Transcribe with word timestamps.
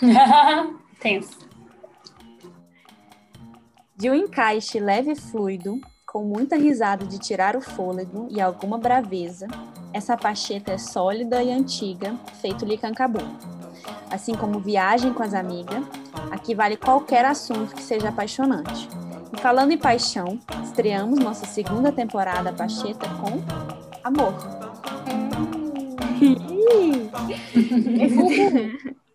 Tenso. 1.00 1.46
De 3.96 4.10
um 4.10 4.14
encaixe 4.14 4.78
leve 4.78 5.12
e 5.12 5.16
fluido, 5.16 5.80
com 6.06 6.22
muita 6.22 6.56
risada 6.56 7.04
de 7.04 7.18
tirar 7.18 7.56
o 7.56 7.60
fôlego 7.60 8.28
e 8.30 8.40
alguma 8.40 8.78
braveza, 8.78 9.46
essa 9.92 10.16
pacheta 10.16 10.72
é 10.72 10.78
sólida 10.78 11.42
e 11.42 11.50
antiga, 11.50 12.14
feito 12.40 12.64
licancabu. 12.64 13.20
Assim 14.10 14.34
como 14.34 14.60
viagem 14.60 15.12
com 15.12 15.22
as 15.22 15.32
amigas, 15.32 15.82
aqui 16.30 16.54
vale 16.54 16.76
qualquer 16.76 17.24
assunto 17.24 17.74
que 17.74 17.82
seja 17.82 18.10
apaixonante. 18.10 18.88
E 19.32 19.40
falando 19.40 19.72
em 19.72 19.78
paixão, 19.78 20.38
estreamos 20.62 21.18
nossa 21.18 21.46
segunda 21.46 21.90
temporada 21.90 22.52
Pacheta 22.52 23.08
com 23.20 23.42
amor. 24.04 24.34
Esse 28.00 28.96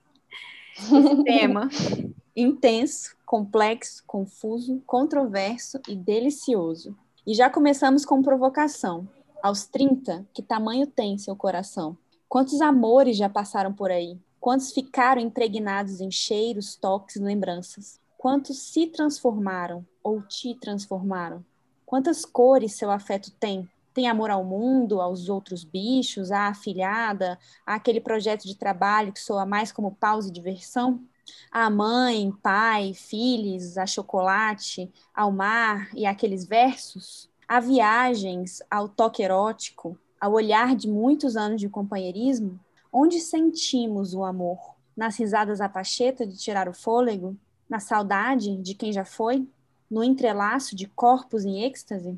tema 1.23 1.69
intenso, 2.35 3.15
complexo, 3.25 4.03
confuso, 4.07 4.81
controverso 4.85 5.79
e 5.87 5.95
delicioso. 5.95 6.95
E 7.25 7.33
já 7.33 7.49
começamos 7.49 8.05
com 8.05 8.21
provocação. 8.21 9.07
Aos 9.43 9.65
30, 9.65 10.25
que 10.33 10.41
tamanho 10.41 10.87
tem 10.87 11.17
seu 11.17 11.35
coração? 11.35 11.97
Quantos 12.27 12.61
amores 12.61 13.17
já 13.17 13.27
passaram 13.27 13.73
por 13.73 13.91
aí? 13.91 14.17
Quantos 14.39 14.71
ficaram 14.71 15.21
impregnados 15.21 15.99
em 15.99 16.09
cheiros, 16.09 16.75
toques 16.75 17.15
e 17.15 17.19
lembranças? 17.19 17.99
Quantos 18.17 18.59
se 18.59 18.87
transformaram 18.87 19.85
ou 20.03 20.21
te 20.21 20.55
transformaram? 20.55 21.43
Quantas 21.85 22.23
cores 22.23 22.73
seu 22.73 22.89
afeto 22.89 23.31
tem? 23.39 23.69
Tem 23.93 24.07
amor 24.07 24.29
ao 24.29 24.43
mundo, 24.43 25.01
aos 25.01 25.27
outros 25.27 25.63
bichos, 25.63 26.31
à 26.31 26.47
afilhada, 26.47 27.37
àquele 27.65 27.99
projeto 27.99 28.43
de 28.43 28.55
trabalho 28.55 29.11
que 29.11 29.19
soa 29.19 29.45
mais 29.45 29.71
como 29.71 29.95
pausa 29.95 30.29
e 30.29 30.31
diversão? 30.31 31.01
A 31.51 31.69
mãe, 31.69 32.31
pai, 32.41 32.93
filhos, 32.93 33.77
a 33.77 33.85
chocolate, 33.85 34.91
ao 35.13 35.31
mar 35.31 35.89
e 35.93 36.05
aqueles 36.05 36.45
versos? 36.45 37.29
A 37.47 37.59
viagens, 37.59 38.61
ao 38.71 38.87
toque 38.87 39.23
erótico, 39.23 39.97
ao 40.19 40.33
olhar 40.33 40.75
de 40.75 40.87
muitos 40.87 41.35
anos 41.35 41.59
de 41.59 41.67
companheirismo? 41.67 42.59
Onde 42.93 43.19
sentimos 43.19 44.13
o 44.13 44.23
amor? 44.23 44.75
Nas 44.95 45.17
risadas 45.17 45.59
à 45.59 45.67
pacheta 45.67 46.25
de 46.25 46.37
tirar 46.37 46.69
o 46.69 46.73
fôlego? 46.73 47.35
Na 47.69 47.79
saudade 47.79 48.55
de 48.57 48.73
quem 48.73 48.93
já 48.93 49.03
foi? 49.03 49.47
No 49.89 50.03
entrelaço 50.03 50.75
de 50.75 50.87
corpos 50.87 51.43
em 51.43 51.63
êxtase? 51.63 52.17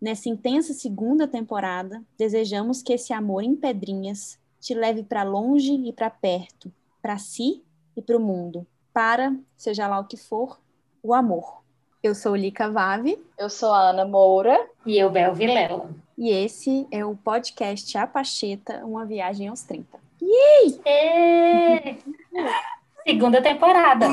Nessa 0.00 0.28
intensa 0.28 0.72
segunda 0.72 1.26
temporada, 1.26 2.02
desejamos 2.16 2.82
que 2.82 2.92
esse 2.92 3.12
amor 3.12 3.42
em 3.42 3.56
pedrinhas 3.56 4.38
te 4.60 4.72
leve 4.74 5.02
para 5.02 5.24
longe 5.24 5.72
e 5.72 5.92
para 5.92 6.08
perto, 6.08 6.72
para 7.02 7.18
si 7.18 7.62
e 7.96 8.02
para 8.02 8.16
o 8.16 8.20
mundo, 8.20 8.66
para, 8.92 9.34
seja 9.56 9.88
lá 9.88 9.98
o 9.98 10.04
que 10.04 10.16
for, 10.16 10.58
o 11.02 11.12
amor. 11.12 11.58
Eu 12.00 12.14
sou 12.14 12.36
Lica 12.36 12.70
Vave. 12.70 13.20
Eu 13.36 13.50
sou 13.50 13.72
a 13.72 13.90
Ana 13.90 14.04
Moura. 14.04 14.68
E 14.86 14.96
eu, 14.96 15.10
Bel 15.10 15.34
Vilela. 15.34 15.90
E 16.16 16.30
esse 16.30 16.86
é 16.92 17.04
o 17.04 17.16
podcast 17.16 17.98
A 17.98 18.06
Pacheta, 18.06 18.84
uma 18.84 19.04
viagem 19.04 19.48
aos 19.48 19.62
30. 19.62 19.98
Yay! 20.22 20.80
É. 20.84 21.96
Segunda 23.08 23.40
temporada. 23.40 24.06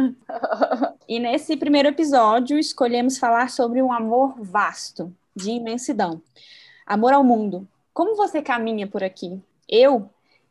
e 1.06 1.20
nesse 1.20 1.58
primeiro 1.58 1.90
episódio, 1.90 2.58
escolhemos 2.58 3.18
falar 3.18 3.50
sobre 3.50 3.82
um 3.82 3.92
amor 3.92 4.34
vasto, 4.40 5.14
de 5.36 5.50
imensidão. 5.50 6.22
Amor 6.86 7.12
ao 7.12 7.22
mundo. 7.22 7.68
Como 7.92 8.16
você 8.16 8.40
caminha 8.40 8.86
por 8.86 9.04
aqui? 9.04 9.38
Eu, 9.68 10.08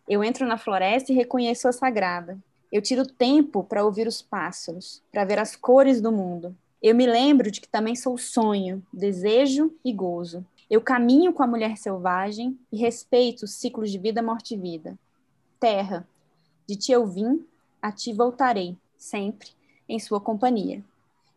eu 0.08 0.24
entro 0.24 0.46
na 0.46 0.56
floresta 0.56 1.12
e 1.12 1.16
reconheço 1.16 1.68
a 1.68 1.72
sagrada. 1.72 2.38
Eu 2.72 2.80
tiro 2.80 3.08
tempo 3.08 3.64
para 3.64 3.84
ouvir 3.84 4.08
os 4.08 4.22
pássaros, 4.22 5.02
para 5.12 5.26
ver 5.26 5.40
as 5.40 5.56
cores 5.56 6.00
do 6.00 6.12
mundo. 6.12 6.56
Eu 6.80 6.94
me 6.94 7.08
lembro 7.08 7.50
de 7.50 7.60
que 7.60 7.68
também 7.68 7.96
sou 7.96 8.20
sonho, 8.20 8.86
desejo 8.94 9.74
e 9.84 9.92
gozo. 9.92 10.46
Eu 10.70 10.80
caminho 10.80 11.34
com 11.34 11.42
a 11.42 11.48
mulher 11.48 11.76
selvagem 11.78 12.56
e 12.72 12.78
respeito 12.78 13.46
os 13.46 13.56
ciclos 13.56 13.90
de 13.90 13.98
vida, 13.98 14.22
morte 14.22 14.54
e 14.54 14.58
vida. 14.58 14.96
Terra, 15.60 16.08
de 16.68 16.76
ti 16.76 16.92
eu 16.92 17.08
vim 17.08 17.44
a 17.84 17.92
ti 17.92 18.14
voltarei, 18.14 18.78
sempre, 18.96 19.50
em 19.90 20.00
sua 20.00 20.22
companhia. 20.22 20.82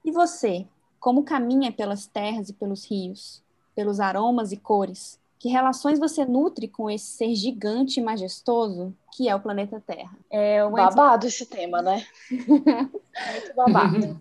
E 0.04 0.12
você, 0.12 0.64
como 1.00 1.24
caminha 1.24 1.72
pelas 1.72 2.06
terras 2.06 2.48
e 2.48 2.52
pelos 2.52 2.88
rios, 2.88 3.42
pelos 3.74 3.98
aromas 3.98 4.52
e 4.52 4.56
cores? 4.56 5.18
Que 5.40 5.48
relações 5.48 5.98
você 5.98 6.24
nutre 6.24 6.68
com 6.68 6.88
esse 6.88 7.04
ser 7.04 7.34
gigante 7.34 7.98
e 7.98 8.02
majestoso 8.02 8.94
que 9.12 9.28
é 9.28 9.34
o 9.34 9.40
planeta 9.40 9.82
Terra? 9.84 10.16
É 10.30 10.64
uma 10.64 10.84
babado 10.84 11.26
esse 11.26 11.44
tema, 11.46 11.82
né? 11.82 12.06
Muito 12.30 13.54
babado. 13.56 14.20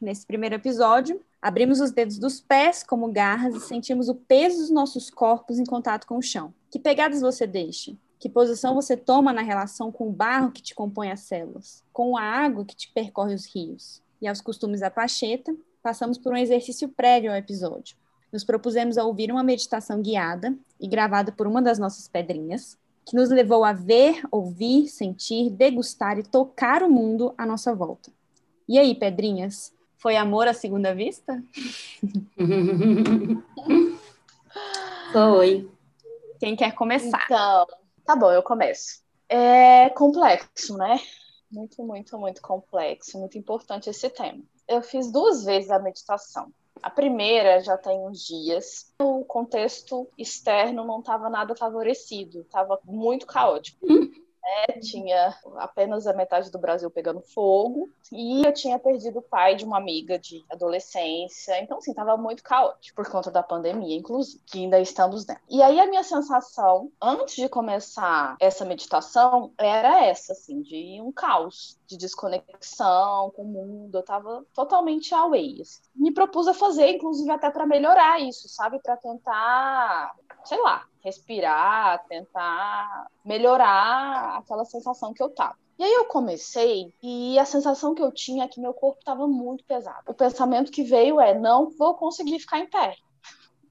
Nesse 0.00 0.26
primeiro 0.26 0.56
episódio, 0.56 1.20
abrimos 1.40 1.80
os 1.80 1.92
dedos 1.92 2.18
dos 2.18 2.40
pés 2.40 2.82
como 2.82 3.12
garras 3.12 3.54
e 3.54 3.60
sentimos 3.60 4.08
o 4.08 4.14
peso 4.14 4.58
dos 4.58 4.70
nossos 4.70 5.08
corpos 5.08 5.58
em 5.60 5.64
contato 5.64 6.04
com 6.06 6.18
o 6.18 6.22
chão. 6.22 6.52
Que 6.68 6.80
pegadas 6.80 7.20
você 7.20 7.46
deixa? 7.46 7.96
Que 8.24 8.28
posição 8.30 8.74
você 8.74 8.96
toma 8.96 9.34
na 9.34 9.42
relação 9.42 9.92
com 9.92 10.08
o 10.08 10.10
barro 10.10 10.50
que 10.50 10.62
te 10.62 10.74
compõe 10.74 11.10
as 11.10 11.20
células, 11.20 11.84
com 11.92 12.16
a 12.16 12.22
água 12.22 12.64
que 12.64 12.74
te 12.74 12.90
percorre 12.90 13.34
os 13.34 13.44
rios? 13.44 14.00
E 14.18 14.26
aos 14.26 14.40
costumes 14.40 14.80
da 14.80 14.90
Pacheta, 14.90 15.54
passamos 15.82 16.16
por 16.16 16.32
um 16.32 16.36
exercício 16.38 16.88
prévio 16.88 17.30
ao 17.30 17.36
episódio. 17.36 17.98
Nos 18.32 18.42
propusemos 18.42 18.96
a 18.96 19.04
ouvir 19.04 19.30
uma 19.30 19.42
meditação 19.42 20.00
guiada 20.00 20.56
e 20.80 20.88
gravada 20.88 21.32
por 21.32 21.46
uma 21.46 21.60
das 21.60 21.78
nossas 21.78 22.08
pedrinhas, 22.08 22.78
que 23.04 23.14
nos 23.14 23.28
levou 23.28 23.62
a 23.62 23.74
ver, 23.74 24.22
ouvir, 24.30 24.88
sentir, 24.88 25.50
degustar 25.50 26.18
e 26.18 26.22
tocar 26.22 26.82
o 26.82 26.90
mundo 26.90 27.34
à 27.36 27.44
nossa 27.44 27.74
volta. 27.74 28.10
E 28.66 28.78
aí, 28.78 28.94
pedrinhas, 28.94 29.70
foi 29.98 30.16
amor 30.16 30.48
à 30.48 30.54
segunda 30.54 30.94
vista? 30.94 31.44
foi. 35.12 35.70
Quem 36.40 36.56
quer 36.56 36.72
começar? 36.72 37.26
Então, 37.26 37.66
Tá 38.04 38.14
bom, 38.14 38.30
eu 38.30 38.42
começo. 38.42 39.02
É 39.28 39.88
complexo, 39.90 40.76
né? 40.76 41.00
Muito, 41.50 41.82
muito, 41.82 42.18
muito 42.18 42.42
complexo, 42.42 43.18
muito 43.18 43.38
importante 43.38 43.88
esse 43.88 44.10
tema. 44.10 44.42
Eu 44.68 44.82
fiz 44.82 45.10
duas 45.10 45.44
vezes 45.44 45.70
a 45.70 45.78
meditação. 45.78 46.52
A 46.82 46.90
primeira 46.90 47.60
já 47.60 47.78
tem 47.78 47.98
uns 47.98 48.26
dias. 48.26 48.92
O 49.00 49.24
contexto 49.24 50.06
externo 50.18 50.84
não 50.84 50.98
estava 50.98 51.30
nada 51.30 51.56
favorecido, 51.56 52.40
estava 52.40 52.78
muito 52.84 53.26
caótico. 53.26 53.78
Né? 54.44 54.78
Tinha 54.80 55.34
apenas 55.56 56.06
a 56.06 56.12
metade 56.12 56.50
do 56.50 56.58
Brasil 56.58 56.90
pegando 56.90 57.22
fogo 57.22 57.88
e 58.12 58.44
eu 58.44 58.52
tinha 58.52 58.78
perdido 58.78 59.20
o 59.20 59.22
pai 59.22 59.56
de 59.56 59.64
uma 59.64 59.78
amiga 59.78 60.18
de 60.18 60.44
adolescência. 60.50 61.58
Então, 61.60 61.78
assim, 61.78 61.94
tava 61.94 62.16
muito 62.18 62.42
caótico 62.42 62.94
por 62.94 63.10
conta 63.10 63.30
da 63.30 63.42
pandemia, 63.42 63.96
inclusive, 63.96 64.42
que 64.44 64.58
ainda 64.58 64.78
estamos 64.78 65.24
dentro. 65.24 65.42
E 65.48 65.62
aí 65.62 65.80
a 65.80 65.86
minha 65.86 66.02
sensação 66.02 66.92
antes 67.00 67.36
de 67.36 67.48
começar 67.48 68.36
essa 68.38 68.66
meditação 68.66 69.52
era 69.58 70.04
essa, 70.04 70.32
assim, 70.32 70.60
de 70.60 71.00
um 71.00 71.10
caos, 71.10 71.78
de 71.86 71.96
desconexão 71.96 73.30
com 73.34 73.42
o 73.42 73.46
mundo. 73.46 73.96
Eu 73.96 74.02
tava 74.02 74.44
totalmente 74.52 75.14
away. 75.14 75.62
Assim. 75.62 75.80
Me 75.94 76.12
propus 76.12 76.46
a 76.48 76.54
fazer, 76.54 76.90
inclusive, 76.90 77.30
até 77.30 77.50
para 77.50 77.66
melhorar 77.66 78.20
isso, 78.20 78.46
sabe? 78.48 78.78
Para 78.80 78.96
tentar, 78.98 80.14
sei 80.44 80.60
lá, 80.60 80.86
respirar, 81.04 82.04
tentar 82.08 83.06
melhorar 83.24 84.38
aquela 84.38 84.64
sensação 84.64 85.12
que 85.12 85.22
eu 85.22 85.30
tava. 85.30 85.56
E 85.78 85.82
aí 85.82 85.92
eu 85.92 86.04
comecei 86.06 86.94
e 87.02 87.38
a 87.38 87.44
sensação 87.44 87.94
que 87.94 88.02
eu 88.02 88.12
tinha 88.12 88.44
é 88.44 88.48
que 88.48 88.60
meu 88.60 88.72
corpo 88.72 89.00
estava 89.00 89.26
muito 89.26 89.64
pesado. 89.64 90.04
O 90.08 90.14
pensamento 90.14 90.70
que 90.70 90.84
veio 90.84 91.20
é: 91.20 91.34
não 91.34 91.70
vou 91.70 91.94
conseguir 91.94 92.38
ficar 92.38 92.60
em 92.60 92.66
pé. 92.66 92.96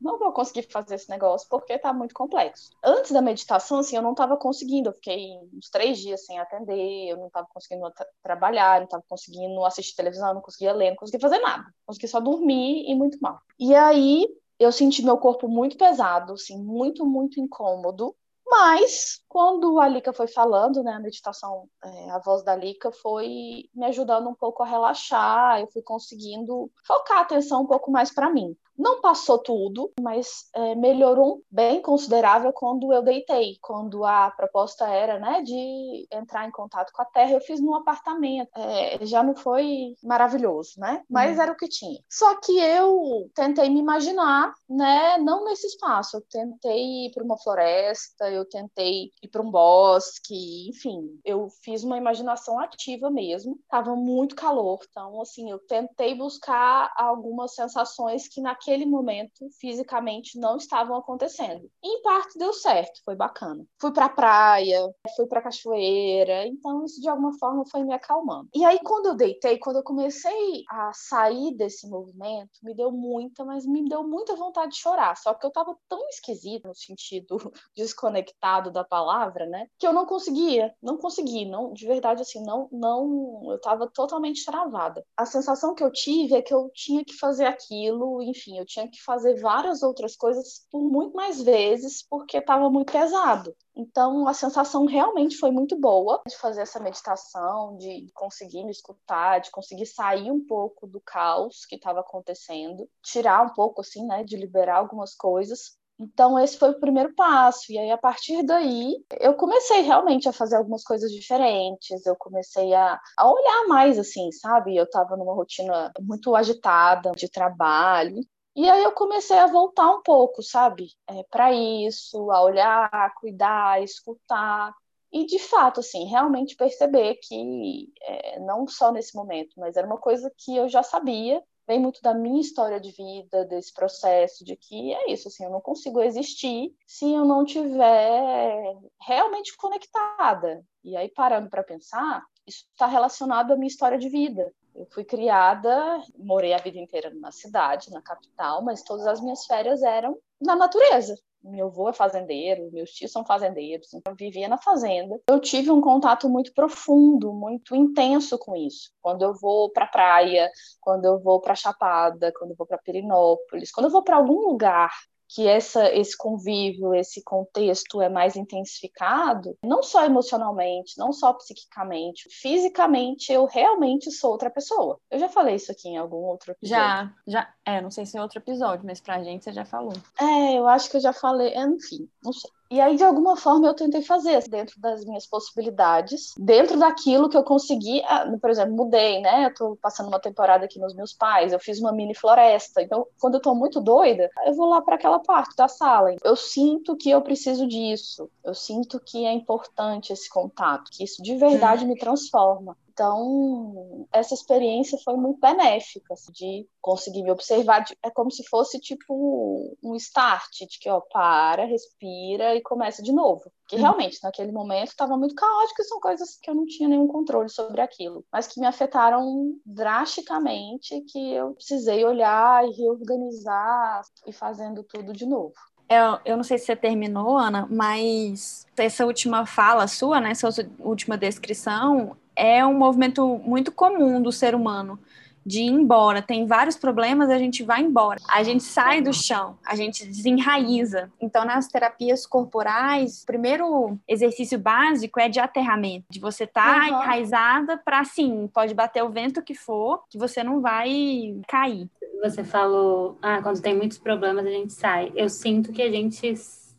Não 0.01 0.19
vou 0.19 0.33
conseguir 0.33 0.63
fazer 0.63 0.95
esse 0.95 1.09
negócio 1.09 1.47
porque 1.49 1.79
tá 1.79 1.93
muito 1.93 2.13
complexo. 2.13 2.71
Antes 2.83 3.11
da 3.11 3.21
meditação, 3.21 3.79
assim, 3.79 3.95
eu 3.95 4.01
não 4.01 4.11
estava 4.11 4.35
conseguindo. 4.35 4.89
Eu 4.89 4.93
fiquei 4.93 5.29
uns 5.53 5.69
três 5.69 5.97
dias 5.97 6.25
sem 6.25 6.37
atender, 6.37 7.07
eu 7.07 7.15
não 7.15 7.27
estava 7.27 7.47
conseguindo 7.49 7.89
tra 7.91 8.05
trabalhar, 8.21 8.79
não 8.79 8.85
estava 8.85 9.03
conseguindo 9.07 9.63
assistir 9.63 9.95
televisão, 9.95 10.33
não 10.33 10.41
conseguia 10.41 10.73
ler, 10.73 10.89
não 10.89 10.97
conseguia 10.97 11.21
fazer 11.21 11.39
nada. 11.39 11.63
Consegui 11.85 12.09
só 12.09 12.19
dormir 12.19 12.83
e 12.85 12.93
muito 12.95 13.17
mal. 13.21 13.39
E 13.57 13.73
aí 13.73 14.27
eu 14.63 14.71
senti 14.71 15.03
meu 15.03 15.17
corpo 15.17 15.47
muito 15.47 15.77
pesado, 15.77 16.33
assim, 16.33 16.57
muito, 16.57 17.05
muito 17.05 17.39
incômodo. 17.39 18.15
Mas, 18.45 19.19
quando 19.33 19.79
a 19.79 19.87
Lika 19.87 20.13
foi 20.13 20.27
falando, 20.27 20.83
né, 20.83 20.93
a 20.93 20.99
meditação, 20.99 21.67
é, 21.83 22.11
a 22.11 22.19
voz 22.19 22.43
da 22.43 22.55
Lika 22.55 22.91
foi 22.91 23.67
me 23.73 23.83
ajudando 23.87 24.29
um 24.29 24.35
pouco 24.35 24.61
a 24.61 24.65
relaxar, 24.67 25.59
eu 25.59 25.67
fui 25.73 25.81
conseguindo 25.81 26.69
focar 26.85 27.17
a 27.17 27.21
atenção 27.21 27.63
um 27.63 27.65
pouco 27.65 27.89
mais 27.89 28.13
para 28.13 28.29
mim. 28.29 28.55
Não 28.77 29.01
passou 29.01 29.37
tudo, 29.37 29.91
mas 30.01 30.49
é, 30.53 30.73
melhorou 30.75 31.43
bem 31.49 31.81
considerável 31.81 32.51
quando 32.51 32.91
eu 32.91 33.03
deitei. 33.03 33.57
Quando 33.61 34.03
a 34.03 34.31
proposta 34.31 34.87
era, 34.87 35.19
né, 35.19 35.41
de 35.43 36.07
entrar 36.11 36.47
em 36.47 36.51
contato 36.51 36.91
com 36.91 37.01
a 37.01 37.05
Terra, 37.05 37.33
eu 37.33 37.41
fiz 37.41 37.61
num 37.61 37.75
apartamento. 37.75 38.49
É, 38.55 39.05
já 39.05 39.21
não 39.21 39.35
foi 39.35 39.95
maravilhoso, 40.03 40.73
né? 40.77 41.03
Mas 41.07 41.37
uhum. 41.37 41.43
era 41.43 41.51
o 41.51 41.55
que 41.55 41.67
tinha. 41.67 41.99
Só 42.09 42.39
que 42.39 42.57
eu 42.59 43.29
tentei 43.35 43.69
me 43.69 43.79
imaginar, 43.79 44.51
né, 44.67 45.17
não 45.19 45.45
nesse 45.45 45.67
espaço. 45.67 46.17
Eu 46.17 46.21
tentei 46.29 47.05
ir 47.05 47.11
para 47.13 47.23
uma 47.23 47.37
floresta, 47.37 48.29
eu 48.31 48.43
tentei 48.45 49.11
ir 49.23 49.29
para 49.29 49.41
um 49.41 49.49
bosque, 49.49 50.69
enfim, 50.69 51.19
eu 51.23 51.47
fiz 51.63 51.83
uma 51.83 51.97
imaginação 51.97 52.59
ativa 52.59 53.09
mesmo. 53.09 53.59
Tava 53.69 53.95
muito 53.95 54.35
calor, 54.35 54.79
então 54.89 55.21
assim, 55.21 55.49
eu 55.49 55.59
tentei 55.59 56.15
buscar 56.15 56.91
algumas 56.95 57.55
sensações 57.55 58.27
que 58.27 58.41
naquele 58.41 58.85
momento 58.85 59.47
fisicamente 59.59 60.37
não 60.37 60.57
estavam 60.57 60.97
acontecendo. 60.97 61.69
E, 61.81 61.99
em 61.99 62.01
parte 62.01 62.37
deu 62.37 62.53
certo, 62.53 63.01
foi 63.05 63.15
bacana. 63.15 63.65
Fui 63.79 63.91
para 63.91 64.09
praia, 64.09 64.79
fui 65.15 65.25
para 65.27 65.41
cachoeira, 65.41 66.45
então 66.47 66.83
isso 66.85 66.99
de 67.01 67.07
alguma 67.07 67.37
forma 67.37 67.63
foi 67.69 67.83
me 67.83 67.93
acalmando. 67.93 68.49
E 68.53 68.65
aí 68.65 68.79
quando 68.83 69.07
eu 69.07 69.15
deitei, 69.15 69.57
quando 69.57 69.77
eu 69.77 69.83
comecei 69.83 70.63
a 70.69 70.91
sair 70.93 71.55
desse 71.55 71.87
movimento, 71.87 72.51
me 72.61 72.75
deu 72.75 72.91
muita, 72.91 73.45
mas 73.45 73.65
me 73.65 73.87
deu 73.87 74.03
muita 74.03 74.35
vontade 74.35 74.73
de 74.73 74.79
chorar. 74.79 75.15
Só 75.17 75.33
que 75.33 75.45
eu 75.45 75.51
tava 75.51 75.75
tão 75.87 76.07
esquisita 76.09 76.67
no 76.67 76.75
sentido 76.75 77.37
desconectado 77.75 78.71
da 78.71 78.83
palavra, 78.83 79.12
né? 79.47 79.67
Que 79.77 79.87
eu 79.87 79.93
não 79.93 80.05
conseguia, 80.05 80.73
não 80.81 80.97
consegui, 80.97 81.45
não, 81.45 81.73
de 81.73 81.85
verdade 81.85 82.21
assim, 82.21 82.43
não, 82.43 82.67
não, 82.71 83.51
eu 83.51 83.59
tava 83.59 83.87
totalmente 83.87 84.45
travada. 84.45 85.05
A 85.17 85.25
sensação 85.25 85.75
que 85.75 85.83
eu 85.83 85.91
tive 85.91 86.35
é 86.35 86.41
que 86.41 86.53
eu 86.53 86.69
tinha 86.73 87.03
que 87.05 87.13
fazer 87.17 87.45
aquilo, 87.45 88.21
enfim, 88.21 88.57
eu 88.57 88.65
tinha 88.65 88.89
que 88.89 89.01
fazer 89.03 89.39
várias 89.39 89.83
outras 89.83 90.15
coisas 90.15 90.65
por 90.71 90.81
muito 90.81 91.15
mais 91.15 91.41
vezes 91.41 92.05
porque 92.09 92.41
tava 92.41 92.69
muito 92.69 92.91
pesado. 92.91 93.55
Então, 93.75 94.27
a 94.27 94.33
sensação 94.33 94.85
realmente 94.85 95.35
foi 95.37 95.49
muito 95.49 95.75
boa 95.79 96.21
de 96.27 96.37
fazer 96.37 96.61
essa 96.61 96.79
meditação, 96.79 97.75
de 97.77 98.07
conseguir 98.13 98.63
me 98.63 98.71
escutar, 98.71 99.39
de 99.39 99.49
conseguir 99.49 99.87
sair 99.87 100.31
um 100.31 100.45
pouco 100.45 100.85
do 100.85 101.01
caos 101.01 101.65
que 101.65 101.75
estava 101.75 102.01
acontecendo, 102.01 102.87
tirar 103.01 103.43
um 103.43 103.53
pouco, 103.53 103.81
assim, 103.81 104.05
né, 104.05 104.23
de 104.23 104.37
liberar 104.37 104.77
algumas 104.77 105.15
coisas. 105.15 105.75
Então, 106.03 106.37
esse 106.37 106.57
foi 106.57 106.71
o 106.71 106.79
primeiro 106.79 107.13
passo. 107.15 107.71
E 107.71 107.77
aí, 107.77 107.91
a 107.91 107.97
partir 107.97 108.43
daí, 108.43 108.95
eu 109.19 109.33
comecei 109.35 109.81
realmente 109.81 110.27
a 110.27 110.33
fazer 110.33 110.57
algumas 110.57 110.83
coisas 110.83 111.11
diferentes. 111.11 112.05
Eu 112.05 112.15
comecei 112.15 112.73
a, 112.73 112.99
a 113.17 113.31
olhar 113.31 113.67
mais, 113.67 113.97
assim, 113.97 114.31
sabe? 114.31 114.75
Eu 114.75 114.83
estava 114.83 115.15
numa 115.15 115.33
rotina 115.33 115.91
muito 116.01 116.35
agitada 116.35 117.11
de 117.11 117.29
trabalho. 117.29 118.21
E 118.55 118.69
aí 118.69 118.83
eu 118.83 118.91
comecei 118.91 119.37
a 119.37 119.47
voltar 119.47 119.89
um 119.89 120.03
pouco, 120.03 120.43
sabe, 120.43 120.89
é, 121.07 121.23
para 121.23 121.51
isso, 121.51 122.29
a 122.31 122.43
olhar, 122.43 122.87
a 122.91 123.09
cuidar, 123.09 123.71
a 123.71 123.81
escutar. 123.81 124.73
E 125.11 125.25
de 125.25 125.39
fato, 125.39 125.79
assim, 125.79 126.05
realmente 126.05 126.55
perceber 126.55 127.15
que 127.15 127.91
é, 128.01 128.39
não 128.39 128.67
só 128.67 128.91
nesse 128.91 129.15
momento, 129.15 129.53
mas 129.57 129.75
era 129.75 129.87
uma 129.87 129.97
coisa 129.97 130.31
que 130.37 130.55
eu 130.55 130.69
já 130.69 130.83
sabia, 130.83 131.41
vem 131.67 131.79
muito 131.79 132.01
da 132.01 132.13
minha 132.13 132.41
história 132.41 132.79
de 132.79 132.91
vida, 132.91 133.45
desse 133.45 133.73
processo, 133.73 134.43
de 134.43 134.55
que 134.55 134.93
é 134.93 135.11
isso, 135.11 135.27
assim, 135.27 135.45
eu 135.45 135.51
não 135.51 135.61
consigo 135.61 136.01
existir 136.01 136.73
se 136.85 137.11
eu 137.11 137.25
não 137.25 137.45
tiver 137.45 138.77
realmente 139.01 139.55
conectada. 139.57 140.63
E 140.83 140.95
aí, 140.95 141.09
parando 141.09 141.49
para 141.49 141.63
pensar, 141.63 142.23
isso 142.45 142.65
está 142.71 142.87
relacionado 142.87 143.51
à 143.51 143.55
minha 143.55 143.67
história 143.67 143.97
de 143.97 144.09
vida. 144.09 144.53
Eu 144.75 144.87
fui 144.91 145.05
criada, 145.05 146.01
morei 146.17 146.53
a 146.53 146.57
vida 146.57 146.79
inteira 146.79 147.11
na 147.13 147.31
cidade, 147.31 147.91
na 147.91 148.01
capital, 148.01 148.63
mas 148.63 148.83
todas 148.83 149.05
as 149.05 149.21
minhas 149.21 149.45
férias 149.45 149.83
eram 149.83 150.17
na 150.41 150.55
natureza. 150.55 151.15
Meu 151.43 151.67
avô 151.67 151.89
é 151.89 151.93
fazendeiro, 151.93 152.69
meus 152.71 152.91
tios 152.91 153.11
são 153.11 153.25
fazendeiros, 153.25 153.93
então 153.93 154.13
eu 154.13 154.17
vivia 154.17 154.47
na 154.47 154.57
fazenda. 154.57 155.19
Eu 155.27 155.39
tive 155.39 155.71
um 155.71 155.81
contato 155.81 156.29
muito 156.29 156.53
profundo, 156.53 157.33
muito 157.33 157.75
intenso 157.75 158.37
com 158.37 158.55
isso. 158.55 158.91
Quando 159.01 159.23
eu 159.23 159.33
vou 159.33 159.69
para 159.71 159.85
praia, 159.87 160.49
quando 160.79 161.05
eu 161.05 161.19
vou 161.19 161.41
para 161.41 161.55
Chapada, 161.55 162.31
quando 162.37 162.51
eu 162.51 162.55
vou 162.55 162.65
para 162.65 162.77
Perinópolis, 162.77 163.71
quando 163.71 163.87
eu 163.87 163.91
vou 163.91 164.03
para 164.03 164.15
algum 164.15 164.39
lugar 164.47 164.91
que 165.29 165.47
essa, 165.47 165.91
esse 165.93 166.15
convívio, 166.17 166.93
esse 166.93 167.23
contexto 167.23 168.01
é 168.01 168.09
mais 168.09 168.35
intensificado, 168.35 169.57
não 169.63 169.81
só 169.81 170.05
emocionalmente, 170.05 170.97
não 170.97 171.11
só 171.11 171.33
psiquicamente, 171.33 172.27
fisicamente 172.29 173.31
eu 173.31 173.45
realmente 173.45 174.11
sou 174.11 174.31
outra 174.31 174.49
pessoa. 174.49 174.99
Eu 175.09 175.19
já 175.19 175.29
falei 175.29 175.55
isso 175.55 175.71
aqui 175.71 175.89
em 175.89 175.97
algum 175.97 176.17
outro 176.17 176.51
episódio. 176.51 176.83
Já, 176.83 177.13
já, 177.27 177.53
é, 177.65 177.81
não 177.81 177.91
sei 177.91 178.05
se 178.05 178.17
é 178.17 178.21
outro 178.21 178.39
episódio, 178.39 178.85
mas 178.85 179.01
pra 179.01 179.23
gente 179.23 179.43
você 179.43 179.53
já 179.53 179.65
falou. 179.65 179.93
É, 180.19 180.57
eu 180.57 180.67
acho 180.67 180.89
que 180.89 180.97
eu 180.97 181.01
já 181.01 181.13
falei, 181.13 181.53
enfim, 181.55 182.07
não 182.23 182.33
sei. 182.33 182.51
E 182.73 182.81
aí, 182.81 182.95
de 182.95 183.03
alguma 183.03 183.37
forma, 183.37 183.67
eu 183.67 183.75
tentei 183.75 184.01
fazer 184.01 184.49
dentro 184.49 184.81
das 184.81 185.05
minhas 185.05 185.27
possibilidades, 185.27 186.33
dentro 186.35 186.79
daquilo 186.79 187.29
que 187.29 187.37
eu 187.37 187.43
consegui. 187.43 188.01
Ah, 188.05 188.25
por 188.41 188.49
exemplo, 188.49 188.75
mudei, 188.75 189.21
né? 189.21 189.45
Eu 189.45 189.53
tô 189.53 189.77
passando 189.79 190.07
uma 190.07 190.19
temporada 190.19 190.65
aqui 190.65 190.79
nos 190.79 190.95
meus 190.95 191.13
pais, 191.13 191.53
eu 191.53 191.59
fiz 191.59 191.79
uma 191.79 191.91
mini 191.91 192.15
floresta. 192.15 192.81
Então, 192.81 193.05
quando 193.21 193.35
eu 193.35 193.39
tô 193.39 193.53
muito 193.53 193.79
doida, 193.79 194.27
eu 194.47 194.55
vou 194.55 194.67
lá 194.67 194.81
para 194.81 194.95
aquela 194.95 195.19
parte 195.19 195.55
da 195.55 195.67
sala. 195.67 196.15
Eu 196.23 196.35
sinto 196.35 196.97
que 196.97 197.11
eu 197.11 197.21
preciso 197.21 197.67
disso. 197.67 198.27
Eu 198.43 198.55
sinto 198.55 198.99
que 198.99 199.23
é 199.23 199.31
importante 199.31 200.11
esse 200.11 200.27
contato, 200.27 200.89
que 200.91 201.03
isso 201.03 201.21
de 201.21 201.35
verdade 201.35 201.85
hum. 201.85 201.89
me 201.89 201.95
transforma. 201.95 202.75
Então, 202.93 204.07
essa 204.13 204.35
experiência 204.35 204.99
foi 205.03 205.15
muito 205.17 205.39
benéfica, 205.39 206.13
assim, 206.13 206.31
de 206.31 206.67
conseguir 206.79 207.23
me 207.23 207.31
observar. 207.31 207.83
é 208.03 208.11
como 208.11 208.29
se 208.29 208.47
fosse 208.47 208.79
tipo 208.79 209.75
um 209.83 209.95
start, 209.95 210.59
de 210.69 210.79
que, 210.79 210.89
ó, 210.89 211.01
para, 211.11 211.65
respira 211.65 212.55
e 212.55 212.61
começa 212.61 213.01
de 213.01 213.11
novo. 213.11 213.51
Que 213.67 213.77
uhum. 213.77 213.81
realmente, 213.81 214.19
naquele 214.21 214.51
momento, 214.51 214.89
estava 214.89 215.17
muito 215.17 215.33
caótico 215.33 215.81
e 215.81 215.85
são 215.85 215.99
coisas 215.99 216.37
que 216.39 216.49
eu 216.49 216.53
não 216.55 216.65
tinha 216.65 216.87
nenhum 216.87 217.07
controle 217.07 217.49
sobre 217.49 217.81
aquilo, 217.81 218.23
mas 218.31 218.45
que 218.45 218.59
me 218.59 218.67
afetaram 218.67 219.55
drasticamente, 219.65 221.01
que 221.07 221.33
eu 221.33 221.53
precisei 221.53 222.05
olhar 222.05 222.63
e 222.67 222.73
reorganizar 222.73 224.03
e 224.27 224.31
fazendo 224.31 224.83
tudo 224.83 225.13
de 225.13 225.25
novo. 225.25 225.53
Eu, 225.89 226.19
eu 226.25 226.37
não 226.37 226.43
sei 226.43 226.57
se 226.57 226.65
você 226.65 226.75
terminou, 226.75 227.37
Ana, 227.37 227.67
mas 227.69 228.65
essa 228.77 229.05
última 229.05 229.45
fala 229.45 229.87
sua, 229.87 230.19
né, 230.19 230.31
essa 230.31 230.49
última 230.79 231.17
descrição, 231.17 232.15
é 232.35 232.65
um 232.65 232.73
movimento 232.73 233.41
muito 233.45 233.71
comum 233.71 234.21
do 234.21 234.31
ser 234.31 234.55
humano 234.55 234.99
de 235.45 235.61
ir 235.61 235.71
embora. 235.71 236.21
Tem 236.21 236.45
vários 236.45 236.75
problemas, 236.75 237.29
a 237.29 237.37
gente 237.37 237.63
vai 237.63 237.81
embora. 237.81 238.19
A 238.29 238.43
gente 238.43 238.63
sai 238.63 239.01
do 239.01 239.13
chão, 239.13 239.57
a 239.65 239.75
gente 239.75 240.05
desenraiza. 240.05 241.11
Então, 241.19 241.45
nas 241.45 241.67
terapias 241.67 242.25
corporais, 242.25 243.23
o 243.23 243.25
primeiro 243.25 243.97
exercício 244.07 244.57
básico 244.57 245.19
é 245.19 245.27
de 245.27 245.39
aterramento, 245.39 246.05
de 246.09 246.19
você 246.19 246.45
estar 246.45 246.63
tá 246.63 246.79
uhum. 246.79 247.03
enraizada 247.03 247.77
para, 247.77 247.99
assim, 247.99 248.49
pode 248.53 248.73
bater 248.73 249.03
o 249.03 249.09
vento 249.09 249.41
que 249.41 249.53
for, 249.53 250.03
que 250.09 250.17
você 250.17 250.43
não 250.43 250.61
vai 250.61 251.35
cair. 251.47 251.89
Você 252.21 252.43
falou, 252.43 253.17
ah, 253.21 253.41
quando 253.41 253.61
tem 253.61 253.75
muitos 253.75 253.97
problemas 253.97 254.45
a 254.45 254.49
gente 254.49 254.73
sai. 254.73 255.11
Eu 255.15 255.29
sinto 255.29 255.71
que 255.71 255.81
a 255.81 255.91
gente 255.91 256.35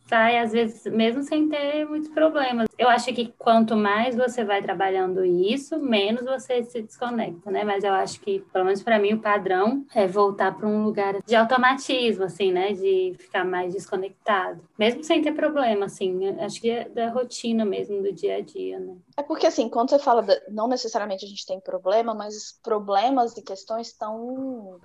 sai, 0.06 0.38
às 0.38 0.52
vezes, 0.52 0.84
mesmo 0.92 1.22
sem 1.22 1.48
ter 1.48 1.86
muitos 1.86 2.08
problemas. 2.10 2.68
Eu 2.78 2.88
acho 2.88 3.12
que 3.12 3.32
quanto 3.38 3.76
mais 3.76 4.16
você 4.16 4.44
vai 4.44 4.62
trabalhando 4.62 5.24
isso, 5.24 5.78
menos 5.78 6.24
você 6.24 6.62
se 6.62 6.82
desconecta, 6.82 7.50
né? 7.50 7.64
Mas 7.64 7.84
eu 7.84 7.92
acho 7.92 8.20
que, 8.20 8.40
pelo 8.52 8.64
menos 8.64 8.82
para 8.82 8.98
mim, 8.98 9.14
o 9.14 9.20
padrão 9.20 9.84
é 9.94 10.06
voltar 10.06 10.56
para 10.56 10.68
um 10.68 10.84
lugar 10.84 11.20
de 11.22 11.34
automatismo, 11.34 12.24
assim, 12.24 12.52
né? 12.52 12.72
De 12.72 13.14
ficar 13.18 13.44
mais 13.44 13.72
desconectado. 13.72 14.60
Mesmo 14.78 15.02
sem 15.02 15.22
ter 15.22 15.32
problema, 15.32 15.86
assim. 15.86 16.28
Acho 16.40 16.60
que 16.60 16.70
é 16.70 16.88
da 16.88 17.10
rotina 17.10 17.64
mesmo, 17.64 18.02
do 18.02 18.12
dia 18.12 18.36
a 18.36 18.40
dia, 18.40 18.78
né? 18.78 18.96
É 19.16 19.22
porque, 19.22 19.46
assim, 19.46 19.68
quando 19.68 19.90
você 19.90 19.98
fala, 19.98 20.22
de, 20.22 20.40
não 20.50 20.68
necessariamente 20.68 21.24
a 21.24 21.28
gente 21.28 21.46
tem 21.46 21.60
problema, 21.60 22.14
mas 22.14 22.58
problemas 22.62 23.36
e 23.36 23.42
questões 23.42 23.88
estão 23.88 24.80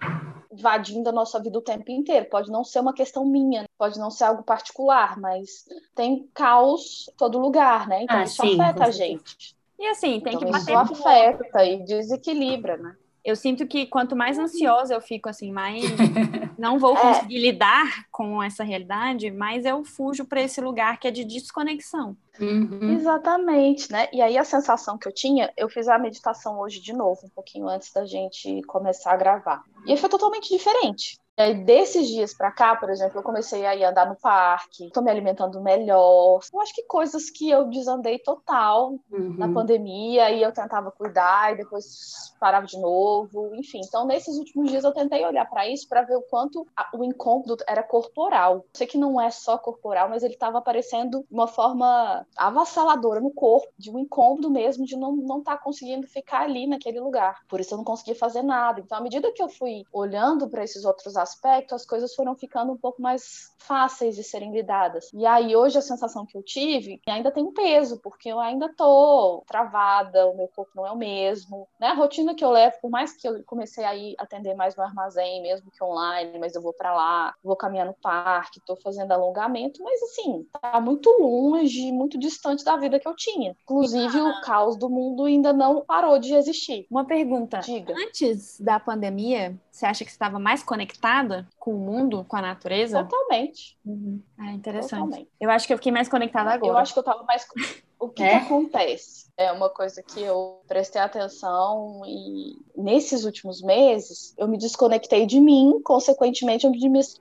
invadindo 0.52 1.10
a 1.10 1.14
nossa 1.14 1.40
vida 1.40 1.58
o 1.58 1.64
tempo 1.64 1.92
inteiro. 1.92 2.28
Pode 2.30 2.52
não 2.52 2.64
ser 2.64 2.80
uma 2.80 2.94
questão 2.94 3.26
minha, 3.26 3.66
pode 3.78 4.00
não 4.00 4.10
ser 4.10 4.26
algo 4.26 4.44
particular, 4.44 5.09
mas 5.18 5.66
tem 5.96 6.28
caos 6.34 7.10
em 7.10 7.18
todo 7.18 7.40
lugar, 7.40 7.88
né? 7.88 8.04
Então 8.04 8.18
ah, 8.18 8.24
isso 8.24 8.42
sim, 8.42 8.60
afeta 8.60 8.86
a 8.86 8.92
gente. 8.92 9.56
E 9.80 9.88
assim, 9.88 10.20
tem 10.20 10.36
então, 10.36 10.46
que 10.46 10.52
bater. 10.52 10.92
Isso 10.92 11.08
afeta 11.08 11.64
e 11.64 11.84
desequilibra, 11.84 12.78
né? 12.78 12.96
Eu 13.24 13.36
sinto 13.36 13.68
que 13.68 13.86
quanto 13.86 14.16
mais 14.16 14.40
ansiosa 14.40 14.94
eu 14.94 15.02
fico, 15.02 15.30
assim, 15.30 15.52
mais 15.52 15.84
não 16.58 16.80
vou 16.80 16.98
é. 16.98 17.02
conseguir 17.02 17.38
é. 17.38 17.52
lidar 17.52 18.06
com 18.12 18.42
essa 18.42 18.64
realidade, 18.64 19.30
mais 19.32 19.66
eu 19.66 19.84
fujo 19.84 20.26
para 20.26 20.42
esse 20.42 20.60
lugar 20.60 21.00
que 21.00 21.08
é 21.08 21.12
de 21.12 21.24
desconexão. 21.24 22.16
Uhum. 22.40 22.94
Exatamente, 22.94 23.92
né? 23.92 24.08
E 24.14 24.22
aí 24.22 24.38
a 24.38 24.44
sensação 24.44 24.98
que 24.98 25.08
eu 25.08 25.12
tinha, 25.12 25.52
eu 25.58 25.70
fiz 25.70 25.88
a 25.88 25.98
meditação 25.98 26.60
hoje 26.60 26.82
de 26.82 26.94
novo, 26.94 27.26
um 27.26 27.30
pouquinho 27.30 27.68
antes 27.68 27.92
da 27.92 28.06
gente 28.06 28.62
começar 28.64 29.12
a 29.12 29.18
gravar. 29.18 29.64
E 29.86 29.96
foi 29.98 30.10
totalmente 30.10 30.50
diferente. 30.50 31.18
Aí, 31.40 31.54
desses 31.54 32.10
dias 32.10 32.34
para 32.34 32.52
cá, 32.52 32.76
por 32.76 32.90
exemplo, 32.90 33.18
eu 33.18 33.24
comecei 33.24 33.66
a 33.66 33.74
ir 33.74 33.86
andar 33.86 34.06
no 34.06 34.18
parque, 34.18 34.92
tô 34.92 35.02
me 35.02 35.10
alimentando 35.10 35.62
melhor. 35.62 36.42
Eu 36.54 36.60
acho 36.60 36.76
que 36.76 36.84
coisas 36.84 37.30
que 37.30 37.50
eu 37.50 37.70
desandei 37.70 38.20
total 38.20 39.00
uhum. 39.10 39.36
na 39.38 39.48
pandemia, 39.48 40.32
e 40.32 40.44
eu 40.44 40.52
tentava 40.52 40.92
cuidar, 40.92 41.54
e 41.54 41.58
depois 41.60 42.36
parava 42.42 42.66
de 42.66 42.78
novo, 42.78 43.56
enfim. 43.56 43.80
Então, 43.86 44.06
nesses 44.06 44.38
últimos 44.38 44.70
dias, 44.70 44.84
eu 44.84 44.92
tentei 44.92 45.26
olhar 45.26 45.50
para 45.50 45.66
isso 45.66 45.88
para 45.88 46.02
ver 46.02 46.18
o 46.18 46.22
quanto 46.24 46.68
o 46.94 47.04
incômodo 47.06 47.56
era 47.66 47.84
corporal. 47.84 48.66
Sei 48.74 48.86
que 48.86 48.98
não 48.98 49.20
é 49.20 49.32
só 49.32 49.58
corporal, 49.58 50.10
mas 50.10 50.24
ele 50.24 50.34
estava 50.34 50.58
aparecendo 50.58 51.20
de 51.20 51.34
uma 51.34 51.48
forma 51.48 52.28
avassaladora 52.36 53.22
no 53.22 53.32
corpo, 53.32 53.70
de 53.78 53.90
um 53.90 53.98
incômodo 53.98 54.50
mesmo, 54.50 54.86
de 54.86 54.98
não 54.98 55.16
estar 55.16 55.28
não 55.28 55.42
tá 55.42 55.58
conseguindo 55.58 56.06
ficar 56.06 56.42
ali 56.42 56.68
naquele 56.68 57.00
lugar. 57.00 57.40
Por 57.48 57.62
isso, 57.62 57.74
eu 57.74 57.78
não 57.78 57.86
conseguia 57.86 58.16
fazer 58.16 58.42
nada. 58.42 58.82
Então, 58.82 58.98
à 58.98 59.02
medida 59.02 59.32
que 59.32 59.42
eu 59.42 59.48
fui 59.48 59.86
olhando 59.94 60.50
para 60.50 60.66
esses 60.66 60.84
outros 60.84 61.16
aspectos, 61.16 61.29
aspecto, 61.30 61.76
as 61.76 61.86
coisas 61.86 62.14
foram 62.14 62.36
ficando 62.36 62.72
um 62.72 62.78
pouco 62.78 63.02
mais 63.02 63.54
fáceis 63.58 64.16
de 64.16 64.24
serem 64.24 64.52
lidadas. 64.52 65.12
E 65.14 65.26
aí, 65.26 65.56
hoje, 65.56 65.78
a 65.78 65.82
sensação 65.82 66.26
que 66.26 66.38
eu 66.38 66.44
tive 66.44 67.02
ainda 67.08 67.32
tem 67.32 67.44
um 67.44 67.54
peso, 67.54 68.00
porque 68.02 68.30
eu 68.30 68.40
ainda 68.40 68.74
tô 68.76 69.44
travada, 69.48 70.28
o 70.28 70.36
meu 70.36 70.48
corpo 70.48 70.72
não 70.76 70.86
é 70.86 70.92
o 70.92 70.98
mesmo. 70.98 71.68
Né? 71.80 71.88
A 71.88 71.94
rotina 71.94 72.34
que 72.34 72.44
eu 72.44 72.52
levo, 72.52 72.78
por 72.82 72.90
mais 72.90 73.14
que 73.14 73.28
eu 73.28 73.44
comecei 73.44 73.84
a 73.84 73.96
ir 73.96 74.16
atender 74.18 74.56
mais 74.56 74.76
no 74.76 74.84
armazém, 74.84 75.42
mesmo 75.42 75.70
que 75.72 75.84
online, 75.84 76.38
mas 76.40 76.56
eu 76.56 76.62
vou 76.62 76.74
para 76.74 76.94
lá, 76.94 77.36
vou 77.44 77.56
caminhar 77.56 77.86
no 77.86 77.94
parque, 77.94 78.62
tô 78.66 78.76
fazendo 78.76 79.12
alongamento, 79.12 79.84
mas 79.84 80.02
assim, 80.04 80.46
tá 80.62 80.80
muito 80.80 81.10
longe, 81.20 81.92
muito 81.92 82.18
distante 82.18 82.64
da 82.64 82.78
vida 82.78 83.00
que 83.00 83.08
eu 83.08 83.16
tinha. 83.16 83.56
Inclusive, 83.64 84.22
o 84.22 84.42
caos 84.42 84.78
do 84.78 84.90
mundo 84.90 85.26
ainda 85.26 85.54
não 85.54 85.82
parou 85.82 86.18
de 86.20 86.34
existir. 86.34 86.88
Uma 86.90 87.06
pergunta. 87.06 87.60
Diga. 87.60 87.94
Antes 87.96 88.60
da 88.60 88.80
pandemia, 88.80 89.60
você 89.80 89.86
acha 89.86 90.04
que 90.04 90.12
estava 90.12 90.38
mais 90.38 90.62
conectada 90.62 91.48
com 91.58 91.74
o 91.74 91.80
mundo, 91.80 92.26
com 92.26 92.36
a 92.36 92.42
natureza? 92.42 93.04
Totalmente. 93.04 93.78
Uhum. 93.86 94.22
Ah, 94.38 94.52
interessante. 94.52 95.00
Totalmente. 95.04 95.30
Eu 95.40 95.50
acho 95.50 95.66
que 95.66 95.74
eu 95.74 95.78
fiquei 95.78 95.92
mais 95.92 96.10
conectada 96.10 96.52
agora. 96.52 96.74
Eu 96.74 96.78
acho 96.78 96.94
que 96.94 97.00
eu 97.00 97.04
tava 97.04 97.24
mais. 97.24 97.48
O 98.02 98.08
que, 98.08 98.24
É? 98.24 98.30
que 98.30 98.46
acontece? 98.46 99.29
É 99.40 99.54
uma 99.54 99.70
coisa 99.70 100.04
que 100.04 100.22
eu 100.22 100.60
prestei 100.68 101.00
atenção 101.02 102.02
e 102.06 102.58
nesses 102.76 103.24
últimos 103.24 103.62
meses 103.62 104.34
eu 104.38 104.50
me 104.50 104.58
desconectei 104.58 105.26
de 105.26 105.40
mim, 105.40 105.80
consequentemente 105.82 106.66
eu 106.66 106.72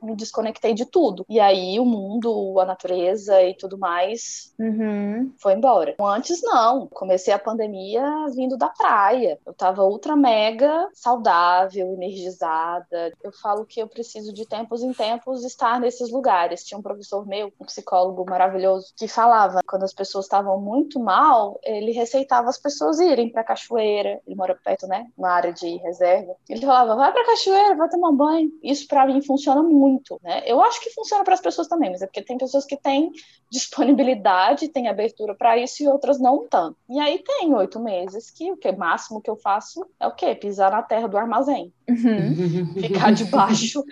me 0.02 0.16
desconectei 0.16 0.74
de 0.74 0.84
tudo. 0.84 1.24
E 1.28 1.38
aí 1.38 1.78
o 1.78 1.84
mundo, 1.84 2.58
a 2.58 2.64
natureza 2.64 3.40
e 3.42 3.54
tudo 3.54 3.78
mais 3.78 4.52
Uhum. 4.58 5.32
foi 5.40 5.52
embora. 5.52 5.94
Antes 6.00 6.42
não, 6.42 6.88
comecei 6.88 7.32
a 7.32 7.38
pandemia 7.38 8.02
vindo 8.34 8.56
da 8.56 8.68
praia. 8.68 9.38
Eu 9.46 9.54
tava 9.54 9.84
ultra 9.84 10.16
mega 10.16 10.88
saudável, 10.94 11.92
energizada. 11.92 13.12
Eu 13.22 13.30
falo 13.30 13.64
que 13.64 13.80
eu 13.80 13.86
preciso 13.86 14.32
de 14.32 14.44
tempos 14.44 14.82
em 14.82 14.92
tempos 14.92 15.44
estar 15.44 15.78
nesses 15.78 16.10
lugares. 16.10 16.64
Tinha 16.64 16.78
um 16.78 16.82
professor 16.82 17.24
meu, 17.24 17.52
um 17.60 17.64
psicólogo 17.64 18.28
maravilhoso, 18.28 18.92
que 18.96 19.06
falava 19.06 19.60
quando 19.64 19.84
as 19.84 19.94
pessoas 19.94 20.24
estavam 20.24 20.60
muito 20.60 20.98
mal, 20.98 21.60
ele 21.62 21.92
receitava 22.08 22.48
as 22.48 22.58
pessoas 22.58 22.98
irem 22.98 23.30
pra 23.30 23.44
cachoeira. 23.44 24.20
Ele 24.26 24.34
mora 24.34 24.54
perto, 24.54 24.86
né, 24.86 25.06
uma 25.16 25.30
área 25.30 25.52
de 25.52 25.76
reserva. 25.76 26.34
Ele 26.48 26.64
falava: 26.64 26.96
"Vai 26.96 27.12
pra 27.12 27.26
cachoeira, 27.26 27.76
vai 27.76 27.88
tomar 27.88 28.12
banho". 28.12 28.50
Isso 28.62 28.86
pra 28.88 29.06
mim 29.06 29.20
funciona 29.22 29.62
muito, 29.62 30.18
né? 30.22 30.42
Eu 30.46 30.62
acho 30.62 30.80
que 30.80 30.90
funciona 30.90 31.22
para 31.22 31.34
as 31.34 31.40
pessoas 31.40 31.68
também, 31.68 31.90
mas 31.90 32.02
é 32.02 32.06
porque 32.06 32.22
tem 32.22 32.38
pessoas 32.38 32.64
que 32.64 32.76
têm 32.76 33.12
disponibilidade, 33.50 34.68
têm 34.68 34.88
abertura 34.88 35.34
para 35.34 35.56
isso 35.58 35.82
e 35.82 35.88
outras 35.88 36.18
não 36.18 36.46
tanto. 36.48 36.76
E 36.88 36.98
aí 36.98 37.18
tem 37.22 37.54
oito 37.54 37.80
meses 37.80 38.30
que 38.30 38.50
o 38.50 38.56
que 38.56 38.72
máximo 38.72 39.20
que 39.20 39.30
eu 39.30 39.36
faço 39.36 39.86
é 40.00 40.06
o 40.06 40.14
quê? 40.14 40.34
Pisar 40.34 40.70
na 40.70 40.82
terra 40.82 41.08
do 41.08 41.18
armazém, 41.18 41.72
Uhum. 41.88 42.66
ficar 42.80 43.12
debaixo 43.12 43.82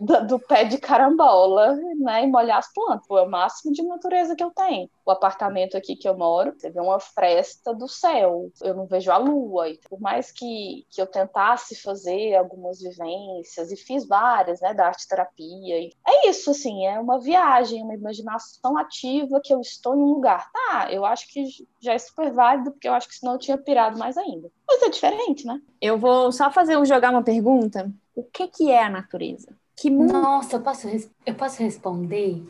do, 0.00 0.26
do 0.26 0.38
pé 0.38 0.64
de 0.64 0.78
carambola, 0.78 1.76
né, 1.98 2.24
e 2.24 2.26
molhar 2.26 2.58
as 2.58 2.72
plantas. 2.72 3.06
É 3.10 3.20
o 3.20 3.28
máximo 3.30 3.72
de 3.72 3.82
natureza 3.82 4.34
que 4.34 4.42
eu 4.42 4.50
tenho. 4.50 4.88
O 5.06 5.10
apartamento 5.10 5.76
aqui 5.76 5.96
que 5.96 6.08
eu 6.08 6.16
moro, 6.16 6.52
você 6.56 6.70
vê 6.70 6.80
uma 6.80 6.98
fresta 6.98 7.74
do 7.74 7.86
céu. 7.88 8.50
Eu 8.62 8.74
não 8.74 8.86
vejo 8.86 9.10
a 9.10 9.16
lua. 9.16 9.68
E 9.68 9.78
por 9.88 10.00
mais 10.00 10.32
que, 10.32 10.84
que 10.90 11.00
eu 11.00 11.06
tentasse 11.06 11.76
fazer 11.80 12.34
algumas 12.36 12.80
vivências 12.80 13.70
e 13.70 13.76
fiz 13.76 14.06
várias, 14.06 14.60
né, 14.60 14.74
da 14.74 14.86
arte 14.86 15.06
terapia. 15.06 15.78
e- 15.78 15.92
É 16.06 16.28
isso, 16.28 16.50
assim, 16.50 16.86
é 16.86 16.98
uma 16.98 17.20
viagem, 17.20 17.82
uma 17.82 17.94
imaginação 17.94 18.76
ativa 18.76 19.40
que 19.42 19.52
eu 19.52 19.60
estou 19.60 19.94
em 19.94 19.98
um 19.98 20.14
lugar. 20.14 20.50
Tá, 20.52 20.88
eu 20.90 21.04
acho 21.04 21.28
que 21.32 21.44
já 21.80 21.92
é 21.92 21.98
super 21.98 22.32
válido, 22.32 22.72
porque 22.72 22.88
eu 22.88 22.94
acho 22.94 23.08
que 23.08 23.14
senão 23.14 23.34
eu 23.34 23.38
tinha 23.38 23.58
pirado 23.58 23.98
mais 23.98 24.16
ainda. 24.16 24.50
Mas 24.66 24.82
é 24.82 24.88
diferente, 24.88 25.46
né? 25.46 25.60
Eu 25.80 25.98
vou 25.98 26.32
só 26.32 26.50
fazer 26.50 26.76
um 26.76 26.84
jogar 26.84 27.10
uma 27.10 27.22
pergunta. 27.22 27.92
O 28.14 28.22
que 28.24 28.48
que 28.48 28.70
é 28.70 28.82
a 28.82 28.90
natureza? 28.90 29.48
Que 29.76 29.90
Nossa, 29.90 30.56
eu 30.56 30.62
posso, 30.62 30.88
eu 31.26 31.34
posso 31.34 31.62
responder? 31.62 32.42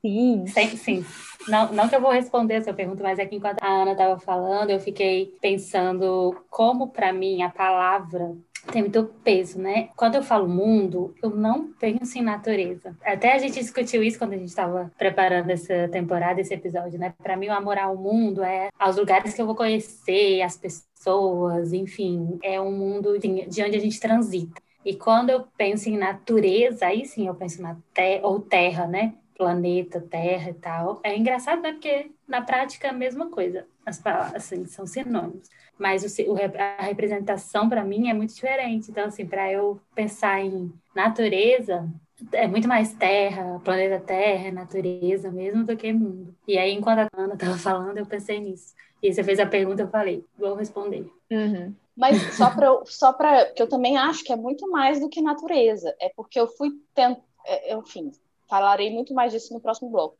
sim. 0.00 0.46
Sim, 0.46 0.76
sim. 0.76 1.04
Não, 1.48 1.72
não 1.72 1.88
que 1.88 1.96
eu 1.96 2.00
vou 2.00 2.10
responder 2.10 2.56
a 2.56 2.62
sua 2.62 2.74
pergunta, 2.74 3.02
mas 3.02 3.18
é 3.18 3.26
que 3.26 3.36
enquanto 3.36 3.62
a 3.62 3.68
Ana 3.68 3.92
estava 3.92 4.18
falando, 4.18 4.70
eu 4.70 4.80
fiquei 4.80 5.26
pensando 5.40 6.36
como, 6.50 6.88
para 6.88 7.12
mim, 7.12 7.42
a 7.42 7.50
palavra 7.50 8.36
tem 8.72 8.82
muito 8.82 9.04
peso, 9.24 9.58
né? 9.58 9.88
Quando 9.96 10.16
eu 10.16 10.22
falo 10.22 10.48
mundo, 10.48 11.14
eu 11.22 11.30
não 11.30 11.72
penso 11.72 12.18
em 12.18 12.22
natureza. 12.22 12.96
Até 13.04 13.32
a 13.32 13.38
gente 13.38 13.60
discutiu 13.60 14.02
isso 14.02 14.18
quando 14.18 14.32
a 14.32 14.36
gente 14.36 14.48
estava 14.48 14.90
preparando 14.98 15.50
essa 15.50 15.88
temporada, 15.88 16.40
esse 16.40 16.54
episódio, 16.54 16.98
né? 16.98 17.14
Para 17.22 17.36
mim, 17.36 17.48
o 17.48 17.52
amor 17.52 17.78
ao 17.78 17.96
mundo 17.96 18.42
é 18.42 18.70
aos 18.78 18.96
lugares 18.96 19.34
que 19.34 19.40
eu 19.40 19.46
vou 19.46 19.54
conhecer, 19.54 20.42
as 20.42 20.56
pessoas, 20.56 21.72
enfim, 21.72 22.38
é 22.42 22.60
um 22.60 22.72
mundo 22.72 23.18
de 23.18 23.62
onde 23.62 23.76
a 23.76 23.80
gente 23.80 24.00
transita. 24.00 24.60
E 24.84 24.94
quando 24.94 25.30
eu 25.30 25.44
penso 25.56 25.88
em 25.88 25.98
natureza, 25.98 26.86
aí 26.86 27.04
sim 27.04 27.26
eu 27.26 27.34
penso 27.34 27.60
na 27.60 27.76
terra, 27.92 28.26
ou 28.26 28.40
terra, 28.40 28.86
né? 28.86 29.14
Planeta, 29.36 30.00
terra 30.00 30.50
e 30.50 30.54
tal. 30.54 31.00
É 31.02 31.16
engraçado, 31.16 31.62
né? 31.62 31.72
Porque 31.72 32.10
na 32.26 32.40
prática 32.42 32.88
é 32.88 32.90
a 32.90 32.94
mesma 32.94 33.30
coisa. 33.30 33.66
As 33.84 33.98
palavras, 33.98 34.34
assim, 34.34 34.66
são 34.66 34.86
sinônimos. 34.86 35.48
Mas 35.78 36.02
o, 36.02 36.34
a 36.58 36.82
representação, 36.82 37.68
para 37.68 37.84
mim, 37.84 38.08
é 38.08 38.14
muito 38.14 38.34
diferente. 38.34 38.90
Então, 38.90 39.04
assim, 39.04 39.26
para 39.26 39.52
eu 39.52 39.80
pensar 39.94 40.40
em 40.40 40.72
natureza, 40.94 41.88
é 42.32 42.46
muito 42.46 42.66
mais 42.66 42.94
terra, 42.94 43.60
planeta 43.62 44.00
Terra, 44.00 44.50
natureza 44.50 45.30
mesmo, 45.30 45.64
do 45.64 45.76
que 45.76 45.92
mundo. 45.92 46.34
E 46.48 46.56
aí, 46.56 46.72
enquanto 46.72 47.00
a 47.00 47.08
Ana 47.22 47.34
estava 47.34 47.58
falando, 47.58 47.98
eu 47.98 48.06
pensei 48.06 48.40
nisso. 48.40 48.74
E 49.02 49.12
você 49.12 49.22
fez 49.22 49.38
a 49.38 49.46
pergunta, 49.46 49.82
eu 49.82 49.88
falei, 49.88 50.24
vou 50.38 50.54
responder. 50.54 51.10
Uhum. 51.30 51.74
Mas 51.96 52.34
só 52.34 52.50
para 52.50 52.68
só 52.84 53.12
para 53.12 53.46
que 53.52 53.62
eu 53.62 53.68
também 53.68 53.96
acho 53.96 54.24
que 54.24 54.32
é 54.32 54.36
muito 54.36 54.70
mais 54.70 55.00
do 55.00 55.08
que 55.08 55.20
natureza. 55.20 55.94
É 56.00 56.10
porque 56.14 56.38
eu 56.38 56.46
fui 56.46 56.70
tent... 56.94 57.18
é, 57.46 57.74
enfim, 57.74 58.10
falarei 58.48 58.90
muito 58.92 59.14
mais 59.14 59.32
disso 59.32 59.52
no 59.52 59.60
próximo 59.60 59.90
bloco. 59.90 60.16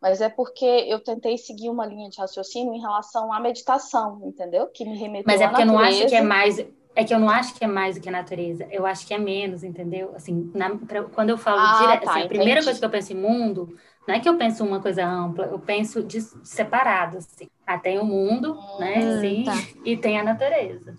Mas 0.00 0.20
é 0.20 0.28
porque 0.28 0.64
eu 0.64 0.98
tentei 0.98 1.38
seguir 1.38 1.70
uma 1.70 1.86
linha 1.86 2.10
de 2.10 2.18
raciocínio 2.18 2.74
em 2.74 2.80
relação 2.80 3.32
à 3.32 3.38
meditação, 3.38 4.20
entendeu? 4.24 4.66
Que 4.66 4.84
me 4.84 4.96
remeteu 4.98 5.24
Mas 5.26 5.40
é 5.40 5.46
porque 5.46 5.62
eu 5.62 5.66
não 5.66 5.78
acho 5.78 6.06
que 6.06 6.14
é 6.14 6.20
mais. 6.20 6.58
É 6.94 7.04
que 7.04 7.14
eu 7.14 7.18
não 7.18 7.30
acho 7.30 7.54
que 7.54 7.64
é 7.64 7.66
mais 7.66 7.94
do 7.94 8.02
que 8.02 8.08
a 8.08 8.12
natureza. 8.12 8.66
Eu 8.70 8.84
acho 8.84 9.06
que 9.06 9.14
é 9.14 9.18
menos, 9.18 9.62
entendeu? 9.64 10.12
Assim, 10.14 10.50
na- 10.54 10.76
pra- 10.76 11.04
quando 11.04 11.30
eu 11.30 11.38
falo 11.38 11.60
Ah, 11.60 11.80
direto, 11.80 12.04
tá, 12.04 12.10
assim, 12.10 12.20
a 12.22 12.28
primeira 12.28 12.52
entendi. 12.60 12.64
coisa 12.66 12.78
que 12.80 12.84
eu 12.84 12.90
penso 12.90 13.12
em 13.14 13.16
mundo, 13.16 13.78
não 14.06 14.14
é 14.14 14.20
que 14.20 14.28
eu 14.28 14.36
penso 14.36 14.62
uma 14.62 14.78
coisa 14.80 15.06
ampla, 15.06 15.46
eu 15.46 15.58
penso 15.58 16.02
de, 16.02 16.20
separado, 16.20 17.16
assim. 17.18 17.46
Ah, 17.66 17.78
tem 17.78 17.98
o 17.98 18.04
mundo, 18.04 18.58
né? 18.78 18.98
Hum, 18.98 19.20
Sim, 19.20 19.44
tá. 19.44 19.54
e 19.86 19.96
tem 19.96 20.18
a 20.20 20.24
natureza. 20.24 20.98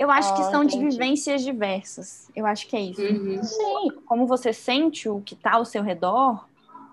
Eu 0.00 0.10
acho 0.10 0.34
que 0.34 0.40
Ah, 0.40 0.44
são 0.50 0.64
de 0.64 0.76
entendi. 0.76 0.92
vivências 0.96 1.42
diversas. 1.42 2.30
Eu 2.34 2.46
acho 2.46 2.66
que 2.66 2.74
é 2.74 2.80
isso. 2.80 3.02
Uhum. 3.02 3.42
Sim, 3.42 3.90
Como 4.06 4.26
você 4.26 4.50
sente 4.50 5.08
o 5.10 5.20
que 5.20 5.34
está 5.34 5.56
ao 5.56 5.64
seu 5.66 5.82
redor 5.82 6.48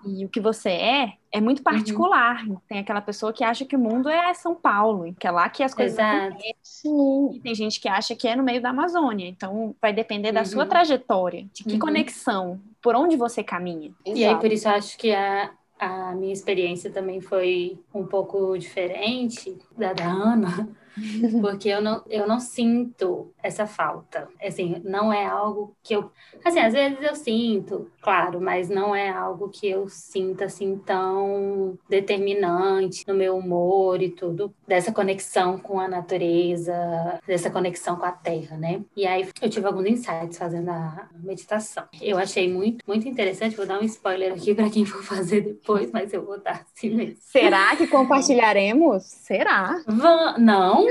e 0.06 0.26
o 0.26 0.28
que 0.28 0.38
você 0.40 0.68
é, 0.68 1.14
é 1.32 1.38
Uhum. 1.38 1.44
muito 1.44 1.62
particular. 1.62 2.44
Tem 2.68 2.78
aquela 2.78 3.00
pessoa 3.00 3.32
que 3.32 3.42
acha 3.42 3.64
que 3.64 3.74
o 3.74 3.78
mundo 3.78 4.10
é 4.10 4.34
São 4.34 4.54
Paulo, 4.54 5.14
que 5.18 5.26
é 5.26 5.30
lá 5.30 5.48
que 5.48 5.62
as 5.62 5.72
coisas 5.74 5.94
Exato. 5.98 6.36
sim. 6.62 7.30
E 7.32 7.40
tem 7.40 7.54
gente 7.54 7.80
que 7.80 7.88
acha 7.88 8.14
que 8.14 8.28
é 8.28 8.36
no 8.36 8.42
meio 8.42 8.60
da 8.60 8.68
Amazônia. 8.70 9.26
Então, 9.26 9.74
vai 9.80 9.92
depender 9.92 10.30
da 10.30 10.40
Uhum. 10.40 10.46
sua 10.46 10.66
trajetória, 10.66 11.46
de 11.52 11.64
que 11.64 11.72
Uhum. 11.72 11.78
conexão, 11.78 12.60
por 12.82 12.94
onde 12.94 13.16
você 13.16 13.42
caminha. 13.42 13.90
E 14.04 14.10
aí, 14.22 14.22
Exato. 14.24 14.40
por 14.42 14.52
isso, 14.52 14.68
eu 14.68 14.72
acho 14.72 14.98
que 14.98 15.12
a, 15.14 15.50
a 15.78 16.14
minha 16.14 16.32
experiência 16.32 16.90
também 16.90 17.22
foi 17.22 17.78
um 17.94 18.04
pouco 18.06 18.56
diferente 18.58 19.56
da 19.76 19.92
da 19.94 20.04
Ana, 20.06 20.68
porque 21.40 21.68
eu 21.68 21.80
não, 21.80 22.02
eu 22.08 22.26
não 22.26 22.40
sinto 22.40 23.32
essa 23.42 23.66
falta. 23.66 24.28
Assim, 24.42 24.80
não 24.84 25.12
é 25.12 25.24
algo 25.24 25.76
que 25.82 25.94
eu. 25.94 26.10
Assim, 26.44 26.60
às 26.60 26.72
vezes 26.72 26.98
eu 27.00 27.14
sinto, 27.14 27.90
claro, 28.00 28.40
mas 28.40 28.68
não 28.68 28.94
é 28.94 29.08
algo 29.08 29.48
que 29.48 29.68
eu 29.68 29.88
sinta 29.88 30.46
assim 30.46 30.78
tão 30.78 31.78
determinante 31.88 33.06
no 33.06 33.14
meu 33.14 33.36
humor 33.36 34.02
e 34.02 34.10
tudo, 34.10 34.54
dessa 34.66 34.92
conexão 34.92 35.58
com 35.58 35.80
a 35.80 35.88
natureza, 35.88 36.74
dessa 37.26 37.50
conexão 37.50 37.96
com 37.96 38.04
a 38.04 38.12
terra, 38.12 38.56
né? 38.56 38.82
E 38.96 39.06
aí 39.06 39.28
eu 39.40 39.50
tive 39.50 39.66
alguns 39.66 39.86
insights 39.86 40.38
fazendo 40.38 40.70
a 40.70 41.08
meditação. 41.22 41.84
Eu 42.00 42.18
achei 42.18 42.52
muito, 42.52 42.84
muito 42.86 43.08
interessante, 43.08 43.56
vou 43.56 43.66
dar 43.66 43.80
um 43.80 43.84
spoiler 43.84 44.32
aqui 44.32 44.54
para 44.54 44.70
quem 44.70 44.84
for 44.84 45.02
fazer 45.02 45.40
depois, 45.42 45.90
mas 45.92 46.12
eu 46.12 46.24
vou 46.24 46.40
dar 46.40 46.64
assim 46.74 46.90
mesmo. 46.90 47.16
Será 47.20 47.74
que 47.76 47.86
compartilharemos? 47.86 49.02
Será? 49.04 49.82
Van... 49.86 50.36
Não, 50.38 50.87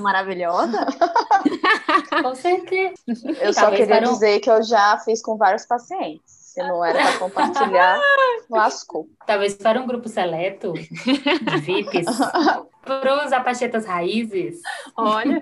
Maravilhosa? 0.00 0.86
com 2.22 2.34
certeza. 2.34 2.94
Eu 3.40 3.52
só 3.52 3.70
queria 3.70 4.00
dizer 4.00 4.40
que 4.40 4.50
eu 4.50 4.62
já 4.62 4.98
fiz 5.04 5.22
com 5.22 5.36
vários 5.36 5.66
pacientes. 5.66 6.40
Se 6.50 6.60
não 6.64 6.84
era 6.84 6.98
para 6.98 7.18
compartilhar, 7.18 8.00
lascou. 8.50 9.08
Talvez 9.24 9.54
para 9.54 9.80
um 9.80 9.86
grupo 9.86 10.08
seleto 10.08 10.72
de 10.72 11.60
VIPs, 11.60 12.06
Para 12.82 13.24
os 13.24 13.32
apachetas 13.32 13.86
raízes. 13.86 14.58
Olha. 14.96 15.40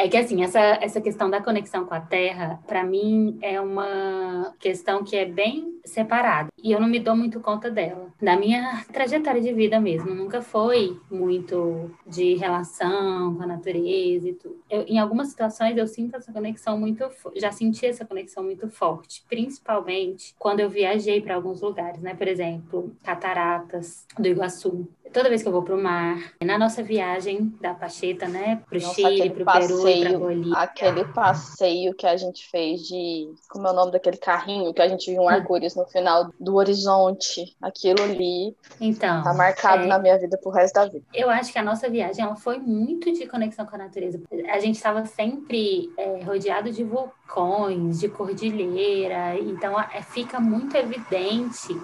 É 0.00 0.08
que 0.08 0.16
assim, 0.16 0.42
essa, 0.42 0.58
essa 0.58 0.98
questão 0.98 1.28
da 1.28 1.42
conexão 1.42 1.84
com 1.84 1.92
a 1.92 2.00
Terra, 2.00 2.58
para 2.66 2.82
mim, 2.82 3.38
é 3.42 3.60
uma 3.60 4.54
questão 4.58 5.04
que 5.04 5.14
é 5.14 5.26
bem 5.26 5.78
separada. 5.84 6.48
E 6.56 6.72
eu 6.72 6.80
não 6.80 6.88
me 6.88 6.98
dou 6.98 7.14
muito 7.14 7.38
conta 7.38 7.70
dela. 7.70 8.08
Da 8.20 8.34
minha 8.34 8.82
trajetória 8.90 9.42
de 9.42 9.52
vida 9.52 9.78
mesmo. 9.78 10.14
Nunca 10.14 10.40
foi 10.40 10.98
muito 11.10 11.90
de 12.06 12.34
relação 12.34 13.34
com 13.34 13.42
a 13.42 13.46
natureza 13.46 14.26
e 14.26 14.32
tudo. 14.32 14.58
Eu, 14.70 14.84
em 14.88 14.98
algumas 14.98 15.28
situações 15.28 15.76
eu 15.76 15.86
sinto 15.86 16.16
essa 16.16 16.32
conexão 16.32 16.78
muito. 16.78 17.04
Já 17.36 17.52
senti 17.52 17.84
essa 17.84 18.06
conexão 18.06 18.42
muito 18.42 18.70
forte. 18.70 19.22
Principalmente 19.28 20.34
quando 20.38 20.60
eu 20.60 20.70
viajei 20.70 21.20
para 21.20 21.34
alguns 21.34 21.60
lugares, 21.60 22.00
né? 22.00 22.14
Por 22.14 22.26
exemplo, 22.26 22.96
Cataratas 23.04 24.06
do 24.18 24.26
Iguaçu 24.26 24.88
toda 25.12 25.28
vez 25.28 25.42
que 25.42 25.48
eu 25.48 25.52
vou 25.52 25.62
para 25.62 25.74
o 25.74 25.82
mar, 25.82 26.18
na 26.42 26.58
nossa 26.58 26.82
viagem 26.82 27.52
da 27.60 27.74
Pacheta, 27.74 28.28
né, 28.28 28.62
para 28.68 28.78
o 28.78 28.80
Chile, 28.80 29.30
para 29.30 29.42
o 29.42 29.60
Peru 29.60 29.88
e 29.88 30.04
para 30.04 30.18
Bolívia. 30.18 30.56
Aquele 30.56 31.04
passeio 31.04 31.94
que 31.94 32.06
a 32.06 32.16
gente 32.16 32.48
fez 32.48 32.82
de, 32.82 33.32
como 33.48 33.66
é 33.66 33.70
o 33.70 33.74
nome 33.74 33.92
daquele 33.92 34.16
carrinho 34.16 34.72
que 34.72 34.82
a 34.82 34.88
gente 34.88 35.10
viu 35.10 35.22
um 35.22 35.28
arco-íris 35.28 35.74
no 35.74 35.86
final 35.86 36.30
do 36.38 36.56
horizonte, 36.56 37.56
aquilo 37.60 38.02
ali. 38.02 38.54
Então, 38.80 39.22
tá 39.22 39.34
marcado 39.34 39.84
é... 39.84 39.86
na 39.86 39.98
minha 39.98 40.18
vida 40.18 40.38
pro 40.38 40.50
resto 40.50 40.74
da 40.74 40.86
vida. 40.86 41.04
Eu 41.12 41.28
acho 41.30 41.52
que 41.52 41.58
a 41.58 41.62
nossa 41.62 41.88
viagem 41.88 42.24
ela 42.24 42.36
foi 42.36 42.58
muito 42.58 43.12
de 43.12 43.26
conexão 43.26 43.66
com 43.66 43.74
a 43.74 43.78
natureza. 43.78 44.20
A 44.50 44.58
gente 44.60 44.76
estava 44.76 45.04
sempre 45.04 45.92
é, 45.96 46.22
rodeado 46.22 46.70
de 46.70 46.84
vulcões, 46.84 48.00
de 48.00 48.08
cordilheira, 48.08 49.38
então 49.38 49.78
é, 49.80 50.02
fica 50.02 50.40
muito 50.40 50.76
evidente 50.76 51.74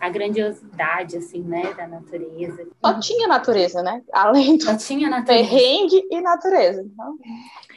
a 0.00 0.08
grandiosidade, 0.08 1.16
assim, 1.16 1.42
né, 1.42 1.72
da 1.74 1.86
natureza. 1.86 2.66
Só 2.84 2.98
tinha 2.98 3.28
natureza, 3.28 3.82
né? 3.82 4.02
Além 4.12 4.56
do 4.56 4.64
Só 4.64 4.76
tinha 4.76 5.08
natureza. 5.08 5.48
perrengue 5.48 6.06
e 6.10 6.20
natureza. 6.20 6.82
Então... 6.82 7.18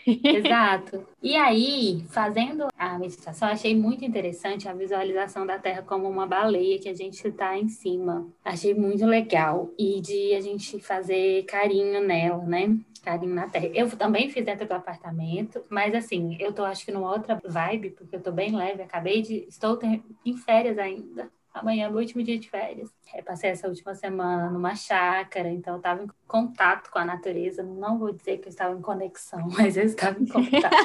Exato. 0.05 1.05
E 1.21 1.35
aí, 1.35 2.03
fazendo 2.09 2.67
a 2.77 2.99
meditação, 2.99 3.47
achei 3.47 3.75
muito 3.75 4.03
interessante 4.03 4.67
a 4.67 4.73
visualização 4.73 5.45
da 5.45 5.57
Terra 5.57 5.81
como 5.81 6.09
uma 6.09 6.27
baleia 6.27 6.79
que 6.79 6.89
a 6.89 6.93
gente 6.93 7.25
está 7.25 7.57
em 7.57 7.69
cima. 7.69 8.27
Achei 8.43 8.73
muito 8.73 9.05
legal. 9.05 9.69
E 9.77 10.01
de 10.01 10.35
a 10.35 10.41
gente 10.41 10.79
fazer 10.79 11.43
carinho 11.43 12.01
nela, 12.01 12.43
né? 12.43 12.77
Carinho 13.03 13.33
na 13.33 13.47
Terra. 13.47 13.67
Eu 13.73 13.89
também 13.91 14.29
fiz 14.29 14.43
dentro 14.45 14.67
do 14.67 14.73
apartamento, 14.73 15.63
mas 15.69 15.93
assim, 15.93 16.37
eu 16.39 16.53
tô 16.53 16.63
acho 16.63 16.85
que 16.85 16.91
numa 16.91 17.11
outra 17.11 17.39
vibe, 17.43 17.91
porque 17.91 18.15
eu 18.15 18.21
tô 18.21 18.31
bem 18.31 18.55
leve. 18.55 18.81
Acabei 18.81 19.21
de. 19.21 19.45
Estou 19.47 19.79
em 20.25 20.37
férias 20.37 20.77
ainda. 20.77 21.29
Amanhã 21.53 21.85
é 21.85 21.89
o 21.89 21.95
último 21.95 22.23
dia 22.23 22.39
de 22.39 22.49
férias. 22.49 22.89
Eu 23.13 23.23
passei 23.23 23.51
essa 23.51 23.67
última 23.67 23.93
semana 23.93 24.49
numa 24.49 24.75
chácara, 24.75 25.49
então 25.49 25.75
eu 25.75 25.77
estava 25.77 26.03
em 26.03 26.07
contato 26.27 26.89
com 26.89 26.97
a 26.97 27.05
natureza. 27.05 27.61
Não 27.61 27.99
vou 27.99 28.11
dizer 28.11 28.39
que 28.39 28.47
eu 28.47 28.49
estava 28.49 28.75
em 28.75 28.81
conexão, 28.81 29.47
mas 29.55 29.77
eu 29.77 29.83
estava 29.83 30.19
em 30.19 30.25
contato. 30.25 30.75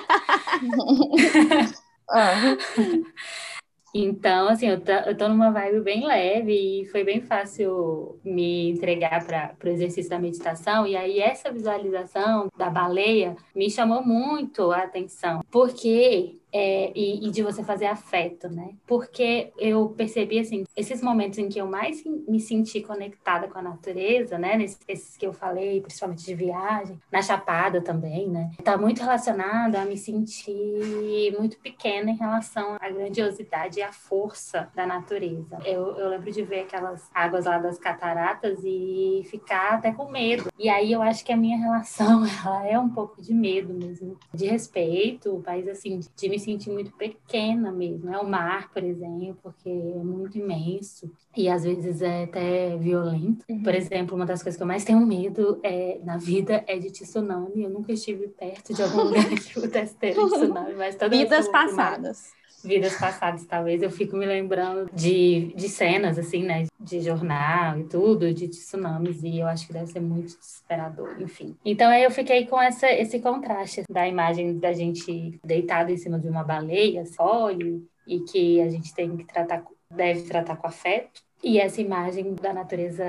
Então, 3.95 4.49
assim, 4.49 4.67
eu 4.69 4.81
tô, 4.81 4.93
eu 4.93 5.17
tô 5.17 5.29
numa 5.29 5.51
vibe 5.51 5.81
bem 5.81 6.05
leve 6.07 6.83
e 6.83 6.87
foi 6.87 7.03
bem 7.05 7.23
fácil 7.23 8.21
me 8.23 8.71
entregar 8.71 9.25
para 9.27 9.57
o 9.65 9.69
exercício 9.69 10.11
da 10.11 10.19
meditação. 10.19 10.87
E 10.87 10.95
aí, 10.95 11.19
essa 11.21 11.51
visualização 11.51 12.49
da 12.57 12.69
baleia 12.69 13.35
me 13.55 13.71
chamou 13.71 14.05
muito 14.05 14.71
a 14.71 14.83
atenção, 14.83 15.43
porque 15.51 16.38
é, 16.53 16.93
e, 16.95 17.27
e, 17.27 17.31
de 17.31 17.43
você 17.43 17.63
fazer 17.63 17.87
afeto, 17.87 18.49
né? 18.49 18.71
Porque 18.87 19.53
eu 19.59 19.89
percebi, 19.91 20.39
assim, 20.39 20.65
esses 20.77 21.03
momentos 21.03 21.39
em 21.39 21.49
que 21.49 21.59
eu 21.59 21.67
mais 21.67 22.03
me 22.05 22.41
senti 22.41 22.81
conectada 22.81 23.49
com 23.49 23.59
a 23.59 23.63
natureza, 23.63 24.39
né? 24.39 24.57
Nesses 24.57 25.17
que 25.17 25.27
eu 25.27 25.33
falei, 25.33 25.81
principalmente 25.81 26.25
de 26.25 26.35
viagem, 26.35 26.99
na 27.13 27.21
Chapada 27.23 27.81
também, 27.81 28.29
né? 28.29 28.51
Tá 28.65 28.77
muito 28.77 29.01
relacionado 29.01 29.77
a 29.77 29.85
me 29.85 29.97
sentir 29.97 31.35
muito 31.39 31.59
pequena 31.59 32.11
em 32.11 32.17
relação 32.17 32.77
à 32.81 32.89
grandiosidade 32.89 33.79
e 33.79 33.83
à 33.83 33.93
força 33.93 34.69
da 34.75 34.87
natureza. 34.87 35.59
Eu, 35.65 35.97
eu 35.97 36.09
lembro 36.09 36.31
de 36.33 36.43
ver 36.43 36.61
aquelas 36.61 37.09
águas 37.15 37.45
lá 37.45 37.59
das 37.59 37.79
cataratas 37.79 38.61
e 38.65 39.23
ficar 39.31 39.75
até 39.75 39.93
com 39.93 40.11
medo. 40.11 40.51
E 40.59 40.69
aí 40.69 40.93
eu 40.93 41.03
acho 41.03 41.25
que 41.25 41.33
a 41.33 41.37
minha 41.37 41.59
relação, 41.59 42.25
ela 42.25 42.67
é 42.67 42.79
um 42.79 42.89
pouco 42.89 43.21
de 43.21 43.35
medo 43.35 43.75
mesmo, 43.75 44.17
de 44.33 44.47
respeito, 44.47 45.43
mas 45.47 45.69
assim, 45.69 46.01
de 46.17 46.29
me 46.29 46.38
me 46.39 46.41
senti 46.41 46.71
muito 46.71 46.93
pequena 46.93 47.73
mesmo. 47.73 48.13
É 48.15 48.19
o 48.19 48.27
mar, 48.27 48.71
por 48.73 48.83
exemplo, 48.83 49.37
porque 49.43 49.69
é 49.69 50.03
muito 50.03 50.39
imenso 50.39 51.11
e 51.37 51.49
às 51.49 51.65
vezes 51.65 52.01
é 52.01 52.25
até 52.25 52.77
violento. 52.77 53.45
Uhum. 53.49 53.63
Por 53.63 53.75
exemplo, 53.75 54.17
uma 54.17 54.25
das 54.25 54.43
coisas 54.43 54.57
que 54.57 54.63
eu 54.63 54.67
mais 54.67 54.85
tenho 54.85 55.05
medo 55.05 55.59
é, 55.63 56.01
na 56.05 56.17
vida 56.17 56.65
é 56.67 56.79
de 56.79 56.91
tsunami. 56.91 57.65
Eu 57.65 57.71
nunca 57.71 57.93
estive 57.93 58.29
perto 58.29 58.73
de 58.73 58.83
algum 58.83 59.03
lugar 59.05 59.29
que 59.29 59.61
pudesse 59.61 59.95
ter 59.97 60.15
tsunami, 60.15 60.75
mas 60.75 60.95
toda 60.95 61.17
Vidas 61.17 61.49
passadas 61.49 62.39
vidas 62.65 62.97
passadas, 62.97 63.45
talvez, 63.47 63.83
eu 63.83 63.91
fico 63.91 64.17
me 64.17 64.27
lembrando 64.27 64.91
de, 64.93 65.53
de 65.55 65.69
cenas, 65.69 66.19
assim, 66.19 66.43
né, 66.43 66.67
de 66.79 67.01
jornal 67.01 67.79
e 67.79 67.85
tudo, 67.85 68.33
de 68.33 68.49
tsunamis, 68.49 69.23
e 69.23 69.39
eu 69.39 69.47
acho 69.47 69.67
que 69.67 69.73
deve 69.73 69.87
ser 69.87 70.01
muito 70.01 70.37
desesperador, 70.37 71.21
enfim. 71.21 71.57
Então 71.65 71.91
aí 71.91 72.03
eu 72.03 72.11
fiquei 72.11 72.47
com 72.47 72.61
essa, 72.61 72.91
esse 72.91 73.21
contraste 73.21 73.83
da 73.91 74.07
imagem 74.07 74.59
da 74.59 74.73
gente 74.73 75.39
deitado 75.45 75.91
em 75.91 75.97
cima 75.97 76.19
de 76.19 76.29
uma 76.29 76.43
baleia, 76.43 77.05
só, 77.07 77.51
e, 77.51 77.83
e 78.07 78.21
que 78.21 78.61
a 78.61 78.69
gente 78.69 78.95
tem 78.95 79.17
que 79.17 79.25
tratar, 79.25 79.65
deve 79.95 80.23
tratar 80.23 80.57
com 80.57 80.67
afeto, 80.67 81.23
e 81.43 81.59
essa 81.61 81.81
imagem 81.81 82.35
da 82.35 82.53
natureza 82.53 83.05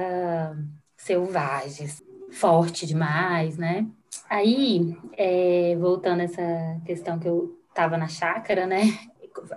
selvagem, 0.95 1.88
forte 2.31 2.85
demais, 2.85 3.57
né? 3.57 3.88
Aí, 4.29 4.95
é, 5.17 5.75
voltando 5.79 6.21
a 6.21 6.23
essa 6.23 6.81
questão 6.85 7.17
que 7.17 7.27
eu 7.27 7.57
estava 7.69 7.97
na 7.97 8.07
chácara, 8.07 8.67
né? 8.67 8.81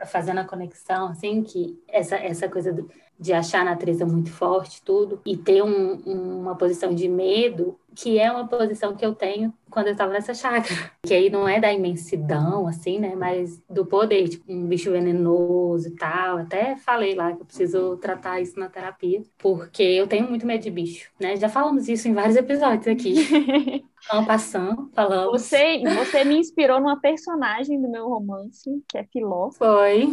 Fazendo 0.07 0.39
a 0.39 0.45
conexão, 0.45 1.09
assim, 1.09 1.43
que 1.43 1.81
essa, 1.89 2.17
essa 2.17 2.49
coisa 2.49 2.73
do, 2.73 2.91
de 3.19 3.33
achar 3.33 3.61
a 3.61 3.65
natureza 3.65 4.05
muito 4.05 4.31
forte, 4.31 4.83
tudo, 4.83 5.21
e 5.25 5.37
ter 5.37 5.63
um, 5.63 5.95
uma 6.41 6.57
posição 6.57 6.95
de 6.95 7.09
medo, 7.09 7.79
que 7.95 8.19
é 8.19 8.31
uma 8.31 8.47
posição 8.47 8.95
que 8.95 9.05
eu 9.05 9.15
tenho 9.15 9.53
quando 9.71 9.87
eu 9.87 9.93
estava 9.93 10.13
nessa 10.13 10.35
chácara. 10.35 10.93
Que 11.05 11.15
aí 11.15 11.31
não 11.31 11.49
é 11.49 11.59
da 11.59 11.73
imensidão, 11.73 12.69
assim, 12.69 13.01
né? 13.01 13.17
Mas 13.17 13.61
do 13.69 13.85
poder, 13.85 14.29
tipo, 14.29 14.53
um 14.53 14.67
bicho 14.67 14.93
venenoso 14.93 15.89
e 15.89 15.97
tal. 15.97 16.39
Até 16.39 16.77
falei 16.77 17.17
lá 17.17 17.33
que 17.33 17.43
eu 17.43 17.45
preciso 17.45 17.97
tratar 17.97 18.41
isso 18.41 18.57
na 18.59 18.69
terapia, 18.69 19.21
porque 19.37 19.83
eu 19.83 20.07
tenho 20.07 20.29
muito 20.29 20.47
medo 20.47 20.63
de 20.63 20.71
bicho, 20.71 21.11
né? 21.19 21.35
Já 21.37 21.49
falamos 21.49 21.89
isso 21.89 22.07
em 22.07 22.15
vários 22.15 22.37
episódios 22.37 22.87
aqui. 22.87 23.15
Ampassando, 24.11 24.91
falamos. 24.95 25.43
Você, 25.43 25.81
você 25.81 26.25
me 26.25 26.37
inspirou 26.37 26.81
numa 26.81 27.01
personagem 27.01 27.81
do 27.81 27.89
meu 27.91 28.09
romance, 28.09 28.71
que 28.89 28.99
é 28.99 29.05
Filó. 29.05 29.51
Foi. 29.53 30.07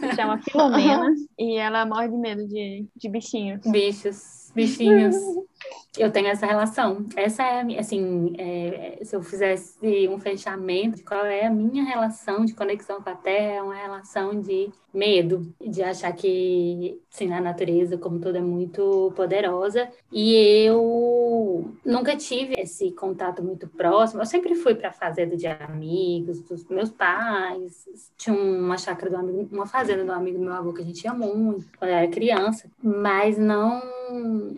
Se 0.00 0.14
chama 0.14 0.38
Filomena. 0.42 1.12
e 1.38 1.56
ela 1.56 1.84
morre 1.86 2.08
de 2.08 2.16
medo 2.16 2.46
de, 2.46 2.86
de 2.96 3.08
bichinhos. 3.08 3.60
Bichos, 3.66 4.50
bichinhos. 4.54 5.16
Eu 5.98 6.10
tenho 6.10 6.28
essa 6.28 6.46
relação. 6.46 7.04
Essa 7.16 7.42
é, 7.42 7.78
assim, 7.78 8.32
é, 8.38 8.98
se 9.02 9.14
eu 9.14 9.22
fizesse 9.22 10.08
um 10.08 10.18
fechamento 10.18 10.96
de 10.96 11.02
qual 11.02 11.24
é 11.26 11.46
a 11.46 11.50
minha 11.50 11.84
relação 11.84 12.44
de 12.44 12.54
conexão 12.54 13.02
com 13.02 13.10
a 13.10 13.14
Terra, 13.14 13.56
é 13.56 13.62
uma 13.62 13.74
relação 13.74 14.40
de 14.40 14.70
medo, 14.92 15.52
de 15.60 15.82
achar 15.82 16.12
que, 16.12 17.00
sim, 17.08 17.32
a 17.32 17.40
natureza, 17.40 17.96
como 17.96 18.18
tudo, 18.18 18.36
é 18.36 18.40
muito 18.40 19.12
poderosa. 19.16 19.88
E 20.10 20.34
eu 20.66 21.72
nunca 21.84 22.16
tive 22.16 22.54
esse 22.58 22.90
contato 22.92 23.42
muito 23.42 23.66
próximo. 23.68 24.20
Eu 24.20 24.26
sempre 24.26 24.54
fui 24.54 24.74
para 24.74 24.92
fazenda 24.92 25.36
de 25.36 25.46
amigos, 25.46 26.40
dos 26.40 26.64
meus 26.68 26.90
pais. 26.90 28.10
Tinha 28.18 28.36
uma 28.36 28.76
chácara 28.76 29.10
do 29.10 29.16
amigo, 29.16 29.48
uma 29.50 29.66
fazenda 29.66 30.04
do 30.04 30.12
amigo 30.12 30.38
do 30.38 30.44
meu 30.44 30.52
avô 30.52 30.72
que 30.72 30.82
a 30.82 30.84
gente 30.84 31.04
ia 31.04 31.14
muito 31.14 31.66
quando 31.78 31.90
eu 31.90 31.96
era 31.96 32.08
criança, 32.08 32.70
mas 32.82 33.38
não, 33.38 33.80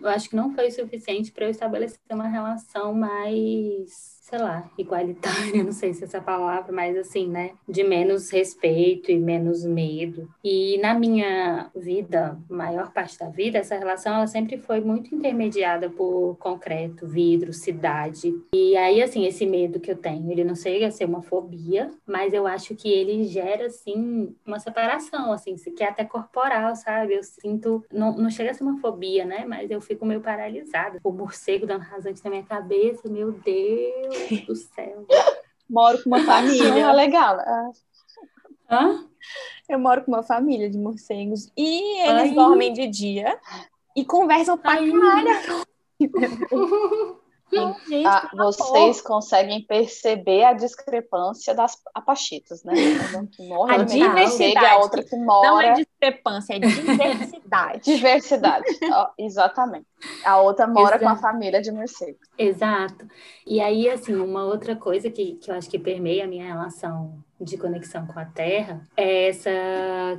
eu 0.01 0.09
acho 0.09 0.29
que 0.29 0.35
não 0.35 0.53
foi 0.53 0.67
o 0.67 0.71
suficiente 0.71 1.04
para 1.31 1.45
eu 1.45 1.49
estabelecer 1.49 1.99
uma 2.11 2.27
relação 2.27 2.93
mais 2.93 4.14
sei 4.25 4.39
lá, 4.39 4.67
igualitária, 4.75 5.61
não 5.63 5.71
sei 5.71 5.93
se 5.93 6.03
é 6.03 6.07
essa 6.07 6.19
palavra, 6.19 6.71
mas 6.71 6.97
assim, 6.97 7.27
né, 7.27 7.51
de 7.69 7.83
menos 7.83 8.31
respeito 8.31 9.11
e 9.11 9.19
menos 9.19 9.63
medo. 9.63 10.27
E 10.43 10.79
na 10.79 10.95
minha 10.95 11.69
vida, 11.75 12.35
maior 12.49 12.91
parte 12.91 13.19
da 13.19 13.29
vida, 13.29 13.59
essa 13.59 13.77
relação 13.77 14.15
ela 14.15 14.25
sempre 14.25 14.57
foi 14.57 14.81
muito 14.81 15.13
intermediada 15.13 15.91
por 15.91 16.37
concreto, 16.39 17.05
vidro, 17.05 17.53
cidade. 17.53 18.33
E 18.51 18.75
aí 18.75 18.99
assim, 19.03 19.27
esse 19.27 19.45
medo 19.45 19.79
que 19.79 19.91
eu 19.91 19.95
tenho, 19.95 20.31
ele 20.31 20.43
não 20.43 20.55
chega 20.55 20.87
a 20.87 20.91
ser 20.91 21.05
uma 21.05 21.21
fobia, 21.21 21.91
mas 22.07 22.33
eu 22.33 22.47
acho 22.47 22.73
que 22.73 22.89
ele 22.89 23.25
gera 23.25 23.67
assim 23.67 24.35
uma 24.43 24.57
separação, 24.57 25.31
assim, 25.31 25.55
que 25.55 25.83
é 25.83 25.89
até 25.89 26.03
corporal, 26.03 26.75
sabe? 26.75 27.13
Eu 27.13 27.23
sinto, 27.23 27.85
não, 27.93 28.17
não 28.17 28.31
chega 28.31 28.49
a 28.49 28.53
ser 28.55 28.63
uma 28.63 28.79
fobia, 28.79 29.23
né, 29.23 29.45
mas 29.47 29.69
eu 29.69 29.79
fico 29.79 30.03
meio 30.03 30.21
paralisada. 30.21 30.99
O 31.03 31.11
morcego 31.11 31.67
dando 31.67 31.83
rasante 31.83 32.23
na 32.23 32.31
minha 32.31 32.43
cabeça, 32.43 33.07
meu 33.07 33.31
Deus 33.31 34.14
do 34.45 34.55
céu. 34.55 35.05
Moro 35.69 36.01
com 36.03 36.09
uma 36.09 36.23
família. 36.25 36.87
Ah, 36.87 36.93
legal. 36.93 37.37
Né? 37.37 37.71
Hã? 38.69 39.05
Eu 39.67 39.79
moro 39.79 40.03
com 40.03 40.11
uma 40.11 40.23
família 40.23 40.69
de 40.69 40.77
morcegos 40.77 41.51
e 41.57 41.99
eles 42.01 42.29
Ai. 42.29 42.33
dormem 42.33 42.71
de 42.73 42.87
dia 42.87 43.39
e 43.95 44.05
conversam 44.05 44.57
pra 44.57 44.73
Ai. 44.73 44.91
gente, 47.51 48.05
ah, 48.05 48.29
vocês 48.33 49.01
conseguem 49.01 49.61
perceber 49.61 50.43
a 50.43 50.53
discrepância 50.53 51.53
das 51.53 51.77
apachitas, 51.93 52.63
né? 52.63 52.73
a 53.69 53.83
diversidade. 53.83 54.65
A 54.65 54.77
outra 54.77 55.03
que 55.03 55.15
mora... 55.15 55.47
Não 55.47 55.61
é 55.61 55.73
discrepância, 55.73 56.53
é 56.55 56.59
diversidade. 56.59 57.81
diversidade, 57.95 58.65
oh, 58.83 59.07
exatamente. 59.17 59.87
A 60.23 60.39
outra 60.41 60.67
mora 60.67 60.95
Exato. 60.95 61.03
com 61.03 61.09
a 61.09 61.15
família 61.15 61.61
de 61.61 61.71
morcegos. 61.71 62.27
Exato. 62.37 63.07
E 63.45 63.61
aí, 63.61 63.89
assim, 63.89 64.15
uma 64.15 64.45
outra 64.45 64.75
coisa 64.75 65.09
que, 65.09 65.35
que 65.35 65.49
eu 65.49 65.55
acho 65.55 65.69
que 65.69 65.79
permeia 65.79 66.25
a 66.25 66.27
minha 66.27 66.45
relação 66.45 67.23
de 67.45 67.57
conexão 67.57 68.05
com 68.07 68.19
a 68.19 68.25
Terra 68.25 68.81
é 68.97 69.29
essa 69.29 69.49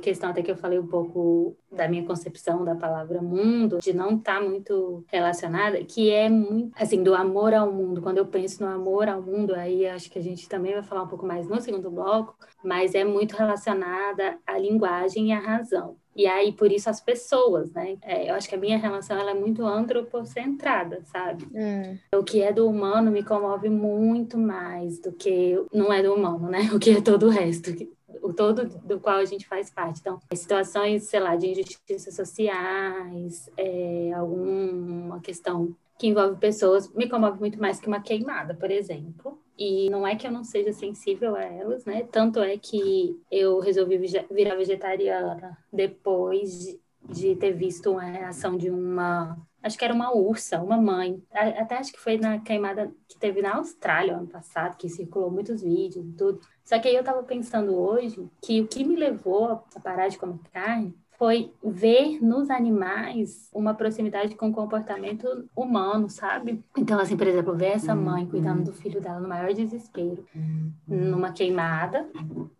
questão 0.01 0.29
até 0.29 0.41
que 0.41 0.49
eu 0.49 0.55
falei 0.55 0.79
um 0.79 0.87
pouco 0.87 1.55
da 1.71 1.87
minha 1.87 2.05
concepção 2.05 2.63
da 2.63 2.75
palavra 2.75 3.21
mundo, 3.21 3.79
de 3.79 3.93
não 3.93 4.15
estar 4.15 4.39
tá 4.39 4.41
muito 4.41 5.03
relacionada, 5.07 5.83
que 5.83 6.09
é 6.09 6.29
muito, 6.29 6.71
assim, 6.75 7.03
do 7.03 7.13
amor 7.13 7.53
ao 7.53 7.71
mundo. 7.71 8.01
Quando 8.01 8.17
eu 8.17 8.25
penso 8.25 8.63
no 8.63 8.69
amor 8.69 9.07
ao 9.07 9.21
mundo, 9.21 9.53
aí 9.53 9.85
acho 9.85 10.09
que 10.09 10.17
a 10.17 10.23
gente 10.23 10.47
também 10.47 10.73
vai 10.73 10.83
falar 10.83 11.03
um 11.03 11.07
pouco 11.07 11.25
mais 11.25 11.47
no 11.47 11.59
segundo 11.59 11.91
bloco, 11.91 12.35
mas 12.63 12.95
é 12.95 13.03
muito 13.03 13.35
relacionada 13.35 14.39
à 14.47 14.57
linguagem 14.57 15.29
e 15.29 15.31
à 15.33 15.39
razão. 15.39 15.97
E 16.17 16.25
aí, 16.25 16.51
por 16.51 16.71
isso, 16.71 16.89
as 16.89 16.99
pessoas, 16.99 17.71
né? 17.73 17.95
É, 18.01 18.31
eu 18.31 18.33
acho 18.33 18.49
que 18.49 18.55
a 18.55 18.57
minha 18.57 18.79
relação 18.79 19.15
ela 19.15 19.31
é 19.31 19.33
muito 19.35 19.63
antropocentrada, 19.63 21.01
sabe? 21.05 21.45
Hum. 21.53 21.95
O 22.17 22.23
que 22.23 22.41
é 22.41 22.51
do 22.51 22.67
humano 22.67 23.11
me 23.11 23.21
comove 23.21 23.69
muito 23.69 24.35
mais 24.35 24.99
do 24.99 25.11
que 25.11 25.63
não 25.71 25.93
é 25.93 26.01
do 26.01 26.15
humano, 26.15 26.49
né? 26.49 26.61
O 26.73 26.79
que 26.79 26.89
é 26.89 27.01
todo 27.01 27.27
o 27.27 27.29
resto 27.29 27.71
o 28.21 28.33
todo 28.33 28.65
do 28.79 28.99
qual 28.99 29.17
a 29.17 29.25
gente 29.25 29.47
faz 29.47 29.69
parte. 29.69 29.99
Então, 29.99 30.19
situações, 30.33 31.03
sei 31.03 31.19
lá, 31.19 31.35
de 31.35 31.51
injustiças 31.51 32.15
sociais, 32.15 33.49
é, 33.55 34.11
alguma 34.13 35.19
questão 35.19 35.75
que 35.99 36.07
envolve 36.07 36.37
pessoas, 36.37 36.91
me 36.93 37.07
comove 37.07 37.39
muito 37.39 37.59
mais 37.59 37.79
que 37.79 37.87
uma 37.87 38.01
queimada, 38.01 38.55
por 38.55 38.71
exemplo. 38.71 39.39
E 39.57 39.89
não 39.89 40.05
é 40.05 40.15
que 40.15 40.27
eu 40.27 40.31
não 40.31 40.43
seja 40.43 40.71
sensível 40.71 41.35
a 41.35 41.43
elas, 41.43 41.83
né? 41.85 42.03
Tanto 42.11 42.39
é 42.39 42.57
que 42.57 43.19
eu 43.31 43.59
resolvi 43.59 43.97
virar 44.29 44.55
vegetariana 44.55 45.57
depois 45.73 46.77
de 47.09 47.35
ter 47.35 47.53
visto 47.53 47.91
uma 47.91 48.03
reação 48.03 48.57
de 48.57 48.69
uma. 48.69 49.37
Acho 49.63 49.77
que 49.77 49.83
era 49.83 49.93
uma 49.93 50.13
ursa, 50.13 50.61
uma 50.61 50.77
mãe. 50.77 51.21
Até 51.31 51.77
acho 51.77 51.91
que 51.91 51.99
foi 51.99 52.17
na 52.17 52.39
queimada 52.39 52.91
que 53.07 53.17
teve 53.17 53.41
na 53.41 53.55
Austrália 53.55 54.15
ano 54.15 54.27
passado, 54.27 54.77
que 54.77 54.87
circulou 54.87 55.31
muitos 55.31 55.61
vídeos 55.61 56.05
e 56.05 56.11
tudo. 56.13 56.39
Só 56.63 56.77
que 56.79 56.87
aí 56.87 56.95
eu 56.95 57.03
tava 57.03 57.23
pensando 57.23 57.75
hoje 57.75 58.29
que 58.41 58.61
o 58.61 58.67
que 58.67 58.83
me 58.83 58.95
levou 58.95 59.63
a 59.75 59.79
parar 59.79 60.07
de 60.07 60.17
comer 60.17 60.39
carne 60.53 60.93
foi 61.17 61.51
ver 61.63 62.23
nos 62.23 62.49
animais 62.49 63.49
uma 63.53 63.73
proximidade 63.73 64.35
com 64.35 64.49
o 64.49 64.53
comportamento 64.53 65.27
humano, 65.55 66.09
sabe? 66.09 66.63
Então, 66.77 66.99
assim, 66.99 67.17
por 67.17 67.25
exemplo, 67.25 67.55
ver 67.55 67.71
essa 67.71 67.95
mãe 67.95 68.25
cuidando 68.25 68.65
do 68.65 68.73
filho 68.73 69.01
dela 69.01 69.19
no 69.19 69.27
maior 69.27 69.51
desespero, 69.53 70.23
numa 70.87 71.31
queimada, 71.31 72.07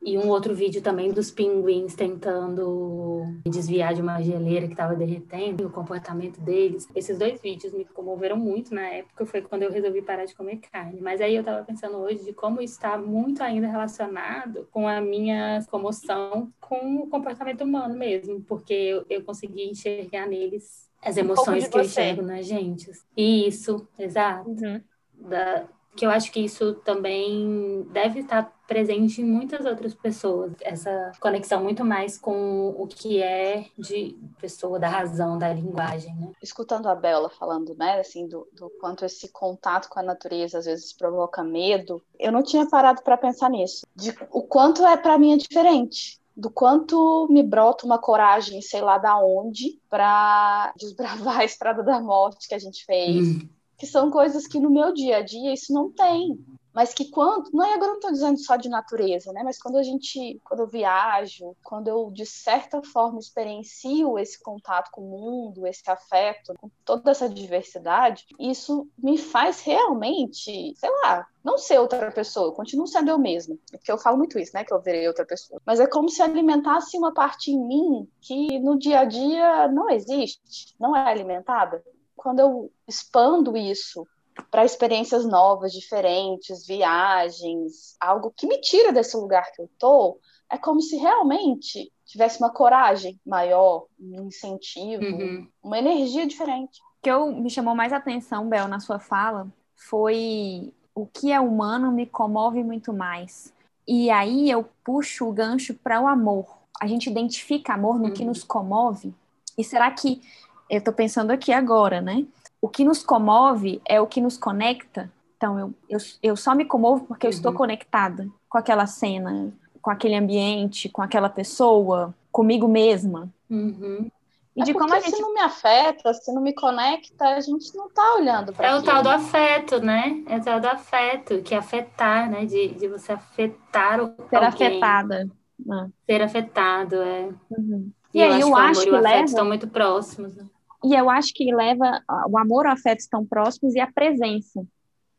e 0.02 0.18
um 0.18 0.28
outro 0.28 0.56
vídeo 0.56 0.82
também 0.82 1.12
dos 1.12 1.30
pinguins 1.30 1.94
tentando 1.94 3.26
desviar 3.46 3.94
de 3.94 4.02
uma 4.02 4.22
geleira 4.22 4.66
que 4.66 4.74
estava 4.74 4.96
derretendo, 4.96 5.62
e 5.62 5.66
o 5.66 5.70
comportamento 5.70 6.42
deles. 6.42 6.88
Esses 6.96 7.18
dois 7.18 7.40
vídeos 7.40 7.74
me 7.74 7.86
comoveram 7.86 8.38
muito 8.38 8.74
na 8.74 8.88
época, 8.88 9.26
foi 9.26 9.42
quando 9.42 9.64
eu 9.64 9.72
resolvi 9.72 10.02
parar 10.02 10.26
de 10.26 10.36
comer 10.36 10.60
carne. 10.72 11.00
Mas 11.00 11.22
aí 11.22 11.36
eu 11.36 11.42
estava 11.42 11.64
pensando 11.64 11.98
hoje 11.98 12.24
de 12.24 12.34
como 12.34 12.60
está 12.62 12.98
muito 12.98 13.44
ainda 13.44 13.68
relacionado 13.68 14.68
com 14.72 14.88
a 14.88 15.00
minha 15.00 15.64
comoção 15.70 16.52
com 16.60 16.98
o 16.98 17.08
comportamento 17.08 17.64
humano 17.64 17.96
mesmo 17.96 18.42
porque 18.48 18.74
eu, 18.74 19.06
eu 19.10 19.24
consegui 19.24 19.70
enxergar 19.70 20.28
neles 20.28 20.88
as 21.04 21.18
emoções 21.18 21.66
um 21.66 21.70
que 21.70 21.78
eu 21.78 21.82
enxergo 21.82 22.22
na 22.22 22.42
gente. 22.42 22.92
Isso, 23.16 23.88
exato. 23.98 24.50
Uhum. 24.50 24.82
Da, 25.14 25.68
que 25.98 26.06
eu 26.06 26.12
acho 26.12 26.32
que 26.32 26.40
isso 26.40 26.76
também 26.76 27.86
deve 27.92 28.20
estar 28.20 28.56
presente 28.68 29.22
em 29.22 29.26
muitas 29.26 29.66
outras 29.66 29.96
pessoas, 29.96 30.54
essa 30.62 31.12
conexão 31.20 31.64
muito 31.64 31.84
mais 31.84 32.18
com 32.18 32.70
o 32.78 32.86
que 32.86 33.22
é 33.22 33.66
de 33.78 34.16
pessoa, 34.40 34.78
da 34.78 34.88
razão, 34.88 35.38
da 35.38 35.52
linguagem, 35.52 36.14
né? 36.16 36.32
Escutando 36.42 36.88
a 36.88 36.94
Bela 36.94 37.30
falando, 37.30 37.76
né, 37.76 38.00
assim, 38.00 38.28
do, 38.28 38.48
do 38.54 38.70
quanto 38.80 39.06
esse 39.06 39.30
contato 39.30 39.90
com 39.90 40.00
a 40.00 40.04
natureza 40.04 40.60
às 40.60 40.66
vezes 40.66 40.94
provoca 40.94 41.44
medo, 41.44 42.04
eu 42.20 42.32
não 42.32 42.44
tinha 42.44 42.70
parado 42.70 43.02
para 43.02 43.18
pensar 43.18 43.50
nisso, 43.50 43.88
de 43.96 44.14
o 44.32 44.44
quanto 44.44 44.86
é 44.86 44.96
para 44.96 45.18
mim 45.18 45.34
é 45.34 45.38
diferente 45.38 46.20
do 46.38 46.52
quanto 46.52 47.28
me 47.32 47.42
brota 47.42 47.84
uma 47.84 47.98
coragem, 47.98 48.62
sei 48.62 48.82
lá 48.82 49.00
da 49.00 49.20
onde, 49.20 49.82
para 49.90 50.72
desbravar 50.78 51.40
a 51.40 51.46
estrada 51.46 51.82
da 51.82 52.00
morte 52.00 52.48
que 52.48 52.54
a 52.54 52.60
gente 52.60 52.86
fez. 52.86 53.28
Hum. 53.28 53.50
Que 53.76 53.88
são 53.88 54.10
coisas 54.12 54.48
que 54.48 54.60
no 54.60 54.70
meu 54.70 54.94
dia 54.94 55.18
a 55.18 55.22
dia 55.22 55.54
isso 55.54 55.74
não 55.74 55.92
tem 55.92 56.38
mas 56.78 56.94
que 56.94 57.10
quando, 57.10 57.50
não 57.52 57.66
é 57.66 57.74
agora 57.74 57.88
não 57.88 57.96
estou 57.96 58.12
dizendo 58.12 58.38
só 58.38 58.56
de 58.56 58.70
natureza, 58.70 59.34
né, 59.34 59.42
mas 59.44 59.58
quando 59.60 59.80
a 59.80 59.84
gente, 59.84 60.40
quando 60.44 60.60
eu 60.60 60.68
viajo, 60.68 61.56
quando 61.64 61.88
eu 61.88 62.12
de 62.12 62.24
certa 62.24 62.84
forma 62.84 63.18
experiencio 63.18 64.20
esse 64.20 64.40
contato 64.40 64.92
com 64.92 65.02
o 65.02 65.10
mundo, 65.10 65.66
esse 65.66 65.90
afeto, 65.90 66.54
com 66.62 66.70
toda 66.86 67.10
essa 67.10 67.28
diversidade, 67.28 68.28
isso 68.40 68.88
me 68.96 69.18
faz 69.18 69.62
realmente, 69.62 70.76
sei 70.76 70.90
lá, 71.02 71.26
não 71.44 71.58
ser 71.58 71.80
outra 71.80 72.12
pessoa, 72.12 72.50
eu 72.50 72.54
continuo 72.54 72.86
sendo 72.86 73.10
eu 73.10 73.18
mesma, 73.18 73.58
porque 73.72 73.92
eu 73.92 73.98
falo 73.98 74.18
muito 74.20 74.38
isso, 74.38 74.52
né, 74.54 74.64
que 74.64 74.72
eu 74.72 74.80
virei 74.80 75.08
outra 75.08 75.26
pessoa, 75.26 75.60
mas 75.66 75.80
é 75.80 75.88
como 75.88 76.10
se 76.10 76.22
alimentasse 76.22 76.96
uma 76.96 77.12
parte 77.12 77.50
em 77.50 77.60
mim 77.60 78.08
que 78.22 78.60
no 78.60 78.78
dia 78.78 79.00
a 79.00 79.06
dia 79.06 79.68
não 79.68 79.90
existe, 79.90 80.76
não 80.80 80.96
é 80.96 81.10
alimentada. 81.10 81.84
Quando 82.16 82.40
eu 82.40 82.72
expando 82.88 83.58
isso 83.58 84.06
para 84.50 84.66
experiências 84.66 85.26
novas, 85.26 85.72
diferentes, 85.72 86.66
viagens, 86.66 87.96
algo 88.00 88.32
que 88.36 88.48
me 88.48 88.60
tira 88.60 88.92
desse 88.92 89.16
lugar 89.18 89.52
que 89.52 89.62
eu 89.62 89.70
tô, 89.78 90.20
é 90.50 90.58
como 90.58 90.82
se 90.82 90.96
realmente 90.96 91.92
tivesse 92.06 92.40
uma 92.40 92.50
coragem 92.50 93.20
maior, 93.26 93.86
um 94.00 94.28
incentivo, 94.28 95.04
uhum. 95.04 95.48
uma 95.62 95.78
energia 95.78 96.26
diferente. 96.26 96.80
O 96.80 97.02
que 97.04 97.12
eu, 97.12 97.32
me 97.34 97.50
chamou 97.50 97.76
mais 97.76 97.92
atenção, 97.92 98.48
Bel, 98.48 98.68
na 98.68 98.80
sua 98.80 99.00
fala, 99.00 99.48
foi 99.76 100.74
o 100.96 101.06
que 101.06 101.32
é 101.32 101.40
humano 101.40 101.92
me 101.92 102.06
comove 102.06 102.64
muito 102.64 102.94
mais. 102.94 103.54
E 103.88 104.10
aí 104.10 104.50
eu 104.50 104.68
puxo 104.84 105.28
o 105.28 105.32
gancho 105.32 105.74
para 105.74 106.02
o 106.02 106.08
amor. 106.08 106.58
A 106.82 106.88
gente 106.88 107.10
identifica 107.10 107.74
amor 107.74 108.00
no 108.00 108.06
uhum. 108.06 108.14
que 108.14 108.26
nos 108.26 108.44
comove. 108.44 109.14
E 109.58 109.64
será 109.64 109.92
que 109.92 110.22
eu 110.70 110.80
estou 110.80 110.94
pensando 110.94 111.32
aqui 111.32 111.52
agora, 111.52 112.02
né? 112.02 112.26
O 112.68 112.70
que 112.70 112.84
nos 112.84 113.02
comove 113.02 113.82
é 113.88 114.02
o 114.02 114.06
que 114.06 114.20
nos 114.20 114.38
conecta. 114.38 115.10
Então, 115.38 115.58
eu, 115.58 115.74
eu, 115.90 116.00
eu 116.22 116.36
só 116.36 116.54
me 116.54 116.66
comovo 116.66 117.06
porque 117.06 117.26
eu 117.26 117.30
estou 117.30 117.52
uhum. 117.52 117.58
conectada 117.58 118.28
com 118.50 118.58
aquela 118.58 118.86
cena, 118.86 119.54
com 119.82 119.90
aquele 119.90 120.16
ambiente, 120.16 120.90
com 120.90 121.02
aquela 121.02 121.30
pessoa, 121.30 122.14
comigo 122.30 122.68
mesma. 122.68 123.32
Uhum. 123.50 124.12
E 124.54 124.62
é 124.62 124.66
de 124.66 124.74
como 124.74 124.94
a 124.94 125.00
gente... 125.00 125.16
se 125.16 125.22
não 125.22 125.34
me 125.34 125.40
afeta, 125.40 126.14
se 126.14 126.34
não 126.34 126.42
me 126.42 126.54
conecta, 126.54 127.26
a 127.26 127.40
gente 127.40 127.74
não 127.74 127.90
tá 127.90 128.16
olhando 128.16 128.52
para 128.52 128.66
É 128.66 128.70
aquilo. 128.72 128.84
o 128.84 128.86
tal 128.86 129.04
do 129.04 129.10
afeto, 129.10 129.80
né? 129.80 130.24
É 130.28 130.36
o 130.36 130.44
tal 130.44 130.60
do 130.60 130.68
afeto, 130.68 131.42
que 131.42 131.56
é 131.56 131.58
afetar, 131.58 132.30
né? 132.30 132.46
De, 132.46 132.68
de 132.70 132.88
você 132.90 133.14
afetar 133.14 134.02
o 134.02 134.14
Ser 134.30 134.36
alguém. 134.36 134.48
afetada. 134.48 135.30
Ah. 135.72 135.88
Ser 136.06 136.22
afetado, 136.22 136.96
é. 136.98 137.30
Uhum. 137.50 137.92
E, 138.14 138.20
e, 138.20 138.24
aí 138.24 138.42
eu 138.42 138.54
acho 138.56 138.82
que, 138.82 138.90
o 138.90 138.96
amor 138.96 139.06
e 139.06 139.08
o 139.08 139.10
leva... 139.10 139.26
estão 139.26 139.46
muito 139.46 139.68
próximos, 139.68 140.36
né? 140.36 140.46
E 140.84 140.94
eu 140.94 141.10
acho 141.10 141.34
que 141.34 141.54
leva 141.54 142.02
o 142.30 142.38
amor 142.38 142.66
ao 142.66 142.74
afeto 142.74 143.00
estão 143.00 143.26
próximos 143.26 143.76
e 143.76 143.80
a 143.80 143.92
presença. 143.92 144.66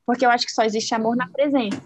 Porque 0.07 0.25
eu 0.25 0.31
acho 0.31 0.47
que 0.47 0.53
só 0.53 0.63
existe 0.63 0.95
amor 0.95 1.17
na 1.17 1.29
presença. 1.29 1.83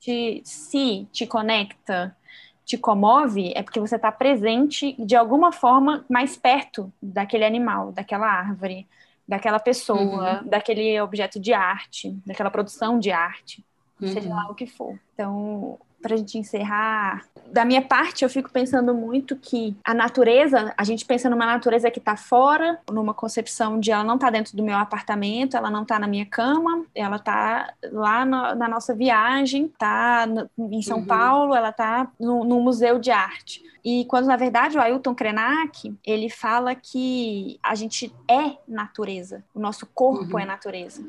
De, 0.00 0.42
se 0.44 1.06
te 1.12 1.26
conecta, 1.26 2.16
te 2.64 2.78
comove, 2.78 3.52
é 3.54 3.62
porque 3.62 3.80
você 3.80 3.96
está 3.96 4.10
presente 4.10 4.94
de 4.98 5.14
alguma 5.14 5.52
forma 5.52 6.04
mais 6.08 6.36
perto 6.36 6.92
daquele 7.00 7.44
animal, 7.44 7.92
daquela 7.92 8.26
árvore, 8.26 8.86
daquela 9.28 9.58
pessoa, 9.58 10.42
uhum. 10.42 10.48
daquele 10.48 11.00
objeto 11.00 11.38
de 11.38 11.52
arte, 11.52 12.10
daquela 12.26 12.50
produção 12.50 12.98
de 12.98 13.10
arte, 13.10 13.64
uhum. 14.00 14.12
seja 14.12 14.28
lá 14.28 14.50
o 14.50 14.54
que 14.54 14.66
for. 14.66 14.98
Então, 15.14 15.78
para 16.04 16.14
a 16.14 16.18
gente 16.18 16.36
encerrar, 16.36 17.24
da 17.50 17.64
minha 17.64 17.80
parte, 17.80 18.24
eu 18.24 18.28
fico 18.28 18.50
pensando 18.50 18.92
muito 18.92 19.34
que 19.36 19.74
a 19.82 19.94
natureza, 19.94 20.74
a 20.76 20.84
gente 20.84 21.02
pensa 21.06 21.30
numa 21.30 21.46
natureza 21.46 21.90
que 21.90 21.98
está 21.98 22.14
fora, 22.14 22.78
numa 22.92 23.14
concepção 23.14 23.80
de 23.80 23.90
ela 23.90 24.04
não 24.04 24.16
está 24.16 24.28
dentro 24.28 24.54
do 24.54 24.62
meu 24.62 24.76
apartamento, 24.76 25.56
ela 25.56 25.70
não 25.70 25.82
está 25.82 25.98
na 25.98 26.06
minha 26.06 26.26
cama, 26.26 26.84
ela 26.94 27.16
está 27.16 27.72
lá 27.90 28.26
no, 28.26 28.54
na 28.54 28.68
nossa 28.68 28.94
viagem, 28.94 29.64
está 29.64 30.26
em 30.58 30.82
São 30.82 30.98
uhum. 30.98 31.06
Paulo, 31.06 31.54
ela 31.54 31.70
está 31.70 32.06
no, 32.20 32.44
no 32.44 32.60
museu 32.60 32.98
de 32.98 33.10
arte. 33.10 33.62
E 33.82 34.04
quando, 34.04 34.26
na 34.26 34.36
verdade, 34.36 34.76
o 34.76 34.80
Ailton 34.80 35.14
Krenak, 35.14 35.94
ele 36.04 36.28
fala 36.28 36.74
que 36.74 37.58
a 37.62 37.74
gente 37.74 38.14
é 38.28 38.56
natureza, 38.68 39.42
o 39.54 39.60
nosso 39.60 39.86
corpo 39.86 40.34
uhum. 40.34 40.38
é 40.38 40.44
natureza. 40.44 41.02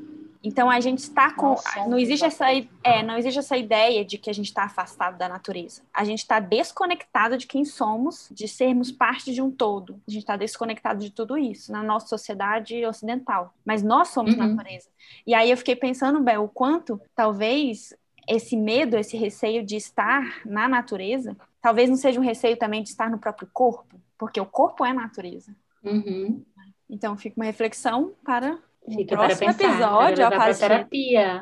Então 0.46 0.70
a 0.70 0.80
gente 0.80 1.00
está 1.00 1.32
com. 1.32 1.48
Nossa, 1.48 1.88
não 1.88 1.98
existe 1.98 2.24
essa, 2.24 2.46
é, 2.84 3.02
não 3.02 3.18
existe 3.18 3.40
essa 3.40 3.58
ideia 3.58 4.06
de 4.06 4.20
que 4.20 4.30
a 4.30 4.34
gente 4.34 4.46
está 4.46 4.64
afastado 4.66 4.85
afastado 4.86 5.18
da 5.18 5.28
natureza. 5.28 5.82
A 5.92 6.06
gente 6.06 6.20
está 6.20 6.40
desconectado 6.40 7.38
de 7.38 7.48
quem 7.48 7.66
somos, 7.66 8.30
de 8.32 8.48
sermos 8.48 8.92
parte 8.92 9.34
de 9.34 9.42
um 9.42 9.52
todo. 9.52 10.00
A 10.08 10.12
gente 10.12 10.22
está 10.22 10.38
desconectado 10.38 11.00
de 11.00 11.12
tudo 11.12 11.38
isso 11.38 11.72
na 11.72 11.84
nossa 11.84 12.08
sociedade 12.08 12.86
ocidental. 12.86 13.54
Mas 13.66 13.84
nós 13.84 14.10
somos 14.10 14.36
uhum. 14.36 14.48
natureza. 14.48 14.88
E 15.26 15.34
aí 15.34 15.50
eu 15.50 15.58
fiquei 15.58 15.76
pensando, 15.76 16.22
Bel, 16.22 16.44
o 16.44 16.50
quanto 16.50 17.02
talvez 17.16 17.94
esse 18.28 18.56
medo, 18.56 18.98
esse 18.98 19.18
receio 19.18 19.64
de 19.66 19.76
estar 19.76 20.42
na 20.46 20.68
natureza, 20.68 21.36
talvez 21.62 21.90
não 21.90 21.98
seja 21.98 22.20
um 22.20 22.24
receio 22.24 22.58
também 22.58 22.82
de 22.82 22.90
estar 22.90 23.10
no 23.10 23.20
próprio 23.20 23.50
corpo, 23.52 24.00
porque 24.18 24.40
o 24.40 24.46
corpo 24.46 24.86
é 24.86 24.94
natureza. 24.94 25.56
Uhum. 25.84 26.44
Então 26.90 27.18
fica 27.18 27.36
uma 27.40 27.46
reflexão 27.46 28.14
para 28.24 28.58
Fica 28.88 29.18
próximo 29.18 29.50
episódio, 29.50 30.26
a 30.26 30.54
terapia. 30.54 31.42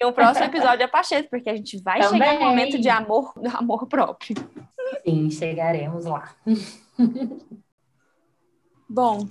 E 0.00 0.04
o 0.04 0.12
próximo 0.12 0.46
episódio 0.46 0.84
é 0.84 0.86
Pacheco, 0.86 1.28
porque 1.28 1.50
a 1.50 1.56
gente 1.56 1.82
vai 1.82 2.00
Também. 2.00 2.20
chegar 2.20 2.34
no 2.34 2.46
momento 2.46 2.78
de 2.78 2.88
amor, 2.88 3.32
amor 3.52 3.86
próprio. 3.86 4.36
Sim, 5.04 5.30
chegaremos 5.30 6.04
lá. 6.04 6.34
Bom, 8.88 9.26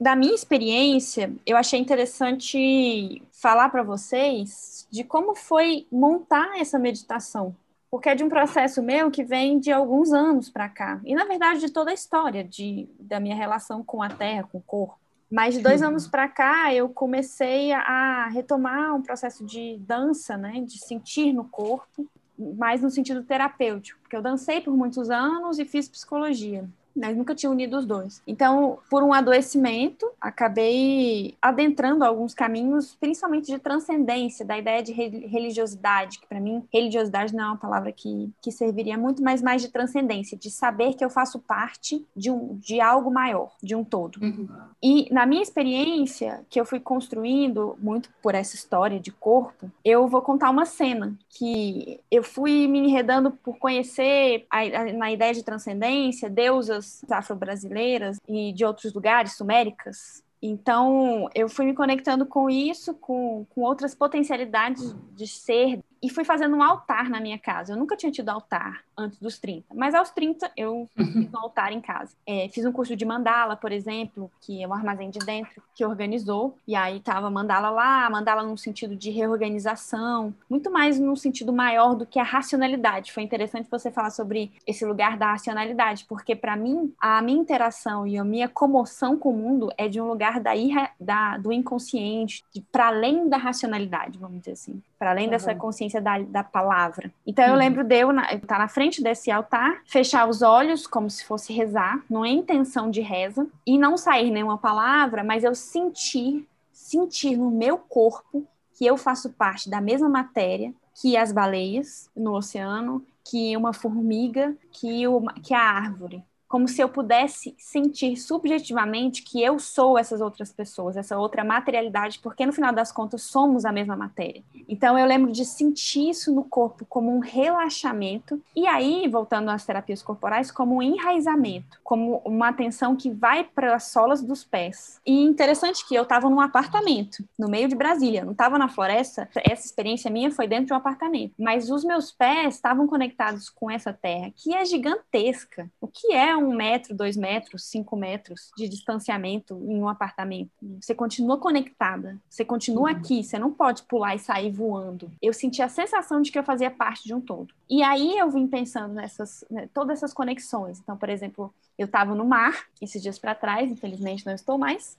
da 0.00 0.14
minha 0.14 0.34
experiência, 0.34 1.32
eu 1.46 1.56
achei 1.56 1.78
interessante 1.78 3.22
falar 3.30 3.70
para 3.70 3.82
vocês 3.82 4.86
de 4.90 5.04
como 5.04 5.34
foi 5.34 5.86
montar 5.90 6.58
essa 6.58 6.78
meditação. 6.78 7.54
Porque 7.90 8.08
é 8.08 8.14
de 8.14 8.22
um 8.22 8.28
processo 8.28 8.82
meu 8.82 9.10
que 9.10 9.24
vem 9.24 9.58
de 9.58 9.72
alguns 9.72 10.12
anos 10.12 10.48
para 10.48 10.68
cá. 10.68 11.00
E, 11.04 11.14
na 11.14 11.24
verdade, 11.24 11.60
de 11.60 11.72
toda 11.72 11.90
a 11.90 11.94
história 11.94 12.44
de, 12.44 12.88
da 13.00 13.18
minha 13.18 13.34
relação 13.34 13.82
com 13.82 14.00
a 14.00 14.08
terra, 14.08 14.44
com 14.44 14.58
o 14.58 14.62
corpo. 14.62 14.96
Mas 15.30 15.54
de 15.54 15.60
dois 15.60 15.80
anos 15.80 16.08
para 16.08 16.28
cá, 16.28 16.74
eu 16.74 16.88
comecei 16.88 17.72
a 17.72 18.28
retomar 18.28 18.94
um 18.96 19.02
processo 19.02 19.44
de 19.44 19.78
dança, 19.78 20.36
né? 20.36 20.60
De 20.60 20.84
sentir 20.84 21.32
no 21.32 21.44
corpo, 21.44 22.10
mais 22.38 22.82
no 22.82 22.90
sentido 22.90 23.22
terapêutico. 23.22 24.00
Porque 24.00 24.16
eu 24.16 24.22
dancei 24.22 24.60
por 24.60 24.76
muitos 24.76 25.08
anos 25.08 25.58
e 25.58 25.64
fiz 25.64 25.88
psicologia 25.88 26.68
mas 26.94 27.16
nunca 27.16 27.34
tinha 27.34 27.50
unido 27.50 27.78
os 27.78 27.86
dois. 27.86 28.22
Então, 28.26 28.78
por 28.90 29.02
um 29.02 29.12
adoecimento, 29.12 30.10
acabei 30.20 31.34
adentrando 31.40 32.04
alguns 32.04 32.34
caminhos, 32.34 32.96
principalmente 32.98 33.46
de 33.46 33.58
transcendência, 33.58 34.44
da 34.44 34.58
ideia 34.58 34.82
de 34.82 34.92
religiosidade, 34.92 36.18
que 36.18 36.26
para 36.26 36.40
mim, 36.40 36.64
religiosidade 36.72 37.34
não 37.34 37.44
é 37.44 37.46
uma 37.48 37.56
palavra 37.56 37.92
que, 37.92 38.30
que 38.40 38.50
serviria 38.50 38.98
muito, 38.98 39.22
mas 39.22 39.42
mais 39.42 39.62
de 39.62 39.68
transcendência, 39.68 40.36
de 40.36 40.50
saber 40.50 40.94
que 40.94 41.04
eu 41.04 41.10
faço 41.10 41.38
parte 41.38 42.04
de, 42.14 42.30
um, 42.30 42.56
de 42.56 42.80
algo 42.80 43.10
maior, 43.10 43.52
de 43.62 43.74
um 43.74 43.84
todo. 43.84 44.20
Uhum. 44.22 44.48
E 44.82 45.12
na 45.12 45.26
minha 45.26 45.42
experiência, 45.42 46.44
que 46.48 46.60
eu 46.60 46.64
fui 46.64 46.80
construindo 46.80 47.76
muito 47.80 48.10
por 48.22 48.34
essa 48.34 48.54
história 48.54 48.98
de 48.98 49.10
corpo, 49.10 49.70
eu 49.84 50.08
vou 50.08 50.22
contar 50.22 50.50
uma 50.50 50.66
cena 50.66 51.14
que 51.28 52.00
eu 52.10 52.22
fui 52.22 52.66
me 52.66 52.78
enredando 52.78 53.30
por 53.30 53.58
conhecer 53.58 54.46
a, 54.50 54.60
a, 54.60 54.92
na 54.92 55.12
ideia 55.12 55.32
de 55.32 55.42
transcendência, 55.42 56.28
deusas 56.28 56.79
afro-brasileiras 57.10 58.18
e 58.28 58.52
de 58.52 58.64
outros 58.64 58.92
lugares, 58.92 59.36
suméricas. 59.36 60.22
Então, 60.42 61.28
eu 61.34 61.48
fui 61.48 61.66
me 61.66 61.74
conectando 61.74 62.24
com 62.24 62.48
isso, 62.48 62.94
com, 62.94 63.44
com 63.50 63.60
outras 63.60 63.94
potencialidades 63.94 64.94
de 65.14 65.26
ser 65.26 65.80
e 66.02 66.08
fui 66.08 66.24
fazendo 66.24 66.56
um 66.56 66.62
altar 66.62 67.08
na 67.08 67.20
minha 67.20 67.38
casa. 67.38 67.72
Eu 67.72 67.76
nunca 67.76 67.96
tinha 67.96 68.10
tido 68.10 68.28
altar 68.28 68.82
antes 68.96 69.18
dos 69.18 69.38
30, 69.38 69.74
mas 69.74 69.94
aos 69.94 70.10
30 70.10 70.50
eu 70.56 70.88
fiz 70.94 71.32
um 71.32 71.38
altar 71.38 71.72
em 71.72 71.80
casa. 71.80 72.14
É, 72.26 72.48
fiz 72.48 72.64
um 72.64 72.72
curso 72.72 72.96
de 72.96 73.04
mandala, 73.04 73.56
por 73.56 73.72
exemplo, 73.72 74.30
que 74.40 74.62
é 74.62 74.68
um 74.68 74.74
armazém 74.74 75.10
de 75.10 75.18
dentro 75.20 75.62
que 75.74 75.84
organizou, 75.84 76.56
e 76.66 76.74
aí 76.74 77.00
tava 77.00 77.30
mandala 77.30 77.70
lá, 77.70 78.08
mandala 78.10 78.42
num 78.42 78.56
sentido 78.56 78.94
de 78.96 79.10
reorganização, 79.10 80.34
muito 80.48 80.70
mais 80.70 80.98
num 80.98 81.16
sentido 81.16 81.52
maior 81.52 81.94
do 81.94 82.06
que 82.06 82.18
a 82.18 82.22
racionalidade. 82.22 83.12
Foi 83.12 83.22
interessante 83.22 83.68
você 83.70 83.90
falar 83.90 84.10
sobre 84.10 84.52
esse 84.66 84.84
lugar 84.84 85.16
da 85.16 85.32
racionalidade, 85.32 86.04
porque 86.08 86.34
para 86.34 86.56
mim 86.56 86.92
a 87.00 87.20
minha 87.22 87.40
interação 87.40 88.06
e 88.06 88.18
a 88.18 88.24
minha 88.24 88.48
comoção 88.48 89.16
com 89.16 89.30
o 89.30 89.36
mundo 89.36 89.70
é 89.76 89.88
de 89.88 90.00
um 90.00 90.06
lugar 90.06 90.40
da, 90.40 90.56
irra, 90.56 90.90
da 90.98 91.38
do 91.38 91.52
inconsciente, 91.52 92.44
para 92.70 92.88
além 92.88 93.28
da 93.28 93.36
racionalidade, 93.36 94.18
vamos 94.18 94.40
dizer 94.40 94.52
assim, 94.52 94.82
para 95.00 95.12
além 95.12 95.24
uhum. 95.24 95.30
dessa 95.30 95.54
consciência 95.54 95.98
da, 95.98 96.18
da 96.18 96.44
palavra. 96.44 97.10
Então 97.26 97.42
eu 97.46 97.52
uhum. 97.52 97.58
lembro 97.58 97.82
de 97.82 97.98
eu 97.98 98.10
estar 98.10 98.38
tá 98.46 98.58
na 98.58 98.68
frente 98.68 99.02
desse 99.02 99.30
altar, 99.30 99.80
fechar 99.86 100.28
os 100.28 100.42
olhos 100.42 100.86
como 100.86 101.08
se 101.08 101.24
fosse 101.24 101.54
rezar, 101.54 102.04
não 102.08 102.22
é 102.22 102.28
intenção 102.28 102.90
de 102.90 103.00
reza, 103.00 103.46
e 103.66 103.78
não 103.78 103.96
sair 103.96 104.30
nenhuma 104.30 104.58
palavra, 104.58 105.24
mas 105.24 105.42
eu 105.42 105.54
sentir, 105.54 106.46
sentir 106.70 107.38
no 107.38 107.50
meu 107.50 107.78
corpo 107.78 108.46
que 108.74 108.84
eu 108.84 108.98
faço 108.98 109.30
parte 109.30 109.70
da 109.70 109.80
mesma 109.80 110.08
matéria 110.08 110.74
que 111.00 111.16
as 111.16 111.32
baleias 111.32 112.10
no 112.14 112.34
oceano, 112.34 113.02
que 113.24 113.56
uma 113.56 113.72
formiga, 113.72 114.54
que, 114.70 115.08
uma, 115.08 115.32
que 115.32 115.54
a 115.54 115.62
árvore 115.62 116.22
como 116.50 116.66
se 116.66 116.82
eu 116.82 116.88
pudesse 116.88 117.54
sentir 117.56 118.16
subjetivamente 118.16 119.22
que 119.22 119.40
eu 119.40 119.60
sou 119.60 119.96
essas 119.96 120.20
outras 120.20 120.52
pessoas, 120.52 120.96
essa 120.96 121.16
outra 121.16 121.44
materialidade, 121.44 122.18
porque 122.18 122.44
no 122.44 122.52
final 122.52 122.72
das 122.72 122.90
contas 122.90 123.22
somos 123.22 123.64
a 123.64 123.70
mesma 123.70 123.94
matéria. 123.94 124.42
Então 124.68 124.98
eu 124.98 125.06
lembro 125.06 125.30
de 125.30 125.44
sentir 125.44 126.10
isso 126.10 126.34
no 126.34 126.42
corpo 126.42 126.84
como 126.88 127.14
um 127.14 127.20
relaxamento, 127.20 128.42
e 128.54 128.66
aí, 128.66 129.06
voltando 129.06 129.48
às 129.48 129.64
terapias 129.64 130.02
corporais, 130.02 130.50
como 130.50 130.74
um 130.74 130.82
enraizamento, 130.82 131.78
como 131.84 132.20
uma 132.24 132.48
atenção 132.48 132.96
que 132.96 133.10
vai 133.10 133.44
para 133.44 133.76
as 133.76 133.84
solas 133.84 134.20
dos 134.20 134.42
pés. 134.42 135.00
E 135.06 135.22
interessante 135.22 135.86
que 135.86 135.94
eu 135.94 136.02
estava 136.02 136.28
num 136.28 136.40
apartamento, 136.40 137.24
no 137.38 137.48
meio 137.48 137.68
de 137.68 137.76
Brasília, 137.76 138.24
não 138.24 138.32
estava 138.32 138.58
na 138.58 138.68
floresta, 138.68 139.28
essa 139.36 139.66
experiência 139.66 140.10
minha 140.10 140.32
foi 140.32 140.48
dentro 140.48 140.66
de 140.66 140.72
um 140.72 140.76
apartamento, 140.76 141.32
mas 141.38 141.70
os 141.70 141.84
meus 141.84 142.10
pés 142.10 142.56
estavam 142.56 142.88
conectados 142.88 143.48
com 143.48 143.70
essa 143.70 143.92
terra, 143.92 144.32
que 144.34 144.52
é 144.52 144.64
gigantesca. 144.64 145.70
O 145.80 145.86
que 145.86 146.12
é 146.12 146.39
um 146.42 146.54
metro, 146.54 146.94
dois 146.94 147.16
metros, 147.16 147.64
cinco 147.64 147.96
metros 147.96 148.50
de 148.56 148.68
distanciamento 148.68 149.54
em 149.68 149.80
um 149.80 149.88
apartamento. 149.88 150.50
Você 150.80 150.94
continua 150.94 151.38
conectada, 151.38 152.18
você 152.28 152.44
continua 152.44 152.90
uhum. 152.90 152.96
aqui, 152.96 153.24
você 153.24 153.38
não 153.38 153.52
pode 153.52 153.82
pular 153.84 154.14
e 154.14 154.18
sair 154.18 154.50
voando. 154.50 155.10
Eu 155.20 155.32
senti 155.32 155.62
a 155.62 155.68
sensação 155.68 156.20
de 156.22 156.30
que 156.30 156.38
eu 156.38 156.42
fazia 156.42 156.70
parte 156.70 157.04
de 157.04 157.14
um 157.14 157.20
todo. 157.20 157.54
E 157.68 157.82
aí 157.82 158.18
eu 158.18 158.30
vim 158.30 158.46
pensando 158.46 158.94
nessas, 158.94 159.44
né, 159.50 159.68
todas 159.72 159.98
essas 159.98 160.12
conexões. 160.12 160.80
Então, 160.80 160.96
por 160.96 161.08
exemplo, 161.08 161.52
eu 161.78 161.86
estava 161.86 162.14
no 162.14 162.24
mar 162.24 162.66
esses 162.80 163.02
dias 163.02 163.18
para 163.18 163.34
trás, 163.34 163.70
infelizmente 163.70 164.26
não 164.26 164.34
estou 164.34 164.58
mais. 164.58 164.98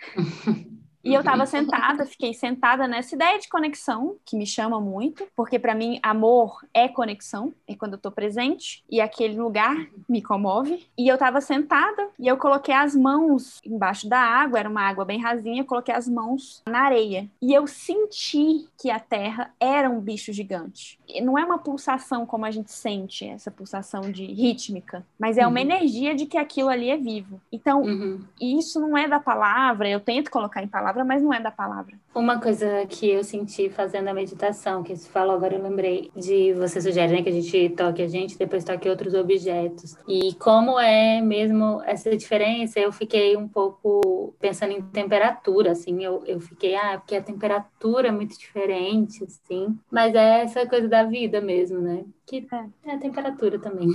E 1.06 1.14
eu 1.14 1.20
estava 1.20 1.46
sentada, 1.46 2.04
fiquei 2.04 2.34
sentada 2.34 2.88
nessa 2.88 3.14
ideia 3.14 3.38
de 3.38 3.48
conexão, 3.48 4.16
que 4.24 4.36
me 4.36 4.44
chama 4.44 4.80
muito, 4.80 5.24
porque 5.36 5.56
para 5.56 5.72
mim 5.72 6.00
amor 6.02 6.66
é 6.74 6.88
conexão, 6.88 7.54
é 7.64 7.76
quando 7.76 7.92
eu 7.92 7.98
tô 7.98 8.10
presente, 8.10 8.82
e 8.90 9.00
aquele 9.00 9.40
lugar 9.40 9.86
me 10.08 10.20
comove. 10.20 10.84
E 10.98 11.06
eu 11.06 11.14
estava 11.14 11.40
sentada 11.40 12.08
e 12.18 12.26
eu 12.26 12.36
coloquei 12.36 12.74
as 12.74 12.96
mãos 12.96 13.60
embaixo 13.64 14.08
da 14.08 14.18
água, 14.18 14.58
era 14.58 14.68
uma 14.68 14.82
água 14.82 15.04
bem 15.04 15.22
rasinha, 15.22 15.62
eu 15.62 15.64
coloquei 15.64 15.94
as 15.94 16.08
mãos 16.08 16.60
na 16.66 16.80
areia. 16.80 17.30
E 17.40 17.54
eu 17.54 17.68
senti 17.68 18.66
que 18.76 18.90
a 18.90 18.98
terra 18.98 19.54
era 19.60 19.88
um 19.88 20.00
bicho 20.00 20.32
gigante. 20.32 20.98
E 21.08 21.20
não 21.20 21.38
é 21.38 21.44
uma 21.44 21.58
pulsação 21.58 22.26
como 22.26 22.44
a 22.44 22.50
gente 22.50 22.72
sente, 22.72 23.24
essa 23.24 23.50
pulsação 23.50 24.10
de 24.10 24.24
rítmica, 24.24 25.06
mas 25.16 25.38
é 25.38 25.46
uma 25.46 25.60
uhum. 25.60 25.66
energia 25.66 26.16
de 26.16 26.26
que 26.26 26.36
aquilo 26.36 26.68
ali 26.68 26.90
é 26.90 26.96
vivo. 26.96 27.40
Então, 27.52 27.82
uhum. 27.82 28.24
isso 28.40 28.80
não 28.80 28.98
é 28.98 29.06
da 29.06 29.20
palavra, 29.20 29.88
eu 29.88 30.00
tento 30.00 30.32
colocar 30.32 30.64
em 30.64 30.68
palavras 30.68 30.95
palavra, 30.96 31.04
mas 31.04 31.22
não 31.22 31.32
é 31.32 31.40
da 31.40 31.50
palavra. 31.50 31.94
Uma 32.14 32.40
coisa 32.40 32.86
que 32.86 33.10
eu 33.10 33.22
senti 33.22 33.68
fazendo 33.68 34.08
a 34.08 34.14
meditação, 34.14 34.82
que 34.82 34.96
você 34.96 35.08
falou 35.08 35.36
agora, 35.36 35.54
eu 35.54 35.62
lembrei 35.62 36.10
de 36.16 36.54
você 36.54 36.80
sugere 36.80 37.12
né, 37.12 37.22
que 37.22 37.28
a 37.28 37.32
gente 37.32 37.70
toque 37.70 38.02
a 38.02 38.08
gente, 38.08 38.38
depois 38.38 38.64
toque 38.64 38.88
outros 38.88 39.14
objetos. 39.14 39.96
E 40.08 40.34
como 40.34 40.78
é 40.78 41.20
mesmo 41.20 41.82
essa 41.84 42.16
diferença, 42.16 42.80
eu 42.80 42.90
fiquei 42.90 43.36
um 43.36 43.48
pouco 43.48 44.34
pensando 44.40 44.72
em 44.72 44.82
temperatura, 44.82 45.72
assim, 45.72 46.02
eu, 46.02 46.22
eu 46.26 46.40
fiquei, 46.40 46.74
ah, 46.74 46.98
porque 46.98 47.16
a 47.16 47.22
temperatura 47.22 48.08
é 48.08 48.12
muito 48.12 48.38
diferente, 48.38 49.24
assim, 49.24 49.78
mas 49.90 50.14
é 50.14 50.42
essa 50.42 50.66
coisa 50.66 50.88
da 50.88 51.04
vida 51.04 51.40
mesmo, 51.40 51.80
né? 51.80 52.04
Que 52.26 52.46
é, 52.50 52.90
é 52.90 52.94
a 52.94 52.98
temperatura 52.98 53.58
também. 53.58 53.88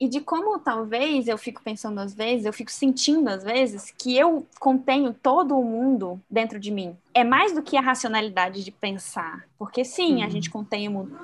E 0.00 0.08
de 0.08 0.20
como 0.20 0.58
talvez 0.58 1.28
eu 1.28 1.38
fico 1.38 1.62
pensando 1.62 2.00
às 2.00 2.12
vezes, 2.12 2.44
eu 2.44 2.52
fico 2.52 2.70
sentindo 2.70 3.28
às 3.28 3.44
vezes 3.44 3.94
que 3.96 4.16
eu 4.16 4.44
contenho 4.58 5.14
todo 5.14 5.56
o 5.56 5.64
mundo 5.64 6.20
dentro 6.28 6.58
de 6.58 6.70
mim. 6.70 6.96
É 7.14 7.22
mais 7.22 7.52
do 7.54 7.62
que 7.62 7.76
a 7.76 7.80
racionalidade 7.80 8.64
de 8.64 8.72
pensar. 8.72 9.46
Porque 9.56 9.84
sim, 9.84 10.16
uhum. 10.16 10.24
a 10.24 10.28
gente 10.28 10.50
contém 10.50 10.88
o 10.88 10.90
mundo 10.90 11.16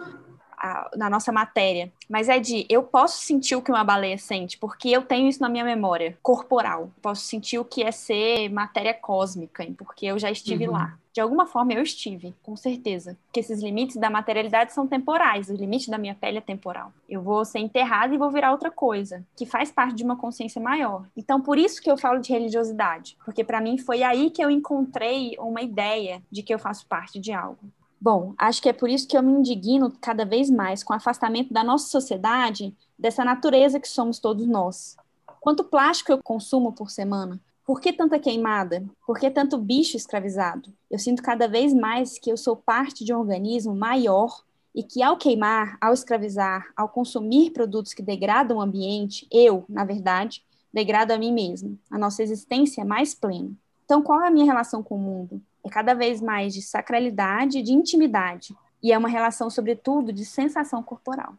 a, 0.57 0.91
na 0.97 1.11
nossa 1.11 1.31
matéria, 1.31 1.93
mas 2.09 2.29
é 2.29 2.39
de 2.39 2.67
eu 2.69 2.83
posso 2.83 3.23
sentir 3.23 3.55
o 3.57 3.63
que 3.63 3.71
uma 3.71 3.85
baleia 3.85 4.19
sente, 4.19 4.57
porque 4.59 4.89
eu 4.89 5.03
tenho 5.03 5.29
isso 5.29 5.41
na 5.41 5.49
minha 5.49 5.65
memória 5.65 6.17
corporal. 6.23 6.91
Posso 7.03 7.23
sentir 7.23 7.59
o 7.59 7.65
que 7.65 7.83
é 7.83 7.93
ser 7.93 8.49
matéria 8.49 8.95
cósmica, 8.95 9.67
porque 9.77 10.07
eu 10.07 10.19
já 10.19 10.31
estive 10.31 10.67
uhum. 10.67 10.75
lá. 10.75 10.99
De 11.16 11.20
alguma 11.22 11.46
forma 11.46 11.72
eu 11.72 11.83
estive, 11.83 12.35
com 12.42 12.55
certeza. 12.55 13.16
Porque 13.24 13.40
esses 13.40 13.62
limites 13.62 13.96
da 13.96 14.11
materialidade 14.11 14.74
são 14.74 14.87
temporais, 14.87 15.48
o 15.48 15.55
limite 15.55 15.90
da 15.90 15.96
minha 15.96 16.14
pele 16.14 16.37
é 16.37 16.42
temporal. 16.42 16.92
Eu 17.09 17.22
vou 17.22 17.42
ser 17.42 17.59
enterrada 17.61 18.14
e 18.14 18.18
vou 18.18 18.31
virar 18.31 18.52
outra 18.52 18.70
coisa, 18.70 19.24
que 19.35 19.46
faz 19.46 19.72
parte 19.72 19.94
de 19.94 20.05
uma 20.05 20.18
consciência 20.18 20.61
maior. 20.61 21.07
Então, 21.16 21.40
por 21.40 21.57
isso 21.57 21.81
que 21.81 21.90
eu 21.90 21.96
falo 21.96 22.20
de 22.20 22.31
religiosidade, 22.31 23.16
porque 23.24 23.42
para 23.42 23.62
mim 23.62 23.79
foi 23.79 24.02
aí 24.02 24.29
que 24.29 24.44
eu 24.44 24.50
encontrei 24.50 25.35
uma 25.38 25.62
ideia 25.62 26.22
de 26.31 26.42
que 26.42 26.52
eu 26.52 26.59
faço 26.59 26.87
parte 26.87 27.18
de 27.18 27.33
algo 27.33 27.61
Bom, 27.98 28.35
acho 28.37 28.61
que 28.61 28.68
é 28.68 28.74
por 28.74 28.90
isso 28.90 29.09
que 29.09 29.16
eu 29.16 29.22
me 29.22 29.33
indigno 29.33 29.90
cada 30.02 30.26
vez 30.26 30.50
mais 30.50 30.85
com 30.85 30.92
o 30.92 30.96
afastamento 30.96 31.50
da 31.50 31.64
nossa 31.64 31.88
sociedade 31.88 32.76
dessa 32.98 33.24
natureza 33.24 33.81
que 33.81 33.88
somos 33.88 34.18
todos 34.18 34.46
nós. 34.46 34.98
Quanto 35.40 35.64
plástico 35.64 36.12
eu 36.12 36.22
consumo 36.22 36.74
por 36.74 36.90
semana? 36.90 37.40
Por 37.66 37.81
que 37.81 37.92
tanta 37.92 38.16
queimada? 38.20 38.85
Por 39.05 39.18
que 39.18 39.29
tanto 39.29 39.59
bicho 39.59 39.96
escravizado? 39.96 40.72
Eu 40.88 41.00
sinto 41.00 41.20
cada 41.20 41.48
vez 41.48 41.74
mais 41.74 42.16
que 42.16 42.31
eu 42.31 42.37
sou 42.37 42.55
parte 42.55 43.05
de 43.05 43.12
um 43.12 43.18
organismo 43.18 43.74
maior 43.74 44.44
e 44.72 44.85
que, 44.85 45.02
ao 45.02 45.16
queimar, 45.16 45.76
ao 45.81 45.92
escravizar, 45.92 46.68
ao 46.76 46.88
consumir 46.88 47.50
produtos 47.50 47.92
que 47.92 48.02
degradam 48.02 48.59
o 48.59 48.61
ambiente, 48.61 49.26
eu, 49.33 49.64
na 49.68 49.85
verdade, 49.85 50.44
degrado 50.72 51.12
a 51.12 51.18
mim 51.18 51.33
mesmo, 51.33 51.76
a 51.90 51.98
nossa 51.98 52.22
existência 52.22 52.85
mais 52.85 53.14
plena. 53.14 53.50
Então, 53.85 54.00
qual 54.00 54.22
é 54.22 54.29
a 54.29 54.31
minha 54.31 54.46
relação 54.46 54.81
com 54.81 54.94
o 54.94 55.00
mundo? 55.00 55.42
É 55.64 55.68
cada 55.68 55.92
vez 55.92 56.22
mais 56.22 56.55
de 56.55 56.62
sacralidade 56.62 57.59
e 57.59 57.62
de 57.62 57.72
intimidade. 57.72 58.55
E 58.81 58.92
é 58.92 58.98
uma 58.98 59.09
relação, 59.09 59.50
sobretudo, 59.50 60.12
de 60.12 60.24
sensação 60.24 60.85
corporal. 60.85 61.35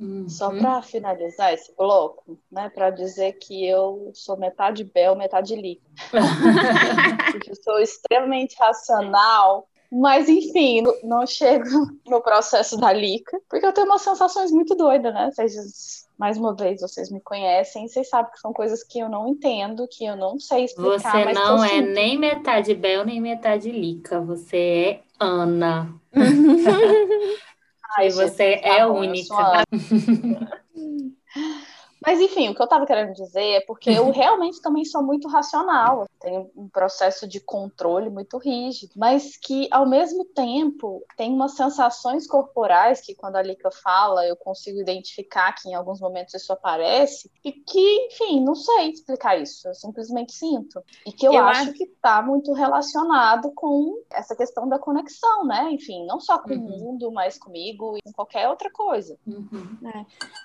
Uhum. 0.00 0.28
Só 0.28 0.50
para 0.50 0.80
finalizar 0.80 1.52
esse 1.52 1.74
bloco, 1.76 2.38
né, 2.50 2.70
para 2.72 2.90
dizer 2.90 3.32
que 3.32 3.66
eu 3.66 4.12
sou 4.14 4.36
metade 4.36 4.84
Bel, 4.84 5.16
metade 5.16 5.56
Li. 5.56 5.80
eu 7.48 7.54
sou 7.56 7.80
extremamente 7.80 8.54
racional, 8.58 9.66
mas 9.90 10.28
enfim, 10.28 10.84
não 11.02 11.26
chego 11.26 11.64
no 12.06 12.20
processo 12.20 12.76
da 12.76 12.92
Lica, 12.92 13.40
porque 13.48 13.66
eu 13.66 13.72
tenho 13.72 13.88
umas 13.88 14.02
sensações 14.02 14.52
muito 14.52 14.76
doidas, 14.76 15.12
né? 15.12 15.30
Vocês, 15.32 16.06
mais 16.16 16.36
uma 16.36 16.54
vez, 16.54 16.80
vocês 16.80 17.10
me 17.10 17.20
conhecem, 17.20 17.88
vocês 17.88 18.08
sabem 18.08 18.30
que 18.30 18.38
são 18.38 18.52
coisas 18.52 18.84
que 18.84 19.00
eu 19.00 19.08
não 19.08 19.26
entendo, 19.26 19.88
que 19.90 20.04
eu 20.04 20.14
não 20.14 20.38
sei 20.38 20.64
explicar. 20.64 21.24
Você 21.24 21.32
não 21.32 21.64
é 21.64 21.80
nem 21.80 22.16
metade 22.16 22.72
Bel, 22.72 23.04
nem 23.04 23.20
metade 23.20 23.72
Lica, 23.72 24.20
você 24.20 24.56
é 24.56 25.00
Ana. 25.18 25.92
Ai, 27.96 28.10
você 28.10 28.60
é 28.62 28.86
única. 28.86 29.64
Mas 32.04 32.20
enfim, 32.20 32.48
o 32.48 32.54
que 32.54 32.60
eu 32.60 32.64
estava 32.64 32.86
querendo 32.86 33.12
dizer 33.12 33.56
é 33.56 33.60
porque 33.60 33.90
eu 33.90 34.10
realmente 34.10 34.60
também 34.60 34.84
sou 34.84 35.02
muito 35.02 35.28
racional, 35.28 36.06
tenho 36.20 36.50
um 36.56 36.68
processo 36.68 37.26
de 37.26 37.40
controle 37.40 38.10
muito 38.10 38.38
rígido, 38.38 38.92
mas 38.96 39.36
que 39.36 39.68
ao 39.70 39.86
mesmo 39.86 40.24
tempo 40.24 41.04
tem 41.16 41.32
umas 41.32 41.52
sensações 41.52 42.26
corporais 42.26 43.00
que 43.00 43.14
quando 43.14 43.36
a 43.36 43.42
Lika 43.42 43.70
fala 43.70 44.26
eu 44.26 44.36
consigo 44.36 44.80
identificar 44.80 45.52
que 45.52 45.68
em 45.68 45.74
alguns 45.74 46.00
momentos 46.00 46.34
isso 46.34 46.52
aparece 46.52 47.30
e 47.44 47.52
que, 47.52 48.06
enfim, 48.06 48.40
não 48.44 48.54
sei 48.54 48.90
explicar 48.90 49.40
isso, 49.40 49.68
eu 49.68 49.74
simplesmente 49.74 50.32
sinto. 50.32 50.82
E 51.06 51.12
que 51.12 51.26
eu, 51.26 51.32
eu 51.32 51.44
acho, 51.44 51.62
acho 51.62 51.72
que 51.72 51.84
está 51.84 52.22
muito 52.22 52.52
relacionado 52.52 53.50
com 53.54 54.02
essa 54.10 54.34
questão 54.36 54.68
da 54.68 54.78
conexão, 54.78 55.44
né? 55.44 55.70
Enfim, 55.72 56.06
não 56.06 56.20
só 56.20 56.38
com 56.38 56.50
uhum. 56.50 56.66
o 56.66 56.78
mundo, 56.78 57.12
mas 57.12 57.38
comigo 57.38 57.96
e 57.96 58.02
com 58.02 58.12
qualquer 58.12 58.48
outra 58.48 58.70
coisa. 58.70 59.18
Uhum. 59.26 59.78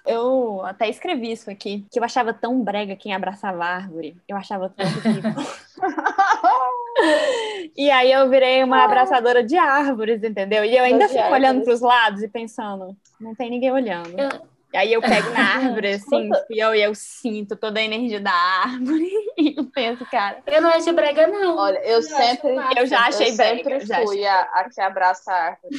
É. 0.05 0.13
Eu 0.13 0.61
até 0.65 0.89
escrevi 0.89 1.31
isso 1.31 1.42
isso 1.43 1.51
aqui, 1.51 1.85
que 1.91 1.99
eu 1.99 2.03
achava 2.03 2.33
tão 2.33 2.63
brega 2.63 2.95
quem 2.95 3.13
abraçava 3.13 3.63
a 3.63 3.75
árvore. 3.75 4.15
Eu 4.27 4.37
achava 4.37 4.69
tão 4.69 4.85
e 7.75 7.91
aí 7.91 8.11
eu 8.11 8.29
virei 8.29 8.63
uma 8.63 8.83
abraçadora 8.83 9.43
de 9.43 9.57
árvores, 9.57 10.23
entendeu? 10.23 10.63
E 10.63 10.75
eu 10.75 10.83
ainda 10.83 11.09
fico 11.09 11.31
olhando 11.31 11.63
para 11.63 11.73
os 11.73 11.81
lados 11.81 12.23
e 12.23 12.27
pensando, 12.27 12.95
não 13.19 13.35
tem 13.35 13.49
ninguém 13.49 13.71
olhando. 13.71 14.15
E 14.73 14.77
aí 14.77 14.91
eu 14.91 15.01
pego 15.01 15.29
na 15.29 15.39
árvore, 15.53 15.93
assim, 15.93 16.31
tipo, 16.31 16.45
e 16.49 16.59
eu, 16.59 16.73
eu 16.73 16.95
sinto 16.95 17.55
toda 17.55 17.79
a 17.79 17.83
energia 17.83 18.19
da 18.19 18.31
árvore 18.31 19.07
e 19.37 19.53
eu 19.55 19.65
penso, 19.65 20.03
cara. 20.09 20.41
Eu 20.47 20.63
não 20.63 20.71
acho 20.71 20.91
brega, 20.93 21.27
não. 21.27 21.57
Olha, 21.57 21.77
eu, 21.79 21.97
eu 21.97 22.01
sempre. 22.01 22.55
Eu 22.75 22.87
já 22.87 23.01
achei 23.01 23.31
eu 23.31 23.35
brega. 23.35 23.79
sempre 23.79 24.05
fui 24.05 24.25
a, 24.25 24.41
a 24.41 24.69
que 24.69 24.81
abraça 24.81 25.31
a 25.31 25.35
árvore. 25.35 25.77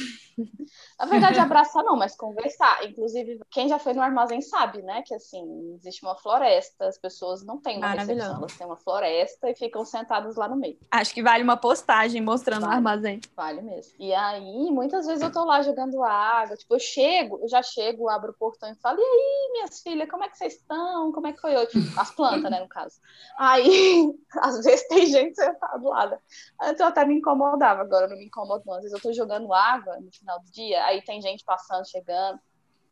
Na 0.99 1.05
verdade, 1.05 1.39
abraçar 1.39 1.83
não, 1.83 1.95
mas 1.95 2.15
conversar. 2.15 2.85
Inclusive, 2.85 3.39
quem 3.51 3.67
já 3.67 3.77
foi 3.77 3.93
no 3.93 4.01
armazém 4.01 4.41
sabe, 4.41 4.81
né? 4.81 5.01
Que 5.05 5.13
assim, 5.13 5.73
existe 5.75 6.03
uma 6.05 6.15
floresta, 6.15 6.87
as 6.87 6.97
pessoas 6.97 7.43
não 7.43 7.57
têm 7.59 7.77
uma 7.77 7.89
recepção, 7.89 8.37
elas 8.37 8.57
têm 8.57 8.65
uma 8.67 8.77
floresta 8.77 9.49
e 9.49 9.55
ficam 9.55 9.85
sentadas 9.85 10.35
lá 10.35 10.47
no 10.47 10.55
meio. 10.55 10.77
Acho 10.91 11.13
que 11.13 11.23
vale 11.23 11.43
uma 11.43 11.57
postagem 11.57 12.21
mostrando 12.21 12.61
vale, 12.61 12.73
o 12.73 12.75
armazém. 12.75 13.21
Vale 13.35 13.61
mesmo. 13.61 13.93
E 13.99 14.13
aí, 14.13 14.71
muitas 14.71 15.05
vezes 15.05 15.21
eu 15.21 15.31
tô 15.31 15.43
lá 15.43 15.61
jogando 15.61 16.03
água, 16.03 16.55
tipo, 16.55 16.73
eu 16.73 16.79
chego, 16.79 17.39
eu 17.41 17.49
já 17.49 17.61
chego, 17.61 18.09
abro 18.09 18.31
o 18.31 18.35
portão 18.35 18.71
e 18.71 18.75
falo, 18.75 18.99
e 18.99 19.03
aí, 19.03 19.51
minhas 19.53 19.81
filhas, 19.81 20.09
como 20.09 20.23
é 20.23 20.29
que 20.29 20.37
vocês 20.37 20.53
estão? 20.53 21.11
Como 21.11 21.27
é 21.27 21.33
que 21.33 21.41
foi 21.41 21.55
hoje? 21.55 21.71
As 21.97 22.11
plantas, 22.11 22.49
né, 22.49 22.59
no 22.59 22.67
caso. 22.69 22.99
Aí, 23.37 24.13
às 24.41 24.63
vezes 24.63 24.87
tem 24.87 25.05
gente 25.05 25.35
sentada 25.35 25.85
lado. 25.95 26.17
Antes 26.61 26.79
eu 26.79 26.87
até 26.87 27.05
me 27.05 27.15
incomodava, 27.15 27.81
agora 27.81 28.07
não 28.07 28.17
me 28.17 28.25
incomodo 28.25 28.63
não. 28.65 28.75
Às 28.75 28.83
vezes 28.83 28.93
eu 28.93 29.01
tô 29.01 29.13
jogando 29.13 29.53
água 29.53 29.97
no 29.99 30.11
final 30.11 30.39
do 30.39 30.51
dia, 30.51 30.84
aí 30.85 31.01
tem 31.01 31.21
gente 31.21 31.43
passando, 31.43 31.89
chegando. 31.89 32.39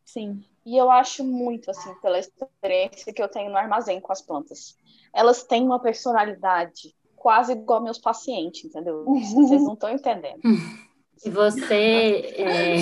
Sim. 0.05 0.43
E 0.65 0.77
eu 0.77 0.89
acho 0.91 1.23
muito, 1.23 1.71
assim, 1.71 1.93
pela 1.95 2.19
experiência 2.19 3.13
que 3.13 3.21
eu 3.21 3.27
tenho 3.27 3.51
no 3.51 3.57
armazém 3.57 3.99
com 3.99 4.11
as 4.11 4.21
plantas. 4.21 4.77
Elas 5.13 5.43
têm 5.43 5.63
uma 5.63 5.79
personalidade 5.79 6.95
quase 7.15 7.53
igual 7.53 7.81
meus 7.81 7.99
pacientes, 7.99 8.65
entendeu? 8.65 9.05
Vocês 9.05 9.63
não 9.63 9.73
estão 9.73 9.89
entendendo. 9.89 10.39
E 11.25 11.29
você, 11.29 12.35
é, 12.37 12.75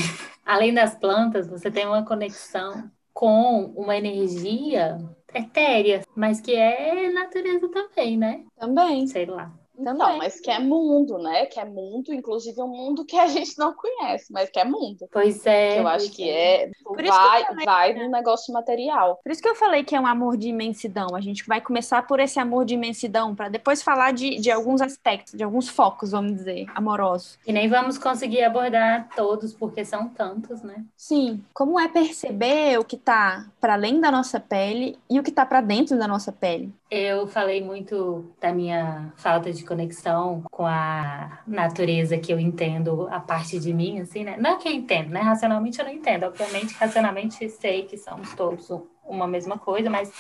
além 0.43 0.73
das 0.73 0.95
plantas, 0.95 1.47
você 1.47 1.69
tem 1.69 1.85
uma 1.85 2.03
conexão 2.03 2.89
com 3.13 3.65
uma 3.75 3.95
energia 3.95 4.97
etérea, 5.31 6.01
mas 6.15 6.41
que 6.41 6.55
é 6.55 7.11
natureza 7.11 7.69
também, 7.69 8.17
né? 8.17 8.43
Também. 8.57 9.05
Sei 9.05 9.27
lá. 9.27 9.53
Então, 9.81 10.17
mas 10.17 10.39
que 10.39 10.51
é 10.51 10.59
mundo, 10.59 11.17
né? 11.17 11.45
Que 11.45 11.59
é 11.59 11.65
mundo, 11.65 12.13
inclusive 12.13 12.61
um 12.61 12.67
mundo 12.67 13.05
que 13.05 13.17
a 13.17 13.27
gente 13.27 13.57
não 13.57 13.73
conhece, 13.73 14.31
mas 14.31 14.49
que 14.49 14.59
é 14.59 14.65
mundo. 14.65 15.07
Pois 15.11 15.45
é. 15.45 15.75
Que 15.75 15.79
eu 15.79 15.87
acho 15.87 16.11
que 16.11 16.29
é. 16.29 16.63
é 16.63 16.71
vai, 17.07 17.43
falei, 17.45 17.65
vai 17.65 17.93
no 17.93 18.09
negócio 18.09 18.53
material. 18.53 19.19
Por 19.23 19.31
isso 19.31 19.41
que 19.41 19.49
eu 19.49 19.55
falei 19.55 19.83
que 19.83 19.95
é 19.95 19.99
um 19.99 20.07
amor 20.07 20.37
de 20.37 20.49
imensidão. 20.49 21.15
A 21.15 21.21
gente 21.21 21.45
vai 21.45 21.61
começar 21.61 22.05
por 22.07 22.19
esse 22.19 22.39
amor 22.39 22.65
de 22.65 22.73
imensidão, 22.73 23.35
para 23.35 23.49
depois 23.49 23.81
falar 23.81 24.11
de, 24.11 24.39
de 24.39 24.51
alguns 24.51 24.81
aspectos, 24.81 25.33
de 25.33 25.43
alguns 25.43 25.69
focos, 25.69 26.11
vamos 26.11 26.35
dizer, 26.35 26.65
amorosos. 26.75 27.37
E 27.45 27.51
nem 27.51 27.67
vamos 27.67 27.97
conseguir 27.97 28.43
abordar 28.43 29.09
todos, 29.15 29.53
porque 29.53 29.83
são 29.83 30.07
tantos, 30.09 30.61
né? 30.61 30.83
Sim. 30.95 31.43
Como 31.53 31.79
é 31.79 31.87
perceber 31.87 32.79
o 32.79 32.85
que 32.85 32.95
está 32.95 33.45
para 33.59 33.73
além 33.73 33.99
da 33.99 34.11
nossa 34.11 34.39
pele 34.39 34.97
e 35.09 35.19
o 35.19 35.23
que 35.23 35.29
está 35.29 35.45
para 35.45 35.61
dentro 35.61 35.97
da 35.97 36.07
nossa 36.07 36.31
pele? 36.31 36.73
Eu 36.89 37.25
falei 37.25 37.63
muito 37.63 38.25
da 38.41 38.51
minha 38.51 39.13
falta 39.15 39.51
de 39.51 39.63
conexão 39.71 40.43
com 40.51 40.65
a 40.65 41.39
natureza 41.47 42.17
que 42.17 42.31
eu 42.33 42.37
entendo 42.37 43.07
a 43.09 43.21
parte 43.21 43.57
de 43.57 43.73
mim, 43.73 44.01
assim, 44.01 44.25
né? 44.25 44.35
Não 44.37 44.59
que 44.59 44.67
eu 44.67 44.73
entendo, 44.73 45.09
né? 45.11 45.21
Racionalmente 45.21 45.79
eu 45.79 45.85
não 45.85 45.93
entendo. 45.93 46.25
Obviamente, 46.25 46.73
racionalmente 46.73 47.49
sei 47.49 47.83
que 47.83 47.97
somos 47.97 48.33
todos 48.35 48.69
uma 49.05 49.25
mesma 49.27 49.57
coisa, 49.57 49.89
mas 49.89 50.11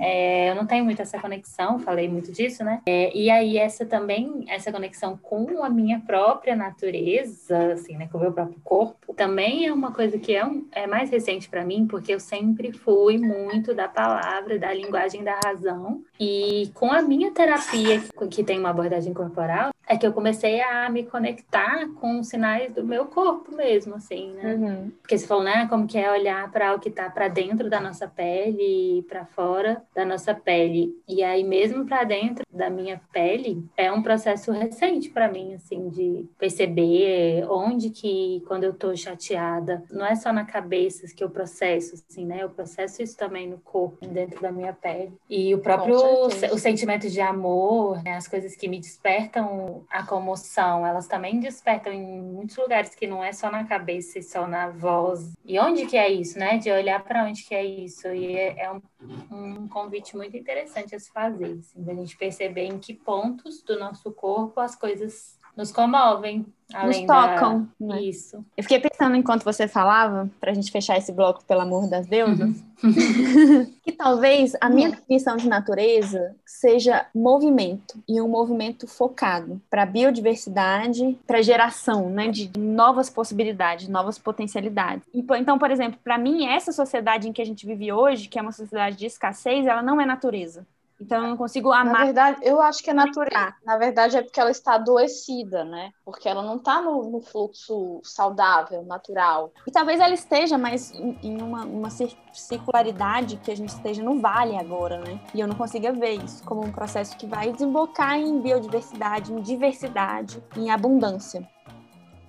é, 0.00 0.50
eu 0.50 0.54
não 0.54 0.66
tenho 0.66 0.84
muito 0.84 1.02
essa 1.02 1.18
conexão, 1.18 1.78
falei 1.78 2.08
muito 2.08 2.32
disso, 2.32 2.64
né? 2.64 2.80
É, 2.86 3.16
e 3.16 3.30
aí 3.30 3.56
essa 3.58 3.84
também, 3.84 4.44
essa 4.48 4.72
conexão 4.72 5.16
com 5.16 5.62
a 5.62 5.68
minha 5.68 6.00
própria 6.00 6.56
natureza, 6.56 7.72
assim, 7.72 7.96
né, 7.96 8.08
com 8.10 8.18
o 8.18 8.20
meu 8.20 8.32
próprio 8.32 8.60
corpo, 8.62 9.14
também 9.14 9.66
é 9.66 9.72
uma 9.72 9.92
coisa 9.92 10.18
que 10.18 10.34
é, 10.34 10.44
um, 10.44 10.66
é 10.72 10.86
mais 10.86 11.10
recente 11.10 11.48
para 11.48 11.64
mim, 11.64 11.86
porque 11.86 12.14
eu 12.14 12.20
sempre 12.20 12.72
fui 12.72 13.18
muito 13.18 13.74
da 13.74 13.88
palavra, 13.88 14.58
da 14.58 14.72
linguagem 14.72 15.22
da 15.22 15.38
razão. 15.44 16.02
E 16.18 16.70
com 16.74 16.92
a 16.92 17.02
minha 17.02 17.30
terapia, 17.30 18.02
que 18.30 18.44
tem 18.44 18.58
uma 18.58 18.70
abordagem 18.70 19.12
corporal, 19.12 19.70
é 19.90 19.96
que 19.96 20.06
eu 20.06 20.12
comecei 20.12 20.60
a 20.60 20.88
me 20.88 21.02
conectar 21.02 21.88
com 21.96 22.20
os 22.20 22.28
sinais 22.28 22.72
do 22.72 22.84
meu 22.84 23.06
corpo 23.06 23.52
mesmo, 23.56 23.96
assim, 23.96 24.30
né? 24.34 24.54
Uhum. 24.54 24.92
Porque 25.02 25.18
você 25.18 25.26
falou, 25.26 25.42
né, 25.42 25.66
como 25.68 25.84
que 25.84 25.98
é 25.98 26.08
olhar 26.08 26.48
para 26.52 26.72
o 26.76 26.78
que 26.78 26.88
está 26.88 27.10
para 27.10 27.26
dentro 27.26 27.68
da 27.68 27.80
nossa 27.80 28.06
pele 28.06 28.98
e 28.98 29.02
para 29.02 29.24
fora 29.24 29.82
da 29.92 30.04
nossa 30.04 30.32
pele. 30.32 30.94
E 31.08 31.24
aí 31.24 31.42
mesmo 31.42 31.84
para 31.84 32.04
dentro 32.04 32.46
da 32.52 32.70
minha 32.70 33.00
pele 33.12 33.68
é 33.76 33.90
um 33.90 34.00
processo 34.00 34.52
recente 34.52 35.10
para 35.10 35.26
mim, 35.26 35.54
assim, 35.54 35.88
de 35.88 36.24
perceber 36.38 37.44
onde 37.50 37.90
que 37.90 38.44
quando 38.46 38.62
eu 38.62 38.72
tô 38.72 38.94
chateada, 38.94 39.82
não 39.90 40.06
é 40.06 40.14
só 40.14 40.32
na 40.32 40.44
cabeça 40.44 41.12
que 41.12 41.24
eu 41.24 41.30
processo, 41.30 41.96
assim, 41.96 42.24
né? 42.24 42.44
Eu 42.44 42.50
processo 42.50 43.02
isso 43.02 43.16
também 43.16 43.48
no 43.48 43.58
corpo, 43.58 44.06
dentro 44.06 44.40
da 44.40 44.52
minha 44.52 44.72
pele. 44.72 45.12
E 45.28 45.52
o 45.52 45.58
próprio 45.58 45.96
o 45.96 46.58
sentimento 46.58 47.10
de 47.10 47.20
amor, 47.20 48.00
né, 48.04 48.14
as 48.14 48.28
coisas 48.28 48.54
que 48.54 48.68
me 48.68 48.78
despertam 48.78 49.79
a 49.88 50.04
comoção, 50.04 50.86
elas 50.86 51.06
também 51.06 51.40
despertam 51.40 51.92
em 51.92 52.20
muitos 52.20 52.56
lugares 52.56 52.94
que 52.94 53.06
não 53.06 53.22
é 53.22 53.32
só 53.32 53.50
na 53.50 53.64
cabeça 53.64 54.18
e 54.18 54.22
só 54.22 54.46
na 54.46 54.68
voz. 54.68 55.32
E 55.44 55.58
onde 55.58 55.86
que 55.86 55.96
é 55.96 56.08
isso, 56.08 56.38
né? 56.38 56.58
De 56.58 56.70
olhar 56.70 57.02
para 57.02 57.24
onde 57.24 57.44
que 57.44 57.54
é 57.54 57.64
isso. 57.64 58.08
E 58.08 58.36
é, 58.36 58.64
é 58.64 58.72
um, 58.72 58.82
um, 59.30 59.68
convite 59.68 60.16
muito 60.16 60.36
interessante 60.36 60.94
a 60.94 61.00
se 61.00 61.10
fazer, 61.10 61.58
assim, 61.58 61.82
da 61.82 61.94
gente 61.94 62.16
perceber 62.16 62.64
em 62.64 62.78
que 62.78 62.94
pontos 62.94 63.62
do 63.62 63.78
nosso 63.78 64.12
corpo 64.12 64.60
as 64.60 64.76
coisas 64.76 65.39
nos 65.60 65.70
comovem. 65.70 66.46
Nos 66.84 67.00
tocam. 67.00 67.68
Da... 67.78 67.94
Né? 67.94 68.02
Isso. 68.02 68.44
Eu 68.56 68.62
fiquei 68.62 68.78
pensando 68.78 69.16
enquanto 69.16 69.44
você 69.44 69.68
falava, 69.68 70.30
para 70.40 70.52
a 70.52 70.54
gente 70.54 70.70
fechar 70.70 70.96
esse 70.96 71.12
bloco 71.12 71.44
pelo 71.44 71.60
amor 71.60 71.88
das 71.88 72.06
deusas, 72.06 72.64
que 73.82 73.92
talvez 73.92 74.56
a 74.60 74.70
minha 74.70 74.90
definição 74.90 75.36
de 75.36 75.48
natureza 75.48 76.34
seja 76.46 77.06
movimento 77.14 78.02
e 78.08 78.20
um 78.20 78.28
movimento 78.28 78.86
focado 78.86 79.60
para 79.68 79.84
biodiversidade, 79.84 81.18
para 81.26 81.42
geração, 81.42 82.08
né, 82.08 82.28
de 82.28 82.50
novas 82.56 83.10
possibilidades, 83.10 83.88
novas 83.88 84.16
potencialidades. 84.18 85.06
Então, 85.12 85.58
por 85.58 85.70
exemplo, 85.70 85.98
para 86.02 86.16
mim 86.16 86.46
essa 86.46 86.72
sociedade 86.72 87.28
em 87.28 87.32
que 87.32 87.42
a 87.42 87.46
gente 87.46 87.66
vive 87.66 87.92
hoje, 87.92 88.28
que 88.28 88.38
é 88.38 88.42
uma 88.42 88.52
sociedade 88.52 88.96
de 88.96 89.06
escassez, 89.06 89.66
ela 89.66 89.82
não 89.82 90.00
é 90.00 90.06
natureza. 90.06 90.64
Então 91.00 91.22
eu 91.22 91.30
não 91.30 91.36
consigo 91.36 91.72
amar. 91.72 91.92
Na 91.94 92.04
verdade, 92.04 92.40
eu 92.42 92.60
acho 92.60 92.82
que 92.82 92.90
é 92.90 92.92
natural. 92.92 93.52
Na 93.64 93.78
verdade, 93.78 94.18
é 94.18 94.22
porque 94.22 94.38
ela 94.38 94.50
está 94.50 94.74
adoecida, 94.74 95.64
né? 95.64 95.92
Porque 96.04 96.28
ela 96.28 96.42
não 96.42 96.56
está 96.56 96.82
no, 96.82 97.10
no, 97.10 97.22
fluxo 97.22 98.00
saudável, 98.04 98.84
natural. 98.84 99.50
E 99.66 99.70
talvez 99.70 99.98
ela 99.98 100.12
esteja 100.12 100.58
mais 100.58 100.92
em 100.92 101.40
uma, 101.40 101.64
uma 101.64 101.88
circularidade 102.32 103.38
que 103.38 103.50
a 103.50 103.56
gente 103.56 103.70
esteja 103.70 104.02
no 104.02 104.20
vale 104.20 104.56
agora, 104.58 104.98
né? 104.98 105.18
E 105.32 105.40
eu 105.40 105.48
não 105.48 105.54
consiga 105.54 105.90
ver 105.90 106.22
isso 106.22 106.44
como 106.44 106.62
um 106.62 106.70
processo 106.70 107.16
que 107.16 107.26
vai 107.26 107.50
desembocar 107.50 108.18
em 108.18 108.38
biodiversidade, 108.40 109.32
em 109.32 109.40
diversidade, 109.40 110.42
em 110.54 110.70
abundância. 110.70 111.48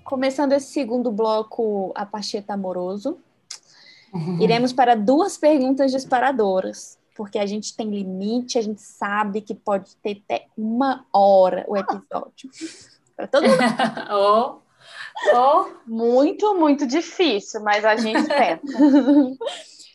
Começando 0.05 0.53
esse 0.53 0.67
segundo 0.67 1.11
bloco, 1.11 1.91
a 1.93 2.05
Pacheta 2.05 2.53
Amoroso, 2.53 3.17
uhum. 4.13 4.41
iremos 4.41 4.71
para 4.71 4.95
duas 4.95 5.37
perguntas 5.37 5.91
disparadoras 5.91 7.00
porque 7.15 7.37
a 7.37 7.45
gente 7.45 7.75
tem 7.75 7.89
limite, 7.89 8.57
a 8.57 8.61
gente 8.61 8.81
sabe 8.81 9.41
que 9.41 9.53
pode 9.53 9.95
ter 9.97 10.21
até 10.23 10.47
uma 10.57 11.05
hora 11.13 11.65
o 11.67 11.77
episódio. 11.77 12.49
Para 13.15 13.27
todo 13.27 13.47
mundo. 13.47 13.59
oh, 14.11 14.59
oh. 15.35 15.65
Muito, 15.85 16.55
muito 16.55 16.87
difícil, 16.87 17.61
mas 17.61 17.85
a 17.85 17.95
gente 17.95 18.23
tenta. 18.27 18.61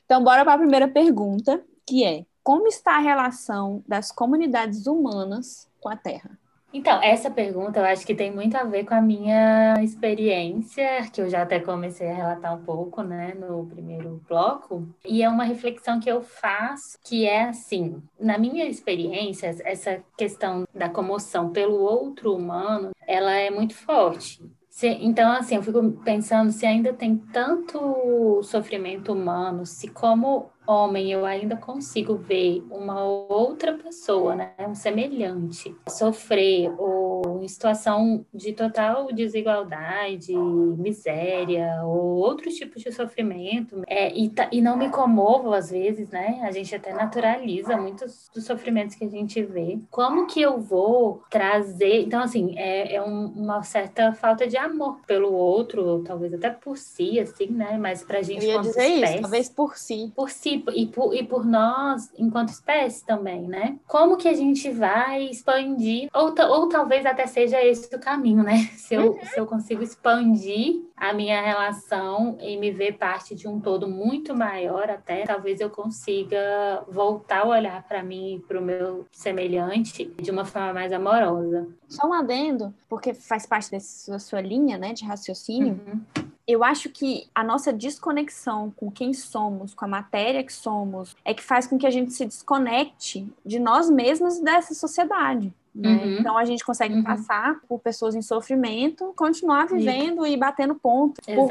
então, 0.04 0.22
bora 0.22 0.44
para 0.44 0.54
a 0.54 0.58
primeira 0.58 0.86
pergunta, 0.86 1.64
que 1.84 2.04
é: 2.04 2.24
como 2.44 2.68
está 2.68 2.96
a 2.96 3.00
relação 3.00 3.82
das 3.88 4.12
comunidades 4.12 4.86
humanas 4.86 5.68
com 5.80 5.88
a 5.88 5.96
Terra? 5.96 6.38
Então, 6.76 7.02
essa 7.02 7.30
pergunta 7.30 7.80
eu 7.80 7.86
acho 7.86 8.06
que 8.06 8.14
tem 8.14 8.30
muito 8.30 8.54
a 8.54 8.62
ver 8.62 8.84
com 8.84 8.92
a 8.92 9.00
minha 9.00 9.82
experiência, 9.82 11.08
que 11.10 11.22
eu 11.22 11.26
já 11.30 11.40
até 11.40 11.58
comecei 11.58 12.06
a 12.06 12.14
relatar 12.14 12.54
um 12.54 12.62
pouco, 12.62 13.02
né, 13.02 13.32
no 13.32 13.64
primeiro 13.64 14.20
bloco, 14.28 14.86
e 15.02 15.22
é 15.22 15.28
uma 15.28 15.44
reflexão 15.44 15.98
que 15.98 16.10
eu 16.10 16.20
faço, 16.20 16.98
que 17.02 17.24
é 17.24 17.44
assim, 17.44 18.02
na 18.20 18.36
minha 18.36 18.66
experiência, 18.66 19.56
essa 19.64 20.04
questão 20.18 20.64
da 20.74 20.90
comoção 20.90 21.48
pelo 21.48 21.80
outro 21.80 22.34
humano, 22.34 22.90
ela 23.06 23.32
é 23.32 23.50
muito 23.50 23.74
forte. 23.74 24.42
Se, 24.76 24.88
então, 24.88 25.32
assim, 25.32 25.54
eu 25.54 25.62
fico 25.62 25.90
pensando 26.04 26.52
se 26.52 26.66
ainda 26.66 26.92
tem 26.92 27.16
tanto 27.16 28.42
sofrimento 28.42 29.10
humano, 29.10 29.64
se 29.64 29.88
como 29.88 30.50
homem 30.66 31.10
eu 31.10 31.24
ainda 31.24 31.56
consigo 31.56 32.14
ver 32.14 32.62
uma 32.70 33.02
outra 33.02 33.72
pessoa, 33.72 34.36
né, 34.36 34.52
um 34.68 34.74
semelhante, 34.74 35.74
sofrer 35.88 36.70
ou 36.78 37.05
em 37.42 37.48
situação 37.48 38.24
de 38.32 38.52
total 38.52 39.12
desigualdade, 39.12 40.34
miséria 40.34 41.82
ou 41.84 42.16
outros 42.16 42.54
tipos 42.54 42.82
de 42.82 42.92
sofrimento, 42.92 43.82
é, 43.86 44.12
e, 44.16 44.32
e 44.52 44.60
não 44.60 44.76
me 44.76 44.88
comovo 44.88 45.52
às 45.52 45.70
vezes, 45.70 46.08
né? 46.10 46.40
A 46.42 46.50
gente 46.50 46.74
até 46.74 46.92
naturaliza 46.92 47.76
muitos 47.76 48.30
dos 48.34 48.44
sofrimentos 48.44 48.96
que 48.96 49.04
a 49.04 49.08
gente 49.08 49.42
vê. 49.42 49.78
Como 49.90 50.26
que 50.26 50.40
eu 50.40 50.58
vou 50.58 51.22
trazer? 51.30 52.02
Então, 52.02 52.22
assim, 52.22 52.54
é, 52.58 52.94
é 52.94 53.02
um, 53.02 53.26
uma 53.26 53.62
certa 53.62 54.12
falta 54.12 54.46
de 54.46 54.56
amor 54.56 55.00
pelo 55.06 55.32
outro, 55.32 56.02
talvez 56.04 56.32
até 56.34 56.50
por 56.50 56.76
si, 56.76 57.20
assim, 57.20 57.48
né? 57.48 57.78
Mas 57.78 58.02
pra 58.02 58.22
gente, 58.22 58.44
eu 58.44 58.52
ia 58.52 58.60
dizer 58.60 58.86
espécie, 58.86 59.12
isso, 59.12 59.22
talvez 59.22 59.48
por 59.48 59.76
si. 59.76 60.12
Por 60.14 60.30
si, 60.30 60.64
e 60.74 60.86
por, 60.86 61.14
e 61.14 61.22
por 61.22 61.44
nós, 61.44 62.12
enquanto 62.16 62.48
espécie 62.50 63.04
também, 63.04 63.42
né? 63.42 63.78
Como 63.86 64.16
que 64.16 64.28
a 64.28 64.34
gente 64.34 64.70
vai 64.70 65.24
expandir, 65.24 66.08
ou, 66.14 66.34
ou 66.50 66.68
talvez 66.68 67.04
até 67.06 67.25
seja 67.26 67.62
esse 67.62 67.94
o 67.94 67.98
caminho, 67.98 68.42
né? 68.42 68.68
Se 68.76 68.94
eu, 68.94 69.12
uhum. 69.12 69.24
se 69.24 69.38
eu 69.40 69.46
consigo 69.46 69.82
expandir 69.82 70.82
a 70.96 71.12
minha 71.12 71.42
relação 71.42 72.38
e 72.40 72.56
me 72.56 72.70
ver 72.70 72.92
parte 72.92 73.34
de 73.34 73.48
um 73.48 73.60
todo 73.60 73.88
muito 73.88 74.34
maior, 74.34 74.88
até 74.88 75.24
talvez 75.24 75.60
eu 75.60 75.68
consiga 75.68 76.84
voltar 76.88 77.40
a 77.40 77.48
olhar 77.48 77.82
para 77.82 78.02
mim 78.02 78.36
e 78.36 78.38
para 78.40 78.58
o 78.58 78.62
meu 78.62 79.06
semelhante 79.10 80.04
de 80.04 80.30
uma 80.30 80.44
forma 80.44 80.72
mais 80.72 80.92
amorosa. 80.92 81.68
Só 81.88 82.06
um 82.06 82.12
adendo, 82.12 82.72
porque 82.88 83.12
faz 83.12 83.44
parte 83.44 83.70
da 83.70 83.80
sua, 83.80 84.18
sua 84.18 84.40
linha 84.40 84.78
né, 84.78 84.92
de 84.92 85.04
raciocínio. 85.04 85.80
Uhum 85.86 86.26
eu 86.46 86.62
acho 86.62 86.88
que 86.90 87.28
a 87.34 87.42
nossa 87.42 87.72
desconexão 87.72 88.72
com 88.76 88.90
quem 88.90 89.12
somos, 89.12 89.74
com 89.74 89.84
a 89.84 89.88
matéria 89.88 90.44
que 90.44 90.52
somos, 90.52 91.16
é 91.24 91.34
que 91.34 91.42
faz 91.42 91.66
com 91.66 91.76
que 91.76 91.86
a 91.86 91.90
gente 91.90 92.12
se 92.12 92.24
desconecte 92.24 93.28
de 93.44 93.58
nós 93.58 93.90
mesmos 93.90 94.38
e 94.38 94.44
dessa 94.44 94.72
sociedade. 94.72 95.52
Né? 95.76 95.90
Uhum. 95.90 96.16
Então 96.20 96.38
a 96.38 96.44
gente 96.44 96.64
consegue 96.64 96.94
uhum. 96.94 97.04
passar 97.04 97.60
por 97.68 97.78
pessoas 97.78 98.14
em 98.14 98.22
sofrimento, 98.22 99.12
continuar 99.14 99.66
vivendo 99.66 100.26
e, 100.26 100.32
e 100.32 100.36
batendo 100.36 100.74
ponto, 100.74 101.20
por, 101.22 101.48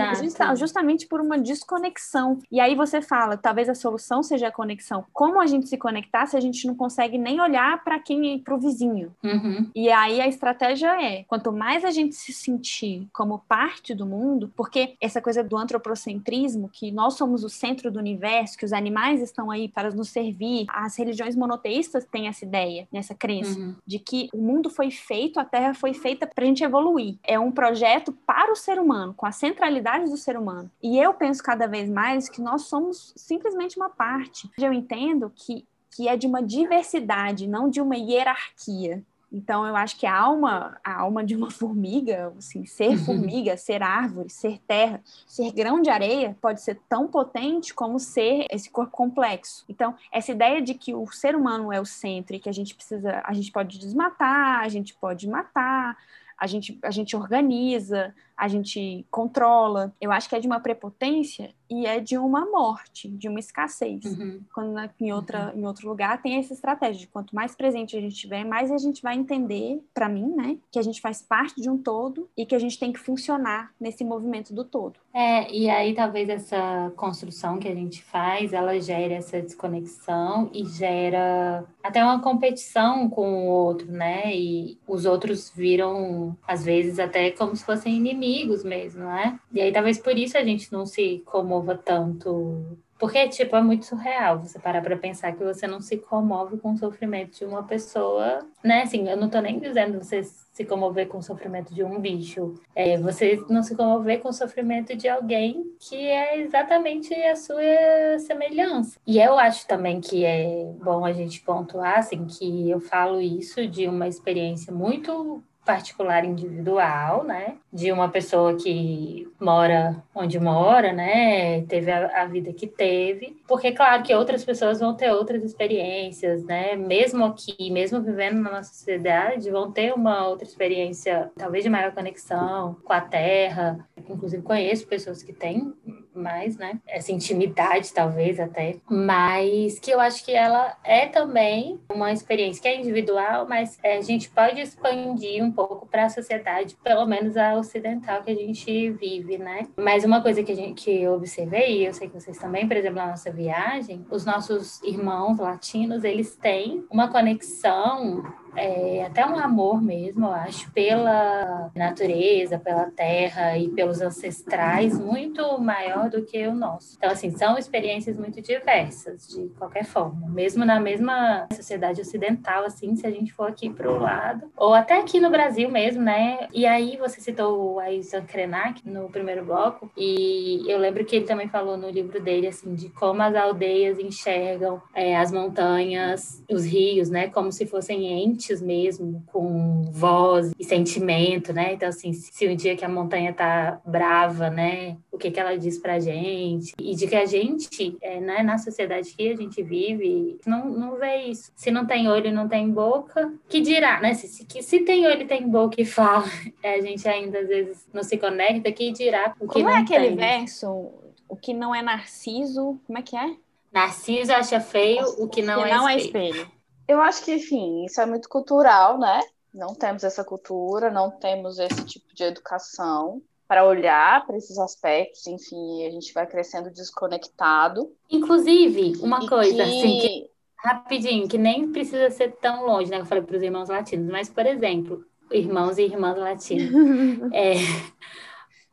justamente 0.55 1.07
por 1.07 1.21
uma 1.21 1.38
desconexão. 1.38 2.39
E 2.51 2.59
aí 2.59 2.76
você 2.76 3.01
fala, 3.01 3.38
talvez 3.38 3.69
a 3.69 3.76
solução 3.76 4.23
seja 4.23 4.47
a 4.47 4.51
conexão. 4.51 5.05
Como 5.13 5.39
a 5.39 5.45
gente 5.45 5.67
se 5.67 5.78
conectar 5.78 6.26
se 6.26 6.36
a 6.36 6.39
gente 6.39 6.65
não 6.65 6.73
consegue 6.73 7.17
nem 7.17 7.39
olhar 7.39 7.84
para 7.84 7.99
quem, 7.99 8.39
para 8.39 8.55
o 8.55 8.59
vizinho? 8.59 9.13
Uhum. 9.23 9.69
E 9.76 9.89
aí 9.91 10.19
a 10.19 10.28
estratégia 10.28 11.01
é, 11.01 11.23
quanto 11.23 11.51
mais 11.51 11.86
a 11.86 11.91
gente 11.91 12.15
se 12.15 12.34
sentir 12.34 13.07
como 13.13 13.39
parte 13.47 13.93
do 13.93 14.05
mundo, 14.05 14.51
porque 14.55 14.95
essa 14.99 15.21
coisa 15.21 15.43
do 15.43 15.55
antropocentrismo, 15.55 16.69
que 16.69 16.91
nós 16.91 17.13
somos 17.13 17.43
o 17.43 17.49
centro 17.49 17.91
do 17.91 17.99
universo, 17.99 18.57
que 18.57 18.65
os 18.65 18.73
animais 18.73 19.21
estão 19.21 19.51
aí 19.51 19.67
para 19.67 19.91
nos 19.91 20.09
servir, 20.09 20.65
as 20.69 20.97
religiões 20.97 21.36
monoteístas 21.36 22.05
têm 22.05 22.28
essa 22.28 22.43
ideia, 22.43 22.88
essa 22.93 23.13
crença 23.13 23.59
uhum. 23.59 23.76
de 23.86 23.99
que 23.99 24.14
que 24.16 24.30
o 24.34 24.38
mundo 24.38 24.70
foi 24.70 24.89
feito, 24.89 25.39
a 25.39 25.45
Terra 25.45 25.74
foi 25.74 25.93
feita 25.93 26.26
para 26.26 26.43
a 26.43 26.47
gente 26.47 26.63
evoluir. 26.63 27.18
É 27.24 27.38
um 27.38 27.51
projeto 27.51 28.13
para 28.26 28.51
o 28.51 28.55
ser 28.55 28.80
humano, 28.80 29.13
com 29.13 29.26
a 29.26 29.32
centralidade 29.32 30.09
do 30.09 30.16
ser 30.16 30.38
humano. 30.38 30.72
E 30.82 30.97
eu 30.97 31.13
penso 31.13 31.43
cada 31.43 31.68
vez 31.68 31.89
mais 31.89 32.30
que 32.30 32.41
nós 32.41 32.63
somos 32.63 33.13
simplesmente 33.16 33.78
uma 33.78 33.89
parte. 33.89 34.49
Eu 34.57 34.72
entendo 34.72 35.32
que, 35.36 35.66
que 35.91 36.07
é 36.07 36.16
de 36.16 36.28
uma 36.28 36.41
diversidade, 36.41 37.47
não 37.47 37.70
de 37.70 37.82
uma 37.82 37.97
hierarquia. 37.97 39.03
Então, 39.36 39.67
eu 39.67 39.75
acho 39.75 39.99
que 39.99 40.05
a 40.05 40.17
alma, 40.17 40.79
a 40.81 41.01
alma 41.01 41.21
de 41.21 41.36
uma 41.36 41.51
formiga, 41.51 42.33
assim, 42.38 42.65
ser 42.65 42.91
uhum. 42.91 42.97
formiga, 42.99 43.57
ser 43.57 43.83
árvore, 43.83 44.29
ser 44.29 44.59
terra, 44.65 45.01
ser 45.27 45.51
grão 45.51 45.81
de 45.81 45.89
areia, 45.89 46.38
pode 46.41 46.61
ser 46.61 46.79
tão 46.88 47.05
potente 47.09 47.73
como 47.73 47.99
ser 47.99 48.45
esse 48.49 48.69
corpo 48.69 48.93
complexo. 48.93 49.65
Então, 49.67 49.93
essa 50.09 50.31
ideia 50.31 50.61
de 50.61 50.73
que 50.73 50.95
o 50.95 51.05
ser 51.07 51.36
humano 51.36 51.73
é 51.73 51.81
o 51.81 51.86
centro 51.86 52.33
e 52.33 52.39
que 52.39 52.47
a 52.47 52.53
gente 52.53 52.73
precisa, 52.73 53.21
a 53.25 53.33
gente 53.33 53.51
pode 53.51 53.77
desmatar, 53.77 54.61
a 54.61 54.69
gente 54.69 54.93
pode 54.93 55.27
matar, 55.27 55.97
a 56.38 56.47
gente, 56.47 56.79
a 56.81 56.91
gente 56.91 57.13
organiza, 57.13 58.15
a 58.38 58.47
gente 58.47 59.05
controla. 59.09 59.93
Eu 59.99 60.11
acho 60.11 60.27
que 60.27 60.36
é 60.36 60.39
de 60.39 60.47
uma 60.47 60.59
prepotência 60.59 61.53
e 61.69 61.86
é 61.86 61.99
de 61.99 62.17
uma 62.17 62.45
morte, 62.45 63.07
de 63.09 63.27
uma 63.27 63.39
escassez. 63.39 64.03
Uhum. 64.05 64.41
Quando 64.53 64.71
na, 64.71 64.89
em, 64.99 65.11
outra, 65.11 65.51
uhum. 65.53 65.61
em 65.61 65.65
outro 65.65 65.88
lugar 65.88 66.21
tem 66.21 66.38
essa 66.38 66.53
estratégia 66.53 67.01
de 67.01 67.07
quanto 67.07 67.33
mais 67.33 67.55
presente 67.55 67.97
a 67.97 68.01
gente 68.01 68.15
tiver, 68.15 68.43
mais 68.43 68.71
a 68.71 68.77
gente 68.77 69.01
vai 69.01 69.15
entender, 69.15 69.83
para 69.93 70.09
mim, 70.09 70.33
né, 70.36 70.57
que 70.71 70.77
a 70.77 70.81
gente 70.81 71.01
faz 71.01 71.21
parte 71.21 71.59
de 71.59 71.69
um 71.69 71.77
todo 71.77 72.29
e 72.38 72.45
que 72.45 72.55
a 72.55 72.59
gente 72.59 72.77
tem 72.77 72.91
que 72.91 72.99
funcionar 72.99 73.71
nesse 73.79 74.03
movimento 74.03 74.53
do 74.53 74.63
todo. 74.63 74.99
É, 75.13 75.51
e 75.51 75.69
aí 75.69 75.95
talvez 75.95 76.29
essa 76.29 76.91
construção 76.95 77.57
que 77.57 77.67
a 77.67 77.73
gente 77.73 78.03
faz, 78.03 78.53
ela 78.53 78.79
gera 78.79 79.13
essa 79.13 79.41
desconexão 79.41 80.49
e 80.53 80.65
gera 80.65 81.65
até 81.81 82.03
uma 82.03 82.19
competição 82.19 83.09
com 83.09 83.47
o 83.47 83.49
outro, 83.49 83.89
né? 83.91 84.36
E 84.36 84.77
os 84.88 85.05
outros 85.05 85.51
viram, 85.55 86.36
às 86.47 86.63
vezes, 86.63 86.99
até 86.99 87.31
como 87.31 87.55
se 87.55 87.63
fossem 87.63 87.95
inimigos 87.95 88.24
mesmo, 88.63 89.03
né? 89.03 89.39
E 89.51 89.61
aí 89.61 89.71
talvez 89.71 89.97
por 89.97 90.17
isso 90.17 90.38
a 90.38 90.43
gente 90.43 90.71
não 90.71 90.86
se 90.86 91.21
comova 91.26 91.76
tanto 91.78 92.78
porque, 92.97 93.28
tipo, 93.28 93.55
é 93.55 93.61
muito 93.61 93.86
surreal 93.86 94.39
você 94.39 94.57
parar 94.57 94.82
para 94.82 94.95
pensar 94.95 95.34
que 95.34 95.43
você 95.43 95.67
não 95.67 95.82
se 95.82 95.97
comove 95.97 96.57
com 96.57 96.71
o 96.71 96.78
sofrimento 96.78 97.38
de 97.38 97.45
uma 97.45 97.63
pessoa, 97.63 98.39
né? 98.63 98.84
Assim, 98.84 99.09
eu 99.09 99.17
não 99.17 99.30
tô 99.30 99.39
nem 99.41 99.59
dizendo 99.59 100.01
você 100.01 100.23
se 100.23 100.63
comover 100.63 101.07
com 101.09 101.17
o 101.17 101.23
sofrimento 101.23 101.73
de 101.73 101.84
um 101.84 101.99
bicho. 101.99 102.55
É, 102.73 102.97
você 102.97 103.43
não 103.49 103.61
se 103.61 103.76
comover 103.76 104.21
com 104.21 104.30
o 104.30 104.34
sofrimento 104.34 104.95
de 104.95 105.09
alguém 105.09 105.76
que 105.78 105.95
é 105.95 106.39
exatamente 106.39 107.13
a 107.13 107.36
sua 107.36 108.17
semelhança. 108.19 108.97
E 109.05 109.19
eu 109.19 109.38
acho 109.38 109.67
também 109.67 109.99
que 109.99 110.23
é 110.23 110.63
bom 110.82 111.03
a 111.03 111.11
gente 111.11 111.41
pontuar, 111.41 111.99
assim, 111.99 112.26
que 112.26 112.69
eu 112.69 112.80
falo 112.80 113.19
isso 113.19 113.67
de 113.67 113.88
uma 113.88 114.07
experiência 114.07 114.73
muito 114.73 115.43
particular 115.66 116.24
individual, 116.24 117.24
né? 117.24 117.57
De 117.74 117.91
uma 117.91 118.07
pessoa 118.07 118.55
que 118.55 119.28
mora 119.39 120.01
onde 120.13 120.39
mora, 120.39 120.93
né? 120.93 121.63
Teve 121.63 121.91
a, 121.91 122.22
a, 122.22 122.26
vida 122.26 122.53
que 122.53 122.68
teve. 122.68 123.41
Porque, 123.47 123.72
claro, 123.72 124.03
que 124.03 124.13
outras 124.13 124.45
pessoas 124.45 124.80
vão 124.80 124.93
ter 124.93 125.11
outras 125.11 125.43
experiências, 125.43 126.43
né? 126.45 126.76
Mesmo 126.76 127.26
aqui, 127.26 127.72
mesmo 127.72 128.01
vivendo 128.01 128.39
na 128.41 128.51
nossa 128.51 128.74
sociedade, 128.74 129.49
vão 129.49 129.72
ter 129.72 129.93
uma 129.93 130.28
outra 130.28 130.47
experiência, 130.47 131.32
talvez 131.36 131.63
de 131.63 131.70
maior 131.70 131.91
conexão 131.91 132.78
com 132.84 132.93
a 132.93 133.01
terra. 133.01 133.80
Inclusive, 133.97 134.43
conheço 134.43 134.88
pessoas 134.88 135.24
que 135.24 135.34
têm 135.34 135.74
mais, 136.20 136.57
né? 136.57 136.80
Essa 136.88 137.11
intimidade, 137.11 137.93
talvez 137.93 138.39
até. 138.39 138.78
Mas 138.89 139.80
que 139.80 139.91
eu 139.91 139.99
acho 139.99 140.24
que 140.24 140.32
ela 140.32 140.76
é 140.84 141.07
também 141.07 141.80
uma 141.93 142.11
experiência 142.11 142.61
que 142.61 142.68
é 142.68 142.80
individual, 142.80 143.45
mas 143.47 143.78
é, 143.84 143.97
a 143.97 144.01
gente 144.01 144.30
pode 144.30 144.59
expandir 144.59 145.43
um 145.43 145.51
pouco 145.51 145.86
para 145.86 146.05
a 146.05 146.09
sociedade, 146.09 146.76
pelo 146.84 147.05
menos 147.05 147.38
a 147.38 147.55
ocidental 147.55 148.24
que 148.24 148.32
a 148.32 148.36
gente 148.36 148.91
vive, 148.91 149.38
né? 149.38 149.68
Mas 149.78 150.03
uma 150.03 150.22
coisa 150.22 150.43
que, 150.43 150.51
a 150.51 150.55
gente, 150.55 150.84
que 150.84 151.01
eu 151.01 151.13
observei, 151.13 151.82
e 151.82 151.86
eu 151.86 151.93
sei 151.93 152.07
que 152.07 152.20
vocês 152.20 152.38
também, 152.38 152.68
por 152.68 152.78
exemplo, 152.78 152.97
na 152.97 153.07
nossa 153.07 153.32
viagem, 153.32 154.05
os 154.09 154.26
nossos 154.26 154.82
irmãos 154.84 155.39
latinos, 155.39 156.03
eles 156.03 156.36
têm 156.36 156.86
uma 156.89 157.07
conexão 157.07 158.24
é, 158.55 159.03
até 159.05 159.25
um 159.25 159.37
amor 159.37 159.81
mesmo, 159.81 160.25
eu 160.25 160.31
acho, 160.31 160.71
pela 160.71 161.71
natureza, 161.75 162.57
pela 162.57 162.85
terra 162.91 163.57
e 163.57 163.69
pelos 163.69 164.01
ancestrais 164.01 164.97
muito 164.97 165.57
maior 165.59 166.09
do 166.09 166.23
que 166.23 166.45
o 166.47 166.53
nosso. 166.53 166.95
Então, 166.97 167.11
assim, 167.11 167.31
são 167.31 167.57
experiências 167.57 168.17
muito 168.17 168.41
diversas, 168.41 169.27
de 169.27 169.49
qualquer 169.57 169.85
forma. 169.85 170.27
Mesmo 170.29 170.65
na 170.65 170.79
mesma 170.79 171.47
sociedade 171.53 172.01
ocidental, 172.01 172.63
assim, 172.65 172.95
se 172.95 173.05
a 173.05 173.11
gente 173.11 173.33
for 173.33 173.49
aqui 173.49 173.69
para 173.69 173.91
o 173.91 173.99
lado, 173.99 174.49
ou 174.55 174.73
até 174.73 174.99
aqui 174.99 175.19
no 175.19 175.29
Brasil 175.29 175.69
mesmo, 175.69 176.01
né? 176.01 176.47
E 176.53 176.65
aí 176.65 176.97
você 176.97 177.19
citou 177.19 177.73
o 177.73 177.79
Ailton 177.79 178.23
Krenak 178.27 178.87
no 178.87 179.09
primeiro 179.09 179.45
bloco, 179.45 179.91
e 179.97 180.63
eu 180.67 180.77
lembro 180.79 181.03
que 181.05 181.17
ele 181.17 181.25
também 181.25 181.47
falou 181.47 181.77
no 181.77 181.89
livro 181.89 182.21
dele, 182.21 182.47
assim, 182.47 182.73
de 182.73 182.89
como 182.89 183.21
as 183.21 183.35
aldeias 183.35 183.99
enxergam 183.99 184.81
é, 184.93 185.15
as 185.15 185.31
montanhas, 185.31 186.43
os 186.49 186.65
rios, 186.65 187.09
né? 187.09 187.27
Como 187.27 187.51
se 187.51 187.65
fossem 187.65 188.05
entes 188.23 188.44
mesmo, 188.61 189.23
com 189.27 189.83
voz 189.91 190.51
e 190.57 190.63
sentimento, 190.63 191.53
né? 191.53 191.73
Então, 191.73 191.89
assim, 191.89 192.13
se 192.13 192.47
um 192.47 192.55
dia 192.55 192.75
que 192.75 192.85
a 192.85 192.89
montanha 192.89 193.33
tá 193.33 193.79
brava, 193.85 194.49
né? 194.49 194.97
O 195.11 195.17
que 195.17 195.31
que 195.31 195.39
ela 195.39 195.57
diz 195.57 195.77
pra 195.77 195.99
gente? 195.99 196.73
E 196.79 196.95
de 196.95 197.07
que 197.07 197.15
a 197.15 197.25
gente, 197.25 197.97
é, 198.01 198.19
né, 198.19 198.43
na 198.43 198.57
sociedade 198.57 199.13
que 199.15 199.31
a 199.31 199.35
gente 199.35 199.61
vive, 199.63 200.39
não, 200.45 200.65
não 200.69 200.97
vê 200.97 201.23
isso. 201.25 201.51
Se 201.55 201.71
não 201.71 201.85
tem 201.85 202.07
olho, 202.07 202.31
não 202.31 202.47
tem 202.47 202.69
boca, 202.69 203.33
que 203.47 203.61
dirá, 203.61 203.99
né? 203.99 204.13
Se, 204.13 204.27
se, 204.27 204.45
se 204.61 204.79
tem 204.81 205.07
olho, 205.07 205.27
tem 205.27 205.47
boca 205.47 205.81
e 205.81 205.85
fala, 205.85 206.25
a 206.63 206.81
gente 206.81 207.07
ainda 207.07 207.39
às 207.39 207.47
vezes 207.47 207.87
não 207.93 208.03
se 208.03 208.17
conecta, 208.17 208.71
que 208.71 208.91
dirá 208.91 209.33
o 209.39 209.47
que 209.47 209.53
Como 209.53 209.65
não 209.65 209.71
é 209.75 209.79
aquele 209.79 210.07
tem. 210.07 210.15
verso? 210.15 210.91
O 211.27 211.35
que 211.35 211.53
não 211.53 211.73
é 211.73 211.81
narciso, 211.81 212.79
como 212.85 212.99
é 212.99 213.01
que 213.01 213.15
é? 213.15 213.35
Narciso 213.71 214.31
acha 214.31 214.59
feio 214.61 215.03
o 215.17 215.27
que 215.27 215.41
não, 215.41 215.61
que 215.63 215.69
é, 215.69 215.75
não 215.75 215.89
é 215.89 215.97
espelho. 215.97 216.49
Eu 216.88 217.01
acho 217.01 217.23
que, 217.23 217.33
enfim, 217.33 217.86
isso 217.86 217.99
é 217.99 218.05
muito 218.05 218.29
cultural, 218.29 218.99
né? 218.99 219.21
Não 219.53 219.73
temos 219.73 220.03
essa 220.03 220.23
cultura, 220.23 220.91
não 220.91 221.11
temos 221.11 221.59
esse 221.59 221.86
tipo 221.86 222.13
de 222.13 222.23
educação 222.23 223.21
para 223.47 223.63
olhar 223.65 224.25
para 224.25 224.38
esses 224.38 224.57
aspectos, 224.57 225.25
enfim, 225.27 225.86
a 225.86 225.91
gente 225.91 226.11
vai 226.13 226.25
crescendo 226.25 226.71
desconectado. 226.71 227.91
Inclusive, 228.09 228.93
uma 229.01 229.23
E 229.23 229.27
coisa, 229.27 229.55
que- 229.55 229.61
assim, 229.61 229.97
que 229.97 230.29
Rapidinho, 230.57 231.27
que 231.27 231.38
nem 231.38 231.71
precisa 231.71 232.09
ser 232.09 232.38
tão 232.38 232.65
longe, 232.65 232.89
né? 232.89 232.99
Eu 232.99 233.05
falei 233.05 233.23
para 233.23 233.38
os 233.38 233.43
irmãos 233.43 233.69
latinos, 233.69 234.11
mas, 234.11 234.29
por 234.29 234.47
exemplo, 234.47 235.05
irmãos 235.31 235.77
e 235.77 235.83
irmãs 235.83 236.17
latinos. 236.17 236.71
É, 237.31 237.53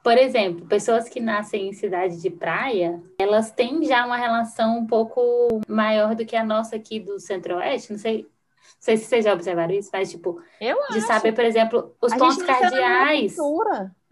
por 0.03 0.19
exemplo, 0.19 0.67
pessoas 0.67 1.09
que 1.09 1.21
nascem 1.21 1.69
em 1.69 1.73
cidade 1.73 2.21
de 2.21 2.29
praia, 2.29 3.01
elas 3.19 3.53
têm 3.53 3.85
já 3.85 4.05
uma 4.05 4.17
relação 4.17 4.79
um 4.79 4.87
pouco 4.87 5.61
maior 5.69 6.15
do 6.15 6.27
que 6.27 6.35
a 6.35 6.45
nossa 6.45 6.77
aqui 6.77 6.99
do 6.99 7.21
Centro-Oeste. 7.21 7.93
Não 7.93 7.99
sei, 7.99 8.23
não 8.23 8.29
sei 8.81 8.97
se 8.97 9.05
vocês 9.05 9.25
já 9.25 9.33
observaram 9.33 9.73
isso, 9.73 9.91
mas, 9.93 10.11
tipo, 10.11 10.43
Eu 10.61 10.77
de 10.91 10.99
acho. 10.99 11.07
saber, 11.07 11.33
por 11.33 11.45
exemplo, 11.45 11.95
os 12.01 12.13
a 12.13 12.17
pontos 12.19 12.43
cardeais. 12.43 13.37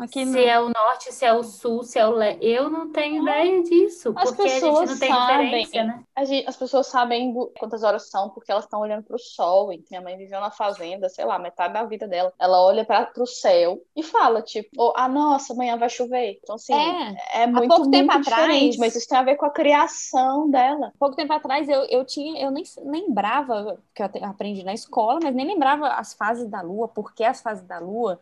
Aqui. 0.01 0.25
Se 0.27 0.43
é 0.45 0.59
o 0.59 0.71
norte, 0.71 1.13
se 1.13 1.25
é 1.25 1.33
o 1.33 1.43
sul, 1.43 1.83
se 1.83 1.99
é 1.99 2.07
o 2.07 2.11
leste. 2.13 2.45
Eu 2.47 2.71
não 2.71 2.91
tenho 2.91 3.23
ideia 3.23 3.63
disso, 3.63 4.13
As 4.17 4.31
porque 4.31 4.43
a 4.43 4.49
gente 4.49 4.61
pessoas 4.61 4.91
não 4.91 4.99
tem 4.99 5.09
sabem. 5.11 5.37
referência, 5.45 5.85
né? 5.85 6.05
Gente- 6.25 6.49
as 6.49 6.57
pessoas 6.57 6.87
sabem 6.87 7.35
quantas 7.59 7.83
horas 7.83 8.09
são 8.09 8.31
porque 8.31 8.51
elas 8.51 8.65
estão 8.65 8.81
olhando 8.81 9.05
para 9.05 9.17
o 9.17 9.19
sol. 9.19 9.73
E 9.73 9.85
minha 9.91 10.01
mãe 10.01 10.17
viveu 10.17 10.41
na 10.41 10.51
fazenda, 10.51 11.09
sei 11.09 11.25
lá, 11.25 11.39
metade 11.39 11.75
da 11.75 11.85
vida 11.85 12.09
dela. 12.09 12.33
Ela 12.39 12.61
olha 12.63 12.85
para 12.85 13.11
o 13.19 13.27
céu 13.27 13.79
e 13.95 14.03
fala, 14.03 14.41
tipo, 14.43 14.71
oh, 14.79 14.93
ah, 14.97 15.09
nossa, 15.09 15.53
amanhã 15.53 15.77
vai 15.77 15.89
chover. 15.91 16.39
Então, 16.43 16.55
assim, 16.57 16.73
É, 16.75 17.43
é, 17.43 17.47
muito, 17.47 17.69
pouco 17.69 17.91
tempo 17.91 18.13
muito 18.13 18.27
atrás- 18.29 18.43
diferente, 18.47 18.79
mas 18.79 18.97
isso 18.97 19.07
tem 19.09 19.19
a 19.19 19.23
ver 19.23 19.37
com 19.37 19.45
a 19.47 19.51
criação 19.51 20.49
dela. 20.51 20.93
pouco 20.99 21.15
tempo 21.15 21.33
atrás 21.33 21.69
eu, 21.69 21.83
eu 21.85 22.05
tinha, 22.05 22.41
eu 22.43 22.51
nem 22.51 22.65
lembrava, 22.85 23.79
que 23.95 24.03
eu 24.03 24.09
aprendi 24.23 24.63
na 24.65 24.73
escola, 24.73 25.21
mas 25.23 25.35
nem 25.35 25.47
lembrava 25.47 25.89
as 25.89 26.15
fases 26.15 26.49
da 26.49 26.63
Lua, 26.63 26.89
por 26.89 27.13
que 27.15 27.23
as 27.25 27.41
fases 27.43 27.65
da 27.65 27.79
Lua, 27.79 28.21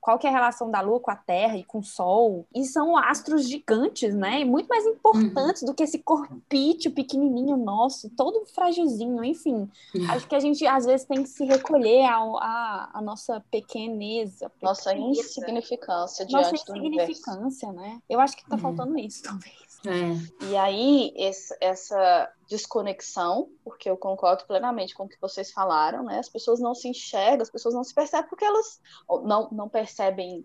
qual 0.00 0.18
que 0.18 0.26
é 0.26 0.30
a 0.30 0.32
relação 0.32 0.70
da 0.70 0.80
Lua 0.80 0.98
com 1.00 1.10
a 1.10 1.16
Terra 1.16 1.56
e 1.56 1.64
com 1.64 1.78
o 1.80 1.82
Sol. 1.84 2.46
E 2.54 2.64
são 2.64 2.96
astros 2.96 3.48
gigantes, 3.48 4.14
né? 4.14 4.40
E 4.40 4.44
muito 4.44 4.66
mais 4.68 4.86
importantes 4.86 5.62
do 5.62 5.74
que 5.74 5.82
esse 5.82 5.98
corpício 5.98 6.90
pequenininho 6.90 7.56
nosso, 7.56 8.08
todo 8.10 8.44
fragilzinho, 8.46 9.22
enfim. 9.24 9.68
Acho 10.08 10.26
que 10.26 10.34
a 10.34 10.40
gente 10.40 10.66
às 10.66 10.86
vezes 10.86 11.06
tem 11.06 11.22
que 11.22 11.28
se 11.28 11.44
recolher 11.44 12.04
à 12.06 12.90
à 12.94 13.00
nossa 13.02 13.44
pequeneza, 13.50 14.50
Nossa 14.62 14.90
pequeneza, 14.90 15.20
insignificância 15.20 16.26
nossa 16.30 16.50
diante 16.50 16.64
do 16.66 16.72
universo. 16.72 17.10
insignificância, 17.12 17.72
né? 17.72 18.00
Eu 18.08 18.20
acho 18.20 18.36
que 18.36 18.44
tá 18.48 18.56
Uhum. 18.56 18.62
faltando 18.62 18.98
isso, 18.98 19.22
talvez. 19.24 19.69
É. 19.86 20.44
E 20.46 20.56
aí, 20.56 21.12
esse- 21.16 21.56
essa 21.60 22.30
desconexão, 22.48 23.48
porque 23.64 23.88
eu 23.88 23.96
concordo 23.96 24.44
plenamente 24.44 24.94
com 24.94 25.04
o 25.04 25.08
que 25.08 25.20
vocês 25.20 25.50
falaram, 25.52 26.02
né? 26.02 26.18
As 26.18 26.28
pessoas 26.28 26.60
não 26.60 26.74
se 26.74 26.88
enxergam, 26.88 27.42
as 27.42 27.50
pessoas 27.50 27.74
não 27.74 27.82
se 27.84 27.94
percebem 27.94 28.28
porque 28.28 28.44
elas 28.44 28.80
não, 29.24 29.48
não 29.50 29.68
percebem 29.68 30.44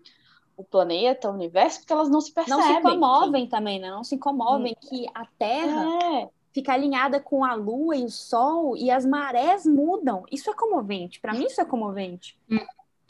o 0.57 0.63
planeta, 0.63 1.29
o 1.29 1.33
universo, 1.33 1.79
porque 1.79 1.91
elas 1.91 2.09
não 2.09 2.21
se 2.21 2.31
percebem. 2.33 2.59
Não 2.65 2.75
se 2.75 2.81
comovem 2.81 3.47
também, 3.47 3.79
né? 3.79 3.89
Não 3.89 4.03
se 4.05 4.17
comovem 4.17 4.75
que 4.79 5.05
a 5.13 5.25
Terra 5.37 5.85
É, 6.21 6.29
fica 6.53 6.71
alinhada 6.71 7.19
com 7.19 7.43
a 7.43 7.53
Lua 7.55 7.97
e 7.97 8.05
o 8.05 8.09
Sol 8.09 8.77
e 8.77 8.89
as 8.89 9.05
marés 9.05 9.65
mudam. 9.65 10.23
Isso 10.31 10.49
é 10.49 10.53
comovente. 10.53 11.19
Para 11.19 11.33
mim, 11.33 11.43
isso 11.45 11.59
é 11.59 11.65
comovente. 11.65 12.39
Uhum. 12.49 12.59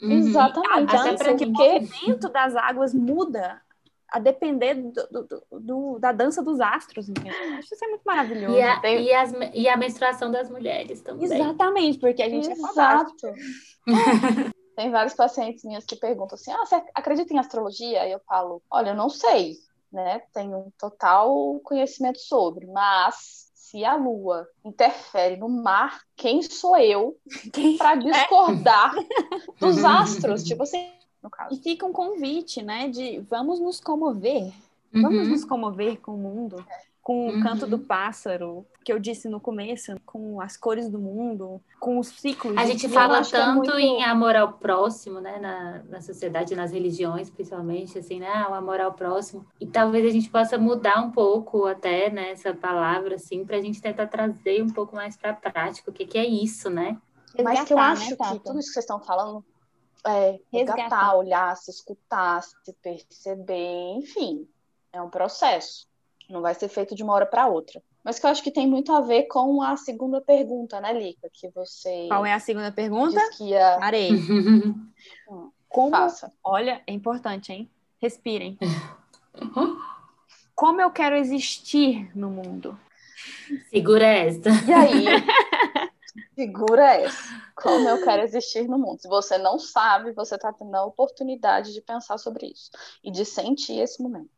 A 0.02 0.04
exatamente. 0.14 0.96
Até 0.96 1.10
dança, 1.10 1.24
pra 1.24 1.32
o 1.34 1.36
quem- 1.36 1.52
movimento 1.52 2.28
das 2.28 2.56
águas 2.56 2.92
muda 2.92 3.62
a 4.10 4.18
depender 4.18 4.74
do- 4.74 5.06
do- 5.26 5.42
do- 5.60 5.98
da 5.98 6.12
dança 6.12 6.42
dos 6.42 6.60
astros. 6.60 7.08
entendeu? 7.08 7.32
Acho 7.58 7.74
isso 7.74 7.84
é 7.84 7.88
muito 7.88 8.02
maravilhoso. 8.04 8.56
E 8.56 8.62
a, 8.62 8.80
Tem- 8.80 9.02
e, 9.04 9.12
as, 9.14 9.32
e 9.54 9.68
a 9.68 9.76
menstruação 9.76 10.30
das 10.30 10.48
mulheres 10.50 11.00
também. 11.02 11.24
Exatamente, 11.24 11.98
porque 11.98 12.22
a 12.22 12.28
gente 12.28 12.50
é 12.50 12.56
fantástico. 12.56 13.26
Exato. 13.26 13.36
Tem 14.76 14.90
vários 14.90 15.14
pacientes 15.14 15.64
minhas 15.64 15.84
que 15.86 15.96
perguntam 15.96 16.34
assim: 16.34 16.52
ah, 16.52 16.64
você 16.66 16.82
acredita 16.94 17.32
em 17.32 17.38
astrologia? 17.38 18.02
Aí 18.02 18.12
eu 18.12 18.20
falo: 18.28 18.62
olha, 18.70 18.90
eu 18.90 18.94
não 18.94 19.08
sei, 19.08 19.54
né? 19.90 20.20
Tenho 20.34 20.58
um 20.58 20.70
total 20.78 21.58
conhecimento 21.64 22.18
sobre, 22.18 22.66
mas 22.66 23.46
se 23.54 23.84
a 23.86 23.96
lua 23.96 24.46
interfere 24.64 25.36
no 25.38 25.48
mar, 25.48 26.00
quem 26.14 26.42
sou 26.42 26.76
eu 26.76 27.16
para 27.78 27.94
discordar 27.96 28.94
dos 29.58 29.82
astros? 29.84 30.44
Tipo 30.44 30.62
assim, 30.64 30.92
no 31.26 31.30
caso. 31.30 31.54
E 31.54 31.58
fica 31.58 31.84
um 31.84 31.92
convite, 31.92 32.62
né? 32.62 32.88
De 32.88 33.18
vamos 33.28 33.60
nos 33.60 33.80
comover. 33.80 34.52
Vamos 34.92 35.24
Uhum. 35.26 35.32
nos 35.32 35.44
comover 35.44 36.00
com 36.00 36.14
o 36.14 36.16
mundo, 36.16 36.64
com 37.02 37.26
o 37.28 37.32
Uhum. 37.32 37.40
canto 37.40 37.66
do 37.66 37.78
pássaro, 37.78 38.64
que 38.84 38.90
eu 38.92 38.98
disse 38.98 39.28
no 39.28 39.38
começo, 39.40 39.94
com 40.06 40.40
as 40.40 40.56
cores 40.56 40.88
do 40.88 40.98
mundo, 40.98 41.60
com 41.80 41.98
os 41.98 42.06
ciclos. 42.08 42.56
A 42.56 42.64
gente 42.64 42.88
fala 42.88 43.18
é 43.18 43.22
tanto 43.24 43.56
muito- 43.56 43.78
em 43.78 44.02
amor 44.04 44.34
ao 44.36 44.52
próximo, 44.54 45.20
né, 45.20 45.38
na, 45.38 45.82
na 45.88 46.00
sociedade, 46.00 46.54
nas 46.54 46.72
religiões, 46.72 47.28
principalmente, 47.28 47.98
assim, 47.98 48.20
né, 48.20 48.28
ah, 48.32 48.48
o 48.50 48.54
amor 48.54 48.80
ao 48.80 48.92
próximo. 48.92 49.44
E 49.60 49.66
talvez 49.66 50.06
a 50.06 50.10
gente 50.10 50.30
possa 50.30 50.56
mudar 50.56 51.00
um 51.04 51.10
pouco 51.10 51.66
até, 51.66 52.08
né, 52.08 52.30
essa 52.30 52.54
palavra, 52.54 53.16
assim, 53.16 53.44
para 53.44 53.56
a 53.56 53.60
gente 53.60 53.82
tentar 53.82 54.06
trazer 54.06 54.62
um 54.62 54.70
pouco 54.70 54.94
mais 54.96 55.16
para 55.16 55.30
a 55.30 55.34
prática, 55.34 55.90
o 55.90 55.92
que, 55.92 56.06
que 56.06 56.16
é 56.16 56.24
isso, 56.26 56.70
né? 56.70 56.96
Mas 57.44 57.64
que 57.64 57.72
eu 57.74 57.76
Resgatar, 57.76 57.92
acho 57.92 58.10
né, 58.10 58.16
que 58.38 58.44
tudo 58.44 58.58
isso 58.60 58.68
que 58.68 58.74
vocês 58.74 58.84
estão 58.84 58.98
falando 59.00 59.44
é 60.06 60.38
resgatar, 60.52 60.82
Resgatar. 60.82 61.16
olhar, 61.16 61.56
se 61.56 61.70
escutar, 61.70 62.42
se 62.42 62.72
perceber, 62.82 63.94
enfim, 63.96 64.48
é 64.92 65.00
um 65.00 65.10
processo. 65.10 65.86
Não 66.28 66.40
vai 66.40 66.54
ser 66.54 66.68
feito 66.68 66.94
de 66.94 67.02
uma 67.02 67.12
hora 67.12 67.26
para 67.26 67.46
outra. 67.46 67.82
Mas 68.02 68.18
que 68.18 68.26
eu 68.26 68.30
acho 68.30 68.42
que 68.42 68.52
tem 68.52 68.68
muito 68.68 68.92
a 68.92 69.00
ver 69.00 69.24
com 69.24 69.62
a 69.62 69.76
segunda 69.76 70.20
pergunta, 70.20 70.80
né, 70.80 70.92
Lica? 70.92 71.28
Que 71.32 71.48
você 71.48 72.06
Qual 72.08 72.24
é 72.24 72.32
a 72.32 72.38
segunda 72.38 72.70
pergunta? 72.70 73.20
ia 73.40 73.78
Parei. 73.80 74.10
Como 75.68 75.90
faça. 75.90 76.32
Olha, 76.42 76.80
é 76.86 76.92
importante, 76.92 77.52
hein? 77.52 77.68
Respirem. 78.00 78.58
Como 80.54 80.80
eu 80.80 80.90
quero 80.90 81.16
existir 81.16 82.10
no 82.16 82.30
mundo? 82.30 82.78
Segura 83.70 84.06
esta. 84.06 84.50
E 84.66 84.72
aí, 84.72 85.04
figura 86.36 86.94
é 86.94 87.04
essa? 87.04 87.16
Como 87.56 87.88
eu 87.88 88.04
quero 88.04 88.22
existir 88.22 88.68
no 88.68 88.78
mundo? 88.78 89.00
Se 89.00 89.08
você 89.08 89.38
não 89.38 89.58
sabe, 89.58 90.12
você 90.12 90.36
está 90.36 90.52
tendo 90.52 90.74
a 90.76 90.84
oportunidade 90.84 91.72
de 91.72 91.80
pensar 91.80 92.18
sobre 92.18 92.46
isso 92.46 92.70
e 93.02 93.10
de 93.10 93.24
sentir 93.24 93.78
esse 93.78 94.00
momento. 94.02 94.30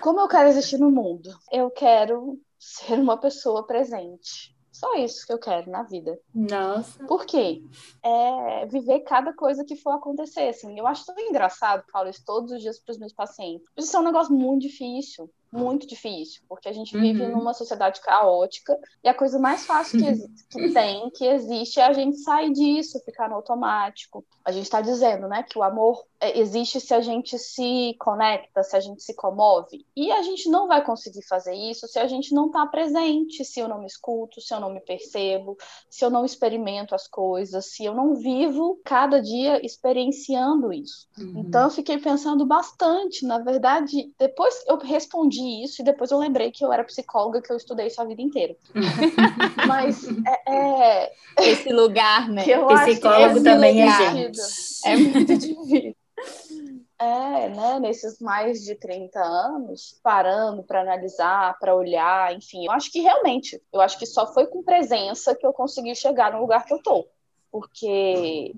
Como 0.00 0.20
eu 0.20 0.28
quero 0.28 0.48
existir 0.48 0.78
no 0.78 0.90
mundo? 0.90 1.30
Eu 1.50 1.70
quero 1.70 2.38
ser 2.58 2.94
uma 3.00 3.16
pessoa 3.16 3.66
presente. 3.66 4.54
Só 4.70 4.94
isso 4.94 5.26
que 5.26 5.32
eu 5.32 5.38
quero 5.38 5.70
na 5.70 5.82
vida. 5.82 6.18
Nossa. 6.34 7.04
Por 7.06 7.24
quê? 7.26 7.62
É 8.02 8.66
viver 8.66 9.00
cada 9.00 9.32
coisa 9.32 9.64
que 9.64 9.76
for 9.76 9.92
acontecer. 9.92 10.48
Assim, 10.48 10.78
eu 10.78 10.86
acho 10.86 11.06
tão 11.06 11.18
engraçado, 11.18 11.84
falo 11.92 12.08
isso 12.08 12.22
todos 12.24 12.52
os 12.52 12.60
dias 12.60 12.78
para 12.78 12.92
os 12.92 12.98
meus 12.98 13.12
pacientes. 13.12 13.66
Isso 13.76 13.96
é 13.96 14.00
um 14.00 14.04
negócio 14.04 14.34
muito 14.34 14.62
difícil 14.62 15.30
muito 15.52 15.86
difícil, 15.86 16.42
porque 16.48 16.68
a 16.68 16.72
gente 16.72 16.96
vive 16.96 17.22
Uhum. 17.22 17.32
numa 17.38 17.52
sociedade 17.52 18.00
caótica 18.00 18.78
e 19.04 19.08
a 19.08 19.14
coisa 19.14 19.38
mais 19.38 19.66
fácil 19.66 19.98
que, 19.98 20.28
que 20.50 20.72
tem, 20.72 21.10
que 21.10 21.26
existe, 21.26 21.78
é 21.78 21.84
a 21.84 21.92
gente 21.92 22.18
sair 22.18 22.52
disso, 22.52 23.00
ficar 23.04 23.28
no 23.28 23.36
automático. 23.36 24.24
A 24.44 24.50
gente 24.50 24.64
está 24.64 24.80
dizendo, 24.80 25.28
né, 25.28 25.42
que 25.42 25.58
o 25.58 25.62
amor 25.62 26.04
é, 26.20 26.38
existe 26.38 26.80
se 26.80 26.94
a 26.94 27.00
gente 27.00 27.38
se 27.38 27.94
conecta, 27.98 28.62
se 28.62 28.76
a 28.76 28.80
gente 28.80 29.02
se 29.02 29.14
comove. 29.14 29.84
E 29.94 30.10
a 30.10 30.22
gente 30.22 30.48
não 30.48 30.66
vai 30.66 30.84
conseguir 30.84 31.22
fazer 31.22 31.54
isso 31.54 31.86
se 31.86 31.98
a 31.98 32.06
gente 32.06 32.34
não 32.34 32.46
está 32.46 32.66
presente, 32.66 33.44
se 33.44 33.60
eu 33.60 33.68
não 33.68 33.80
me 33.80 33.86
escuto, 33.86 34.40
se 34.40 34.54
eu 34.54 34.60
não 34.60 34.72
me 34.72 34.80
percebo, 34.80 35.56
se 35.90 36.04
eu 36.04 36.10
não 36.10 36.24
experimento 36.24 36.94
as 36.94 37.06
coisas, 37.06 37.66
se 37.66 37.84
eu 37.84 37.94
não 37.94 38.14
vivo 38.14 38.80
cada 38.84 39.20
dia 39.20 39.64
experienciando 39.64 40.72
isso. 40.72 41.06
Uhum. 41.18 41.44
Então 41.46 41.64
eu 41.64 41.70
fiquei 41.70 41.98
pensando 41.98 42.46
bastante, 42.46 43.24
na 43.26 43.38
verdade, 43.38 44.12
depois 44.18 44.64
eu 44.66 44.78
respondi 44.78 45.41
isso 45.42 45.82
e 45.82 45.84
depois 45.84 46.10
eu 46.10 46.18
lembrei 46.18 46.50
que 46.50 46.64
eu 46.64 46.72
era 46.72 46.84
psicóloga, 46.84 47.42
que 47.42 47.52
eu 47.52 47.56
estudei 47.56 47.86
isso 47.86 48.00
a 48.00 48.04
vida 48.04 48.22
inteira. 48.22 48.56
Mas 49.66 50.06
é, 50.46 51.06
é, 51.06 51.12
Esse 51.38 51.72
lugar, 51.72 52.28
né? 52.28 52.44
que 52.44 52.50
eu 52.50 52.68
acho 52.68 52.84
que 52.84 52.90
Psicólogo 52.92 53.36
esse 53.36 53.44
também 53.44 53.82
é 53.82 53.90
gente. 53.90 54.40
É 54.84 54.96
muito 54.96 55.36
difícil. 55.38 55.96
É, 56.98 57.48
né, 57.48 57.80
nesses 57.80 58.20
mais 58.20 58.62
de 58.62 58.76
30 58.76 59.18
anos, 59.18 59.98
parando 60.04 60.62
para 60.62 60.82
analisar, 60.82 61.58
para 61.58 61.74
olhar, 61.74 62.32
enfim, 62.32 62.66
eu 62.66 62.70
acho 62.70 62.92
que 62.92 63.00
realmente, 63.00 63.60
eu 63.72 63.80
acho 63.80 63.98
que 63.98 64.06
só 64.06 64.32
foi 64.32 64.46
com 64.46 64.62
presença 64.62 65.34
que 65.34 65.44
eu 65.44 65.52
consegui 65.52 65.96
chegar 65.96 66.32
no 66.32 66.40
lugar 66.40 66.64
que 66.64 66.72
eu 66.72 66.80
tô. 66.80 67.08
Porque 67.50 68.54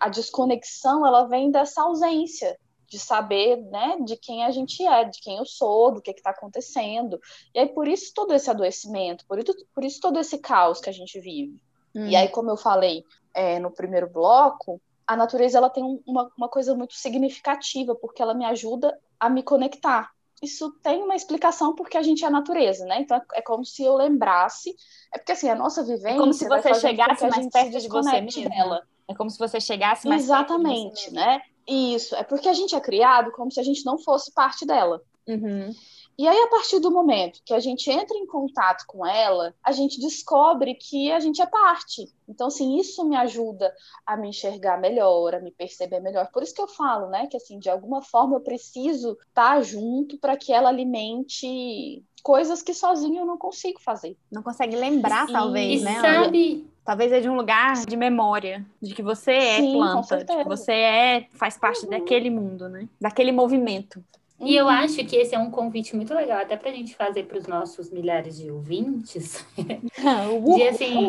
a 0.00 0.08
desconexão, 0.08 1.06
ela 1.06 1.26
vem 1.26 1.50
dessa 1.50 1.82
ausência 1.82 2.58
de 2.88 2.98
saber, 2.98 3.56
né, 3.70 3.98
de 4.04 4.16
quem 4.16 4.44
a 4.44 4.50
gente 4.50 4.84
é, 4.86 5.04
de 5.04 5.20
quem 5.20 5.36
eu 5.36 5.44
sou, 5.44 5.90
do 5.92 6.00
que 6.00 6.10
está 6.10 6.30
acontecendo. 6.30 7.20
E 7.54 7.58
aí, 7.60 7.66
por 7.68 7.86
isso 7.86 8.12
todo 8.14 8.32
esse 8.32 8.48
adoecimento, 8.50 9.24
por 9.26 9.38
isso, 9.38 9.54
por 9.74 9.84
isso 9.84 10.00
todo 10.00 10.18
esse 10.18 10.38
caos 10.38 10.80
que 10.80 10.88
a 10.88 10.92
gente 10.92 11.20
vive. 11.20 11.60
E 11.94 12.14
aí, 12.14 12.28
como 12.28 12.48
eu 12.50 12.56
falei 12.56 13.04
é, 13.34 13.58
no 13.58 13.70
primeiro 13.70 14.08
bloco, 14.08 14.80
a 15.06 15.16
natureza 15.16 15.58
ela 15.58 15.68
tem 15.70 15.82
um- 15.82 16.00
uma, 16.06 16.30
uma 16.36 16.48
coisa 16.48 16.74
muito 16.74 16.94
significativa, 16.94 17.94
porque 17.94 18.22
ela 18.22 18.34
me 18.34 18.44
ajuda 18.44 18.96
a 19.18 19.28
me 19.28 19.42
conectar. 19.42 20.10
Isso 20.40 20.70
tem 20.82 21.02
uma 21.02 21.16
explicação 21.16 21.74
porque 21.74 21.96
a 21.96 22.02
gente 22.02 22.22
é 22.24 22.28
a 22.28 22.30
natureza, 22.30 22.84
né? 22.86 23.00
Então 23.00 23.16
é, 23.16 23.22
é 23.34 23.42
como 23.42 23.64
se 23.64 23.82
eu 23.82 23.96
lembrasse. 23.96 24.76
É 25.12 25.18
porque 25.18 25.32
assim, 25.32 25.48
a 25.48 25.54
nossa 25.56 25.82
vivência. 25.82 26.10
É 26.10 26.16
como 26.18 26.32
se 26.32 26.46
você 26.48 26.74
chegasse 26.74 27.26
mais 27.26 27.48
perto 27.48 27.80
de 27.80 27.88
você 27.88 28.20
mesmo. 28.20 28.48
dela. 28.48 28.82
É 29.08 29.14
como 29.14 29.30
se 29.30 29.38
você 29.38 29.60
chegasse 29.60 30.06
mais 30.06 30.26
perto 30.26 30.40
de 30.40 30.46
você 30.46 30.52
Exatamente, 30.54 31.10
mesmo. 31.10 31.16
né? 31.16 31.40
Isso. 31.68 32.14
É 32.16 32.22
porque 32.22 32.48
a 32.48 32.52
gente 32.54 32.74
é 32.74 32.80
criado 32.80 33.30
como 33.32 33.50
se 33.52 33.60
a 33.60 33.62
gente 33.62 33.84
não 33.84 33.98
fosse 33.98 34.32
parte 34.32 34.64
dela. 34.66 35.02
Uhum. 35.26 35.70
E 36.18 36.26
aí, 36.26 36.36
a 36.36 36.48
partir 36.48 36.80
do 36.80 36.90
momento 36.90 37.40
que 37.44 37.54
a 37.54 37.60
gente 37.60 37.88
entra 37.88 38.16
em 38.16 38.26
contato 38.26 38.84
com 38.88 39.06
ela, 39.06 39.54
a 39.62 39.70
gente 39.70 40.00
descobre 40.00 40.74
que 40.74 41.12
a 41.12 41.20
gente 41.20 41.40
é 41.40 41.46
parte. 41.46 42.12
Então, 42.28 42.48
assim, 42.48 42.76
isso 42.76 43.08
me 43.08 43.14
ajuda 43.14 43.72
a 44.04 44.16
me 44.16 44.30
enxergar 44.30 44.80
melhor, 44.80 45.36
a 45.36 45.40
me 45.40 45.52
perceber 45.52 46.00
melhor. 46.00 46.28
Por 46.32 46.42
isso 46.42 46.52
que 46.52 46.60
eu 46.60 46.66
falo, 46.66 47.08
né, 47.08 47.28
que 47.28 47.36
assim, 47.36 47.60
de 47.60 47.70
alguma 47.70 48.02
forma 48.02 48.34
eu 48.34 48.40
preciso 48.40 49.16
estar 49.28 49.62
junto 49.62 50.18
para 50.18 50.36
que 50.36 50.52
ela 50.52 50.70
alimente 50.70 52.02
coisas 52.20 52.62
que 52.62 52.74
sozinho 52.74 53.20
eu 53.20 53.26
não 53.26 53.38
consigo 53.38 53.80
fazer. 53.80 54.16
Não 54.28 54.42
consegue 54.42 54.74
lembrar, 54.74 55.28
E- 55.28 55.32
talvez, 55.32 55.82
E 55.82 55.84
né? 55.84 56.00
Sabe, 56.00 56.66
Talvez 56.88 57.12
é 57.12 57.20
de 57.20 57.28
um 57.28 57.36
lugar 57.36 57.84
de 57.84 57.98
memória, 57.98 58.64
de 58.80 58.94
que 58.94 59.02
você 59.02 59.32
é 59.32 59.60
Sim, 59.60 59.74
planta, 59.74 60.24
de 60.24 60.36
que 60.38 60.44
você 60.44 60.72
é, 60.72 61.26
faz 61.34 61.58
parte 61.58 61.86
daquele 61.86 62.30
mundo, 62.30 62.66
né? 62.66 62.88
Daquele 62.98 63.30
movimento. 63.30 64.02
E 64.40 64.56
eu 64.56 64.70
acho 64.70 65.04
que 65.04 65.14
esse 65.14 65.34
é 65.34 65.38
um 65.38 65.50
convite 65.50 65.94
muito 65.94 66.14
legal, 66.14 66.38
até 66.38 66.56
para 66.56 66.70
a 66.70 66.72
gente 66.72 66.96
fazer 66.96 67.24
para 67.24 67.36
os 67.36 67.46
nossos 67.46 67.90
milhares 67.90 68.38
de 68.38 68.50
ouvintes, 68.50 69.44
de 70.56 70.62
assim, 70.62 71.08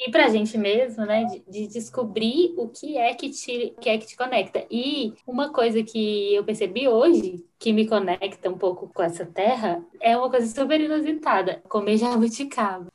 e 0.00 0.10
para 0.10 0.26
a 0.26 0.28
gente 0.28 0.58
mesmo, 0.58 1.06
né, 1.06 1.24
de, 1.24 1.44
de 1.48 1.66
descobrir 1.68 2.52
o 2.58 2.68
que 2.68 2.98
é 2.98 3.14
que 3.14 3.30
te, 3.30 3.74
que 3.80 3.88
é 3.88 3.96
que 3.96 4.06
te 4.06 4.18
conecta. 4.18 4.66
E 4.70 5.14
uma 5.26 5.50
coisa 5.50 5.82
que 5.82 6.34
eu 6.34 6.44
percebi 6.44 6.86
hoje, 6.86 7.42
que 7.58 7.72
me 7.72 7.88
conecta 7.88 8.50
um 8.50 8.58
pouco 8.58 8.90
com 8.92 9.02
essa 9.02 9.24
terra, 9.24 9.82
é 9.98 10.14
uma 10.14 10.28
coisa 10.28 10.46
super 10.46 10.78
inusitada, 10.78 11.62
comer 11.70 11.96
jabuticaba. 11.96 12.88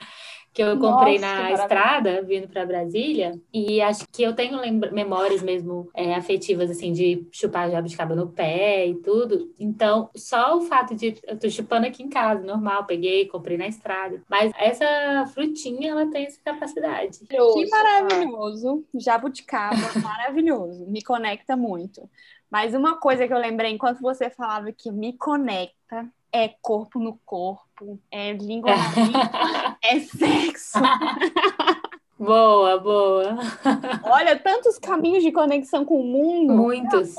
Que 0.56 0.64
eu 0.64 0.80
comprei 0.80 1.20
Nossa, 1.20 1.34
na 1.36 1.52
estrada, 1.52 2.22
vindo 2.22 2.48
para 2.48 2.66
Brasília, 2.66 3.38
e 3.54 3.82
acho 3.82 4.06
que 4.10 4.24
eu 4.24 4.34
tenho 4.34 4.58
memórias 4.94 5.44
mesmo 5.44 5.90
é, 5.94 6.16
afetivas, 6.16 6.72
assim, 6.72 6.94
de 6.94 7.28
chupar 7.30 7.70
jabuticaba 7.70 8.16
no 8.16 8.30
pé 8.30 8.88
e 8.88 8.96
tudo. 8.96 9.54
Então, 9.60 10.10
só 10.16 10.58
o 10.58 10.62
fato 10.62 10.96
de. 10.96 11.18
Eu 11.28 11.38
tô 11.38 11.50
chupando 11.50 11.86
aqui 11.86 12.02
em 12.02 12.10
casa, 12.10 12.42
normal, 12.42 12.86
peguei, 12.86 13.28
comprei 13.28 13.58
na 13.58 13.68
estrada. 13.68 14.24
Mas 14.30 14.54
essa 14.58 15.26
frutinha, 15.34 15.92
ela 15.92 16.10
tem 16.10 16.26
essa 16.26 16.40
capacidade. 16.42 17.20
Que 17.28 17.70
maravilhoso. 17.70 18.86
Jabuticaba, 18.96 19.76
maravilhoso. 20.02 20.86
Me 20.88 21.04
conecta 21.04 21.58
muito. 21.58 22.10
Mas 22.50 22.74
uma 22.74 22.96
coisa 22.98 23.28
que 23.28 23.34
eu 23.34 23.38
lembrei 23.38 23.72
enquanto 23.72 24.00
você 24.00 24.30
falava 24.30 24.72
que 24.72 24.90
me 24.90 25.18
conecta 25.18 26.10
é 26.32 26.48
corpo 26.62 26.98
no 26.98 27.20
corpo, 27.26 27.65
é 28.12 28.34
língua 28.34 28.72
língua, 28.74 29.78
é 29.84 30.00
sexo. 30.00 30.80
Boa, 32.18 32.80
boa. 32.80 33.38
Olha, 34.06 34.40
tantos 34.40 34.80
caminhos 34.80 35.22
de 35.22 35.34
conexão 35.34 35.84
com 35.84 36.00
o 36.00 36.04
mundo. 36.04 36.54
Muitos. 36.54 37.14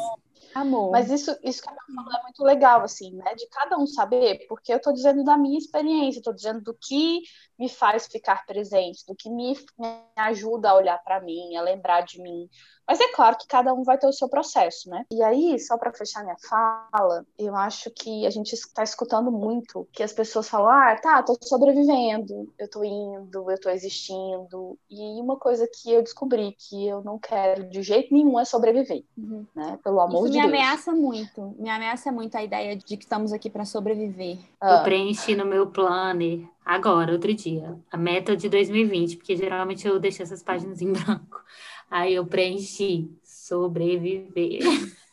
Amor. 0.55 0.91
Mas 0.91 1.11
isso, 1.11 1.37
isso 1.45 1.61
que 1.61 1.69
eu 1.69 1.95
falou 1.95 2.19
é 2.19 2.23
muito 2.23 2.43
legal, 2.43 2.81
assim, 2.81 3.13
né? 3.13 3.35
De 3.35 3.47
cada 3.49 3.77
um 3.77 3.87
saber, 3.87 4.47
porque 4.49 4.73
eu 4.73 4.81
tô 4.81 4.91
dizendo 4.93 5.23
da 5.23 5.37
minha 5.37 5.59
experiência, 5.59 6.23
tô 6.23 6.33
dizendo 6.33 6.63
do 6.63 6.73
que 6.73 7.21
me 7.59 7.69
faz 7.69 8.07
ficar 8.07 8.45
presente, 8.47 9.05
do 9.07 9.15
que 9.15 9.31
me, 9.31 9.55
me 9.79 9.89
ajuda 10.17 10.71
a 10.71 10.75
olhar 10.77 10.99
para 11.03 11.21
mim, 11.21 11.57
a 11.57 11.63
lembrar 11.63 12.03
de 12.03 12.21
mim. 12.21 12.49
Mas 12.89 13.01
é 13.01 13.13
claro 13.13 13.37
que 13.37 13.47
cada 13.49 13.75
um 13.75 13.83
vai 13.83 13.99
ter 13.99 14.07
o 14.07 14.13
seu 14.13 14.29
processo, 14.29 14.89
né? 14.89 15.05
E 15.11 15.23
aí, 15.23 15.59
só 15.59 15.77
para 15.77 15.93
fechar 15.93 16.23
minha 16.23 16.37
fala, 16.49 17.27
eu 17.39 17.57
acho 17.57 17.91
que 17.91 18.25
a 18.27 18.31
gente 18.31 18.53
está 18.53 18.83
escutando 18.85 19.31
muito 19.33 19.89
que 19.93 20.03
as 20.05 20.13
pessoas 20.13 20.49
falam: 20.49 20.69
ah, 20.69 20.97
tá, 21.01 21.23
tô 21.23 21.37
sobrevivendo, 21.43 22.53
eu 22.59 22.71
tô 22.71 22.85
indo, 22.85 23.51
eu 23.51 23.61
tô 23.61 23.69
existindo. 23.71 24.79
E 24.89 25.21
uma 25.21 25.37
coisa 25.37 25.69
que 25.69 25.93
eu 25.93 26.03
descobri 26.03 26.53
que 26.53 26.87
eu 26.87 27.03
não 27.03 27.19
quero 27.19 27.69
de 27.69 27.83
jeito 27.83 28.13
nenhum 28.15 28.39
é 28.39 28.45
sobreviver, 28.45 29.03
Uhum. 29.17 29.45
né? 29.55 29.79
Pelo 29.83 30.01
amor 30.01 30.25
Isso 30.27 30.33
de 30.33 30.39
me 30.39 30.43
Deus. 30.43 30.53
ameaça 30.55 30.93
muito. 30.93 31.55
Me 31.59 31.69
ameaça 31.71 32.13
muito 32.13 32.37
a 32.37 32.45
ideia 32.45 32.77
de 32.77 32.85
que 32.85 32.95
estamos 33.05 33.33
aqui 33.33 33.51
para 33.51 33.65
sobreviver. 33.65 34.39
Eu 34.39 34.45
Ah, 34.61 34.79
preenchi 34.85 35.35
no 35.35 35.45
meu 35.45 35.67
planner 35.71 36.49
agora, 36.67 37.13
outro 37.13 37.33
dia, 37.35 37.79
a 37.91 37.97
meta 37.97 38.37
de 38.37 38.49
2020, 38.51 39.17
porque 39.19 39.37
geralmente 39.37 39.87
eu 39.89 39.99
deixo 40.01 40.23
essas 40.23 40.43
páginas 40.43 40.83
em 40.83 40.93
branco. 40.95 41.43
Aí 41.91 42.15
eu 42.15 42.27
preenchi 42.27 43.11
sobreviver. 43.25 44.61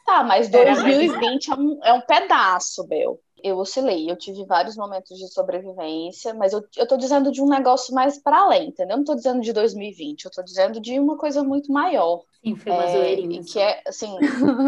Tá, 0.05 0.23
mas 0.23 0.51
Era 0.51 0.75
2020 0.75 1.51
é 1.51 1.55
um, 1.55 1.79
é 1.83 1.93
um 1.93 2.01
pedaço, 2.01 2.85
Bel. 2.87 3.19
Eu 3.43 3.57
oscilei, 3.57 4.09
eu 4.09 4.17
tive 4.17 4.45
vários 4.45 4.75
momentos 4.77 5.17
de 5.17 5.27
sobrevivência, 5.33 6.33
mas 6.33 6.53
eu, 6.53 6.61
eu 6.77 6.87
tô 6.87 6.95
dizendo 6.97 7.31
de 7.31 7.41
um 7.41 7.47
negócio 7.47 7.93
mais 7.93 8.17
para 8.21 8.37
além, 8.39 8.69
entendeu? 8.69 8.93
Eu 8.95 8.97
não 8.99 9.03
tô 9.05 9.15
dizendo 9.15 9.41
de 9.41 9.51
2020, 9.53 10.25
eu 10.25 10.31
tô 10.31 10.41
dizendo 10.43 10.79
de 10.81 10.99
uma 10.99 11.17
coisa 11.17 11.43
muito 11.43 11.71
maior. 11.71 12.23
Sim, 12.43 12.55
foi 12.57 12.71
uma 12.71 12.85
É, 12.85 12.87
zoeirinha. 12.87 13.43
que 13.43 13.59
é, 13.59 13.81
assim, 13.87 14.17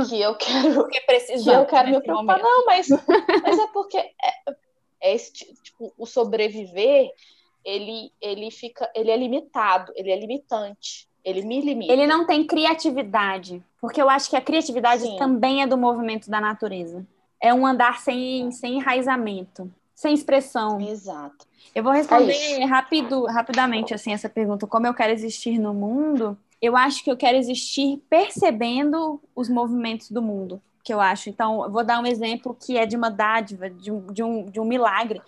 que 0.09 0.21
eu 0.21 0.35
quero 0.37 0.73
Porque 0.73 1.01
que 1.01 1.05
precisamos. 1.05 1.47
eu 1.51 1.65
quero 1.65 1.89
me 1.89 2.01
preocupar. 2.01 2.37
momento. 2.37 2.41
Não, 2.41 2.65
mas, 2.65 2.87
mas 3.41 3.59
é 3.59 3.67
porque 3.67 3.97
é, 3.97 4.13
é 5.01 5.13
esse, 5.13 5.31
tipo, 5.31 5.93
o 5.97 6.05
sobreviver, 6.05 7.11
ele, 7.63 8.11
ele 8.21 8.51
fica, 8.51 8.89
ele 8.95 9.11
é 9.11 9.17
limitado, 9.17 9.91
ele 9.95 10.11
é 10.11 10.19
limitante, 10.19 11.07
ele 11.23 11.41
me 11.41 11.61
limita. 11.61 11.91
Ele 11.91 12.05
não 12.05 12.25
tem 12.25 12.45
criatividade, 12.45 13.61
porque 13.81 14.01
eu 14.01 14.09
acho 14.09 14.29
que 14.29 14.35
a 14.35 14.41
criatividade 14.41 15.01
Sim. 15.01 15.17
também 15.17 15.61
é 15.63 15.67
do 15.67 15.77
movimento 15.77 16.29
da 16.29 16.39
natureza. 16.39 17.05
É 17.41 17.53
um 17.53 17.65
andar 17.65 17.99
sem, 17.99 18.51
sem 18.51 18.77
enraizamento, 18.77 19.71
sem 19.93 20.13
expressão. 20.13 20.79
Exato. 20.79 21.45
Eu 21.73 21.83
vou 21.83 21.91
responder 21.91 22.33
É 22.61 22.65
rápido, 22.65 23.25
rapidamente 23.25 23.93
assim 23.93 24.13
essa 24.13 24.29
pergunta: 24.29 24.67
como 24.67 24.87
eu 24.87 24.93
quero 24.93 25.11
existir 25.11 25.57
no 25.57 25.73
mundo? 25.73 26.37
Eu 26.61 26.77
acho 26.77 27.03
que 27.03 27.11
eu 27.11 27.17
quero 27.17 27.37
existir 27.37 28.01
percebendo 28.09 29.21
os 29.35 29.49
movimentos 29.49 30.09
do 30.09 30.21
mundo, 30.21 30.61
que 30.85 30.93
eu 30.93 31.01
acho. 31.01 31.29
Então, 31.29 31.63
eu 31.63 31.71
vou 31.71 31.83
dar 31.83 31.99
um 31.99 32.05
exemplo 32.05 32.55
que 32.55 32.77
é 32.77 32.85
de 32.85 32.95
uma 32.95 33.09
dádiva, 33.09 33.69
de 33.69 33.91
um, 33.91 34.05
de 34.05 34.21
um, 34.21 34.45
de 34.45 34.59
um 34.59 34.65
milagre, 34.65 35.19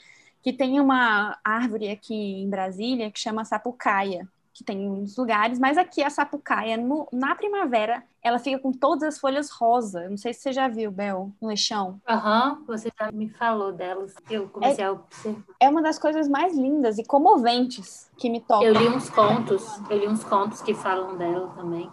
que 0.44 0.54
tem 0.54 0.80
uma 0.80 1.36
árvore 1.44 1.90
aqui 1.90 2.14
em 2.14 2.48
Brasília 2.48 3.12
que 3.12 3.20
chama 3.20 3.44
sapucaia. 3.44 4.28
que 4.54 4.64
tem 4.64 4.90
uns 4.90 5.16
lugares, 5.16 5.60
mas 5.60 5.78
aqui 5.78 6.02
a 6.02 6.10
sapucaia, 6.10 6.78
no, 6.78 7.08
na 7.12 7.36
primavera, 7.36 8.04
ela 8.24 8.40
fica 8.40 8.58
com 8.58 8.72
todas 8.72 9.04
as 9.04 9.20
folhas 9.20 9.52
rosa. 9.52 10.10
Não 10.10 10.18
sei 10.18 10.34
se 10.34 10.42
você 10.42 10.52
já 10.52 10.68
viu, 10.68 10.90
Bel, 10.92 11.32
no 11.40 11.50
lixão. 11.52 12.02
Aham, 12.08 12.58
uhum, 12.60 12.66
você 12.66 12.92
já 13.00 13.12
me 13.12 13.30
falou 13.30 13.72
delas. 13.72 14.16
Eu 14.28 14.50
comecei 14.50 14.84
é, 14.84 14.88
a 14.88 14.94
observar. 14.94 15.44
É 15.60 15.70
uma 15.70 15.84
das 15.84 16.00
coisas 16.00 16.28
mais 16.28 16.58
lindas 16.58 16.98
e 16.98 17.04
comoventes 17.04 18.10
que 18.18 18.32
me 18.32 18.40
tocam. 18.42 18.68
Eu 18.68 18.74
li 18.74 18.88
uns 18.90 19.10
contos, 19.12 19.64
eu 19.92 19.98
li 20.00 20.08
uns 20.08 20.24
contos 20.24 20.62
que 20.62 20.74
falam 20.74 21.16
dela 21.18 21.52
também. 21.56 21.88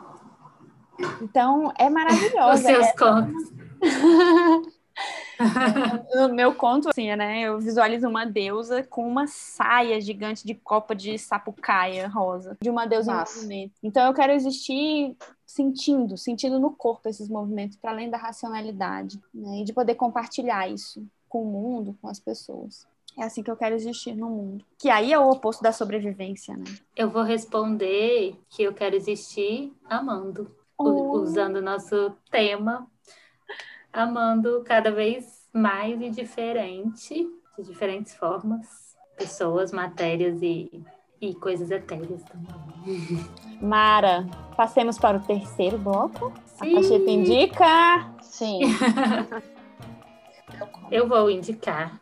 Então, 1.20 1.72
é 1.78 1.88
maravilhosa. 1.88 2.54
Os 2.54 2.60
seus 2.60 2.86
é... 2.86 2.92
contos. 2.92 3.52
no 6.14 6.34
meu 6.34 6.54
conto, 6.54 6.88
assim, 6.88 7.14
né? 7.16 7.42
Eu 7.42 7.58
visualizo 7.58 8.08
uma 8.08 8.24
deusa 8.24 8.82
com 8.84 9.06
uma 9.06 9.26
saia 9.26 10.00
gigante 10.00 10.46
de 10.46 10.54
copa 10.54 10.94
de 10.94 11.18
sapucaia 11.18 12.08
rosa, 12.08 12.56
de 12.60 12.70
uma 12.70 12.86
deusa 12.86 13.12
Nossa. 13.12 13.32
em 13.32 13.42
movimento. 13.42 13.72
Então 13.82 14.06
eu 14.06 14.14
quero 14.14 14.32
existir 14.32 15.16
sentindo, 15.44 16.16
sentindo 16.16 16.58
no 16.58 16.70
corpo 16.70 17.08
esses 17.08 17.28
movimentos, 17.28 17.76
para 17.76 17.90
além 17.90 18.10
da 18.10 18.16
racionalidade, 18.16 19.20
né? 19.32 19.60
E 19.60 19.64
de 19.64 19.72
poder 19.72 19.94
compartilhar 19.94 20.68
isso 20.68 21.04
com 21.28 21.42
o 21.42 21.46
mundo, 21.46 21.96
com 22.00 22.08
as 22.08 22.20
pessoas. 22.20 22.86
É 23.16 23.22
assim 23.22 23.42
que 23.42 23.50
eu 23.50 23.56
quero 23.56 23.76
existir 23.76 24.14
no 24.14 24.28
mundo. 24.28 24.64
Que 24.76 24.90
aí 24.90 25.12
é 25.12 25.18
o 25.18 25.30
oposto 25.30 25.62
da 25.62 25.70
sobrevivência, 25.70 26.56
né? 26.56 26.64
Eu 26.96 27.08
vou 27.08 27.22
responder 27.22 28.36
que 28.50 28.62
eu 28.62 28.74
quero 28.74 28.96
existir 28.96 29.72
amando, 29.84 30.50
oh. 30.78 31.20
usando 31.20 31.56
o 31.56 31.62
nosso 31.62 32.12
tema 32.30 32.86
amando 33.92 34.62
cada 34.66 34.90
vez 34.90 35.48
mais 35.52 36.00
e 36.00 36.10
diferente, 36.10 37.28
de 37.56 37.64
diferentes 37.64 38.14
formas, 38.14 38.96
pessoas, 39.16 39.70
matérias 39.70 40.42
e, 40.42 40.82
e 41.20 41.32
coisas 41.34 41.70
etéreas 41.70 42.22
também. 42.24 42.48
Mara, 43.62 44.26
passemos 44.56 44.98
para 44.98 45.18
o 45.18 45.20
terceiro 45.20 45.78
bloco. 45.78 46.32
Sim. 46.44 46.72
A 46.72 46.80
Pacheta 46.80 47.10
indica. 47.10 48.14
Sim. 48.20 48.60
Eu 50.90 51.08
vou 51.08 51.30
indicar 51.30 52.00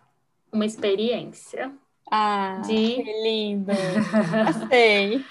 uma 0.50 0.64
experiência. 0.64 1.72
Ah, 2.10 2.60
de... 2.66 3.02
que 3.02 3.22
lindo! 3.22 3.72
Sei. 4.68 5.24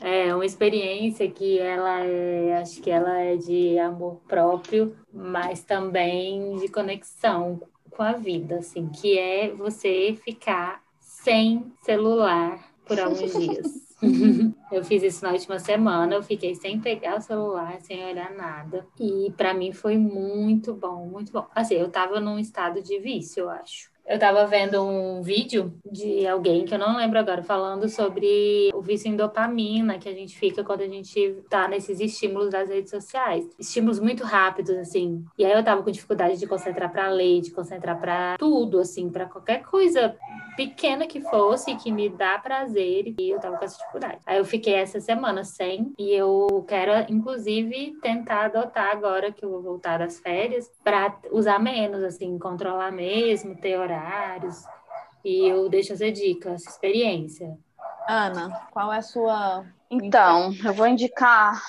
É 0.00 0.34
uma 0.34 0.44
experiência 0.44 1.30
que 1.30 1.58
ela 1.58 2.04
é, 2.04 2.56
acho 2.58 2.80
que 2.82 2.90
ela 2.90 3.20
é 3.20 3.36
de 3.36 3.78
amor 3.78 4.20
próprio, 4.26 4.96
mas 5.12 5.62
também 5.62 6.56
de 6.56 6.68
conexão 6.68 7.60
com 7.90 8.02
a 8.02 8.12
vida, 8.12 8.56
assim, 8.58 8.88
que 8.88 9.18
é 9.18 9.50
você 9.50 10.18
ficar 10.24 10.82
sem 10.98 11.72
celular 11.82 12.72
por 12.84 12.98
alguns 12.98 13.32
dias. 13.32 13.82
eu 14.72 14.84
fiz 14.84 15.02
isso 15.02 15.24
na 15.24 15.30
última 15.30 15.58
semana, 15.60 16.14
eu 16.14 16.22
fiquei 16.22 16.54
sem 16.54 16.80
pegar 16.80 17.18
o 17.18 17.20
celular, 17.20 17.80
sem 17.80 18.04
olhar 18.04 18.34
nada. 18.34 18.84
E 18.98 19.32
para 19.36 19.54
mim 19.54 19.72
foi 19.72 19.96
muito 19.96 20.74
bom, 20.74 21.06
muito 21.06 21.30
bom. 21.30 21.46
Assim, 21.54 21.74
eu 21.74 21.88
tava 21.88 22.18
num 22.18 22.38
estado 22.38 22.82
de 22.82 22.98
vício, 22.98 23.42
eu 23.42 23.50
acho. 23.50 23.91
Eu 24.06 24.16
estava 24.16 24.44
vendo 24.46 24.82
um 24.82 25.22
vídeo 25.22 25.72
de 25.90 26.26
alguém 26.26 26.64
que 26.64 26.74
eu 26.74 26.78
não 26.78 26.96
lembro 26.96 27.18
agora 27.18 27.42
falando 27.42 27.88
sobre 27.88 28.70
o 28.74 28.82
vício 28.82 29.08
em 29.08 29.16
dopamina 29.16 29.98
que 29.98 30.08
a 30.08 30.12
gente 30.12 30.36
fica 30.36 30.64
quando 30.64 30.82
a 30.82 30.88
gente 30.88 31.42
tá 31.48 31.68
nesses 31.68 32.00
estímulos 32.00 32.50
das 32.50 32.68
redes 32.68 32.90
sociais. 32.90 33.48
Estímulos 33.58 34.00
muito 34.00 34.24
rápidos, 34.24 34.76
assim. 34.76 35.24
E 35.38 35.44
aí 35.44 35.52
eu 35.52 35.64
tava 35.64 35.82
com 35.82 35.90
dificuldade 35.90 36.38
de 36.38 36.46
concentrar 36.46 36.90
para 36.90 37.08
ler, 37.08 37.40
de 37.40 37.52
concentrar 37.52 37.98
para 38.00 38.36
tudo, 38.38 38.80
assim, 38.80 39.08
para 39.08 39.26
qualquer 39.26 39.62
coisa 39.62 40.16
pequena 40.56 41.06
que 41.06 41.20
fosse, 41.20 41.74
que 41.76 41.90
me 41.90 42.08
dá 42.08 42.38
prazer, 42.38 43.14
e 43.18 43.30
eu 43.30 43.38
tava 43.38 43.56
com 43.56 43.64
essa 43.64 43.78
dificuldade. 43.78 44.18
Aí 44.26 44.36
eu 44.36 44.44
fiquei 44.44 44.74
essa 44.74 45.00
semana 45.00 45.44
sem, 45.44 45.94
e 45.98 46.10
eu 46.10 46.64
quero, 46.68 46.92
inclusive, 47.10 47.94
tentar 48.02 48.46
adotar 48.46 48.90
agora 48.90 49.32
que 49.32 49.44
eu 49.44 49.50
vou 49.50 49.62
voltar 49.62 49.98
das 49.98 50.18
férias, 50.20 50.70
para 50.84 51.16
usar 51.30 51.58
menos, 51.58 52.02
assim, 52.02 52.38
controlar 52.38 52.92
mesmo, 52.92 53.56
ter 53.56 53.76
horários. 53.92 54.64
E 55.24 55.46
eu 55.48 55.68
deixo 55.68 55.92
essa 55.92 56.10
dica, 56.10 56.50
essa 56.50 56.68
experiência. 56.68 57.56
Ana, 58.08 58.68
qual 58.72 58.92
é 58.92 58.98
a 58.98 59.02
sua. 59.02 59.64
Então, 59.90 60.52
eu 60.64 60.74
vou 60.74 60.86
indicar. 60.86 61.62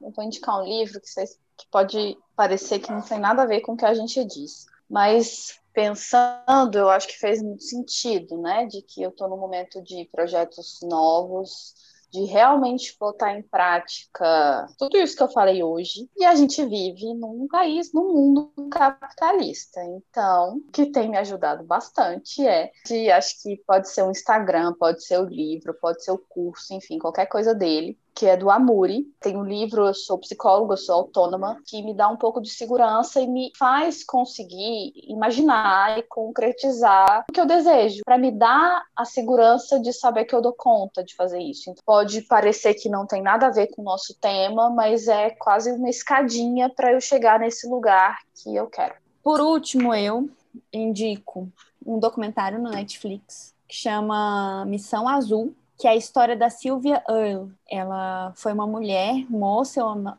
Eu 0.00 0.10
vou 0.10 0.24
indicar 0.24 0.60
um 0.60 0.64
livro 0.64 1.00
que, 1.00 1.08
vocês, 1.08 1.38
que 1.56 1.66
pode 1.70 2.16
parecer 2.36 2.78
que 2.78 2.92
não 2.92 3.00
tem 3.00 3.18
nada 3.18 3.42
a 3.42 3.46
ver 3.46 3.60
com 3.60 3.72
o 3.72 3.76
que 3.76 3.86
a 3.86 3.94
gente 3.94 4.24
diz. 4.24 4.66
Mas 4.88 5.58
pensando, 5.72 6.76
eu 6.76 6.88
acho 6.88 7.08
que 7.08 7.18
fez 7.18 7.42
muito 7.42 7.62
sentido, 7.62 8.36
né? 8.38 8.66
De 8.66 8.82
que 8.82 9.02
eu 9.02 9.10
estou 9.10 9.28
no 9.28 9.36
momento 9.36 9.82
de 9.82 10.04
projetos 10.12 10.80
novos, 10.82 11.74
de 12.10 12.24
realmente 12.24 12.96
botar 12.98 13.36
em 13.36 13.42
prática 13.42 14.66
tudo 14.78 14.96
isso 14.96 15.16
que 15.16 15.22
eu 15.22 15.28
falei 15.28 15.62
hoje. 15.62 16.08
E 16.16 16.24
a 16.24 16.34
gente 16.34 16.64
vive 16.64 17.14
num 17.14 17.46
país, 17.48 17.92
num 17.92 18.12
mundo 18.12 18.52
capitalista. 18.70 19.80
Então, 19.84 20.56
o 20.56 20.72
que 20.72 20.86
tem 20.86 21.10
me 21.10 21.18
ajudado 21.18 21.64
bastante 21.64 22.46
é 22.46 22.70
de, 22.86 23.10
acho 23.10 23.42
que 23.42 23.56
pode 23.66 23.88
ser 23.88 24.02
o 24.02 24.10
Instagram, 24.10 24.74
pode 24.78 25.04
ser 25.04 25.18
o 25.20 25.28
livro, 25.28 25.74
pode 25.74 26.02
ser 26.02 26.12
o 26.12 26.18
curso, 26.18 26.72
enfim, 26.74 26.98
qualquer 26.98 27.26
coisa 27.26 27.54
dele, 27.54 27.98
que 28.18 28.26
é 28.26 28.36
do 28.36 28.50
Amuri. 28.50 29.04
Tem 29.20 29.36
um 29.36 29.44
livro, 29.44 29.86
eu 29.86 29.94
sou 29.94 30.18
psicóloga, 30.18 30.72
eu 30.72 30.76
sou 30.76 30.96
autônoma, 30.96 31.62
que 31.64 31.80
me 31.84 31.94
dá 31.94 32.08
um 32.08 32.16
pouco 32.16 32.40
de 32.40 32.50
segurança 32.50 33.20
e 33.20 33.28
me 33.28 33.52
faz 33.56 34.02
conseguir 34.02 34.92
imaginar 35.06 35.96
e 35.96 36.02
concretizar 36.02 37.24
o 37.30 37.32
que 37.32 37.40
eu 37.40 37.46
desejo, 37.46 38.02
para 38.04 38.18
me 38.18 38.32
dar 38.32 38.82
a 38.96 39.04
segurança 39.04 39.78
de 39.78 39.92
saber 39.92 40.24
que 40.24 40.34
eu 40.34 40.42
dou 40.42 40.52
conta 40.52 41.04
de 41.04 41.14
fazer 41.14 41.38
isso. 41.38 41.70
Então, 41.70 41.80
pode 41.86 42.22
parecer 42.22 42.74
que 42.74 42.88
não 42.88 43.06
tem 43.06 43.22
nada 43.22 43.46
a 43.46 43.50
ver 43.50 43.68
com 43.68 43.82
o 43.82 43.84
nosso 43.84 44.12
tema, 44.20 44.68
mas 44.68 45.06
é 45.06 45.30
quase 45.30 45.70
uma 45.70 45.88
escadinha 45.88 46.68
para 46.68 46.92
eu 46.92 47.00
chegar 47.00 47.38
nesse 47.38 47.68
lugar 47.68 48.18
que 48.42 48.52
eu 48.52 48.66
quero. 48.66 48.96
Por 49.22 49.40
último, 49.40 49.94
eu 49.94 50.28
indico 50.72 51.48
um 51.86 52.00
documentário 52.00 52.58
no 52.58 52.70
Netflix 52.70 53.54
que 53.68 53.76
chama 53.76 54.64
Missão 54.64 55.06
Azul, 55.06 55.54
que 55.78 55.86
é 55.86 55.90
a 55.90 55.96
história 55.96 56.36
da 56.36 56.50
Sylvia 56.50 57.02
Earle. 57.08 57.52
Ela 57.70 58.32
foi 58.36 58.52
uma 58.52 58.66
mulher, 58.66 59.24
uma 59.30 59.64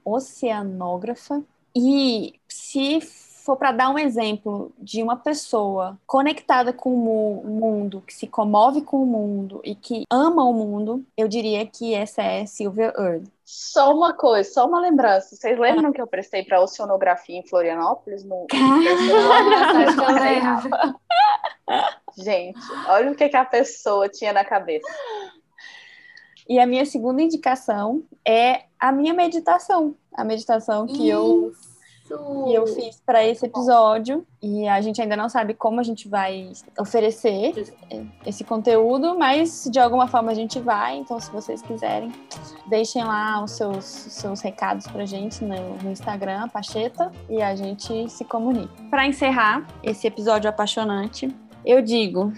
oceanógrafa, 0.05 1.43
e 1.75 2.33
se 2.47 3.01
for 3.01 3.57
para 3.57 3.71
dar 3.71 3.89
um 3.89 3.97
exemplo 3.97 4.71
de 4.77 5.01
uma 5.01 5.15
pessoa 5.15 5.97
conectada 6.05 6.71
com 6.71 6.93
o 6.93 7.47
mundo, 7.47 8.03
que 8.05 8.13
se 8.13 8.27
comove 8.27 8.81
com 8.81 9.01
o 9.01 9.05
mundo 9.07 9.59
e 9.63 9.73
que 9.73 10.03
ama 10.09 10.43
o 10.43 10.53
mundo, 10.53 11.03
eu 11.17 11.27
diria 11.27 11.65
que 11.65 11.95
essa 11.95 12.21
é 12.21 12.45
Sylvia 12.45 12.93
Earle. 12.97 13.27
Só 13.43 13.91
uma 13.91 14.13
coisa, 14.13 14.47
só 14.51 14.67
uma 14.67 14.79
lembrança. 14.79 15.35
Vocês 15.35 15.57
lembram 15.57 15.91
que 15.91 15.99
eu 15.99 16.05
prestei 16.05 16.43
para 16.43 16.61
oceanografia 16.61 17.37
em 17.37 17.47
Florianópolis? 17.47 18.23
No... 18.23 18.45
Gente, 22.17 22.59
olha 22.87 23.11
o 23.11 23.15
que, 23.15 23.29
que 23.29 23.37
a 23.37 23.45
pessoa 23.45 24.07
tinha 24.09 24.33
na 24.33 24.45
cabeça. 24.45 24.87
E 26.49 26.59
a 26.59 26.65
minha 26.65 26.83
segunda 26.83 27.21
indicação 27.21 28.03
é 28.27 28.63
a 28.79 28.91
minha 28.91 29.13
meditação, 29.13 29.95
a 30.11 30.23
meditação 30.23 30.87
que 30.87 31.07
eu 31.07 31.53
que 32.07 32.55
eu 32.55 32.65
fiz 32.65 32.99
para 33.05 33.23
esse 33.23 33.45
episódio 33.45 34.25
e 34.41 34.67
a 34.67 34.81
gente 34.81 34.99
ainda 34.99 35.15
não 35.15 35.29
sabe 35.29 35.53
como 35.53 35.79
a 35.79 35.83
gente 35.83 36.09
vai 36.09 36.51
oferecer 36.79 37.53
esse 38.25 38.43
conteúdo, 38.43 39.15
mas 39.15 39.69
de 39.71 39.79
alguma 39.79 40.07
forma 40.07 40.31
a 40.31 40.33
gente 40.33 40.59
vai. 40.59 40.97
Então, 40.97 41.19
se 41.19 41.29
vocês 41.29 41.61
quiserem, 41.61 42.11
deixem 42.67 43.03
lá 43.03 43.43
os 43.43 43.51
seus, 43.51 43.85
seus 43.85 44.41
recados 44.41 44.87
para 44.87 45.05
gente 45.05 45.43
no, 45.43 45.75
no 45.83 45.91
Instagram, 45.91 46.49
Pacheta, 46.49 47.11
e 47.29 47.43
a 47.43 47.55
gente 47.55 48.09
se 48.09 48.25
comunica. 48.25 48.73
Para 48.89 49.05
encerrar 49.05 49.67
esse 49.83 50.07
episódio 50.07 50.49
apaixonante, 50.49 51.29
eu 51.63 51.79
digo: 51.79 52.33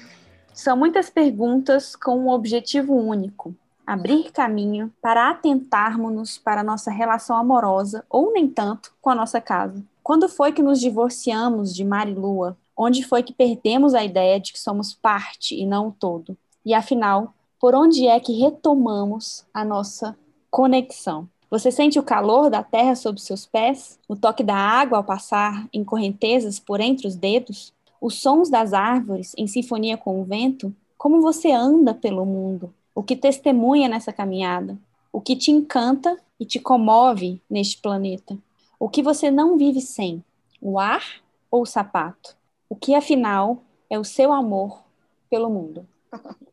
são 0.54 0.76
muitas 0.76 1.10
perguntas 1.10 1.96
com 1.96 2.18
um 2.18 2.30
objetivo 2.30 2.94
único 2.94 3.56
abrir 3.92 4.32
caminho 4.32 4.90
para 5.02 5.30
atentarmos-nos 5.30 6.38
para 6.38 6.64
nossa 6.64 6.90
relação 6.90 7.36
amorosa, 7.36 8.06
ou 8.10 8.32
nem 8.32 8.48
tanto, 8.48 8.94
com 9.02 9.10
a 9.10 9.16
nossa 9.16 9.42
casa. 9.42 9.84
Quando 10.02 10.30
foi 10.30 10.54
que 10.54 10.64
nos 10.64 10.80
divorciamos 10.80 11.76
de 11.76 11.84
Marilua? 11.84 12.56
Onde 12.76 13.04
foi 13.04 13.22
que 13.22 13.34
perdemos 13.34 13.94
a 13.94 14.02
ideia 14.02 14.40
de 14.40 14.54
que 14.54 14.60
somos 14.60 14.94
parte 14.94 15.60
e 15.60 15.66
não 15.66 15.92
todo? 15.92 16.38
E 16.66 16.74
afinal, 16.74 17.34
por 17.60 17.76
onde 17.76 18.08
é 18.08 18.18
que 18.18 18.40
retomamos 18.40 19.46
a 19.54 19.66
nossa 19.66 20.18
conexão? 20.50 21.28
Você 21.50 21.70
sente 21.70 22.00
o 22.00 22.04
calor 22.04 22.50
da 22.50 22.64
terra 22.64 22.96
sob 22.96 23.20
seus 23.20 23.46
pés? 23.46 24.00
O 24.08 24.16
toque 24.16 24.42
da 24.42 24.56
água 24.56 25.00
ao 25.00 25.04
passar 25.04 25.68
em 25.74 25.84
correntezas 25.84 26.62
por 26.62 26.80
entre 26.80 27.08
os 27.08 27.16
dedos? 27.18 27.74
Os 28.00 28.22
sons 28.22 28.50
das 28.50 28.72
árvores 28.72 29.34
em 29.38 29.48
sinfonia 29.48 29.98
com 29.98 30.22
o 30.22 30.24
vento? 30.24 30.74
Como 30.98 31.20
você 31.20 31.52
anda 31.52 31.94
pelo 31.94 32.26
mundo? 32.26 32.74
O 32.94 33.04
que 33.04 33.16
testemunha 33.16 33.88
nessa 33.88 34.12
caminhada, 34.12 34.78
o 35.12 35.22
que 35.22 35.36
te 35.36 35.52
encanta 35.52 36.18
e 36.40 36.46
te 36.46 36.60
comove 36.60 37.42
neste 37.50 37.82
planeta, 37.82 38.38
o 38.80 38.90
que 38.90 39.04
você 39.04 39.30
não 39.30 39.58
vive 39.58 39.82
sem, 39.82 40.24
o 40.62 40.80
ar 40.80 41.04
ou 41.50 41.64
o 41.64 41.66
sapato, 41.66 42.36
o 42.70 42.76
que 42.76 42.96
afinal 42.96 43.64
é 43.90 44.00
o 44.00 44.04
seu 44.04 44.32
amor 44.32 44.82
pelo 45.30 45.50
mundo. 45.50 45.88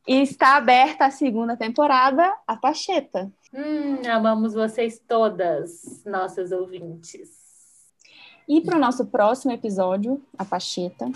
E 0.07 0.23
está 0.23 0.57
aberta 0.57 1.07
a 1.07 1.11
segunda 1.11 1.57
temporada, 1.57 2.35
a 2.47 2.57
Pacheta. 2.57 3.31
Hum, 3.53 4.09
amamos 4.09 4.55
vocês 4.55 5.03
todas, 5.07 6.03
nossas 6.05 6.53
ouvintes. 6.53 7.39
E 8.49 8.61
para 8.61 8.77
o 8.77 8.81
nosso 8.81 9.07
próximo 9.07 9.53
episódio, 9.53 10.23
a 10.39 10.45
Pacheta, 10.45 11.11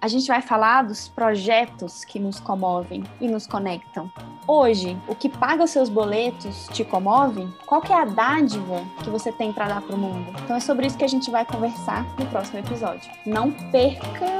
a 0.00 0.08
gente 0.08 0.26
vai 0.26 0.40
falar 0.40 0.82
dos 0.82 1.08
projetos 1.08 2.04
que 2.04 2.18
nos 2.18 2.40
comovem 2.40 3.04
e 3.20 3.28
nos 3.28 3.46
conectam. 3.46 4.10
Hoje, 4.46 4.96
o 5.06 5.14
que 5.14 5.28
paga 5.28 5.64
os 5.64 5.70
seus 5.70 5.88
boletos 5.88 6.68
te 6.72 6.82
comove? 6.84 7.46
Qual 7.66 7.82
é 7.88 7.92
a 7.92 8.04
dádiva 8.06 8.82
que 9.04 9.10
você 9.10 9.30
tem 9.30 9.52
para 9.52 9.68
dar 9.68 9.82
para 9.82 9.94
o 9.94 9.98
mundo? 9.98 10.32
Então 10.42 10.56
é 10.56 10.60
sobre 10.60 10.86
isso 10.86 10.96
que 10.96 11.04
a 11.04 11.08
gente 11.08 11.30
vai 11.30 11.44
conversar 11.44 12.04
no 12.18 12.26
próximo 12.26 12.58
episódio. 12.60 13.10
Não 13.26 13.50
percam! 13.70 14.30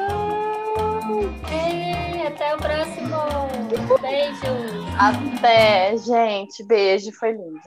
É, 1.53 2.27
até 2.27 2.55
o 2.55 2.59
próximo! 2.59 3.17
Beijo! 4.01 4.81
Até, 4.99 5.97
gente. 5.99 6.65
Beijo, 6.65 7.13
foi 7.13 7.33
lindo. 7.33 7.61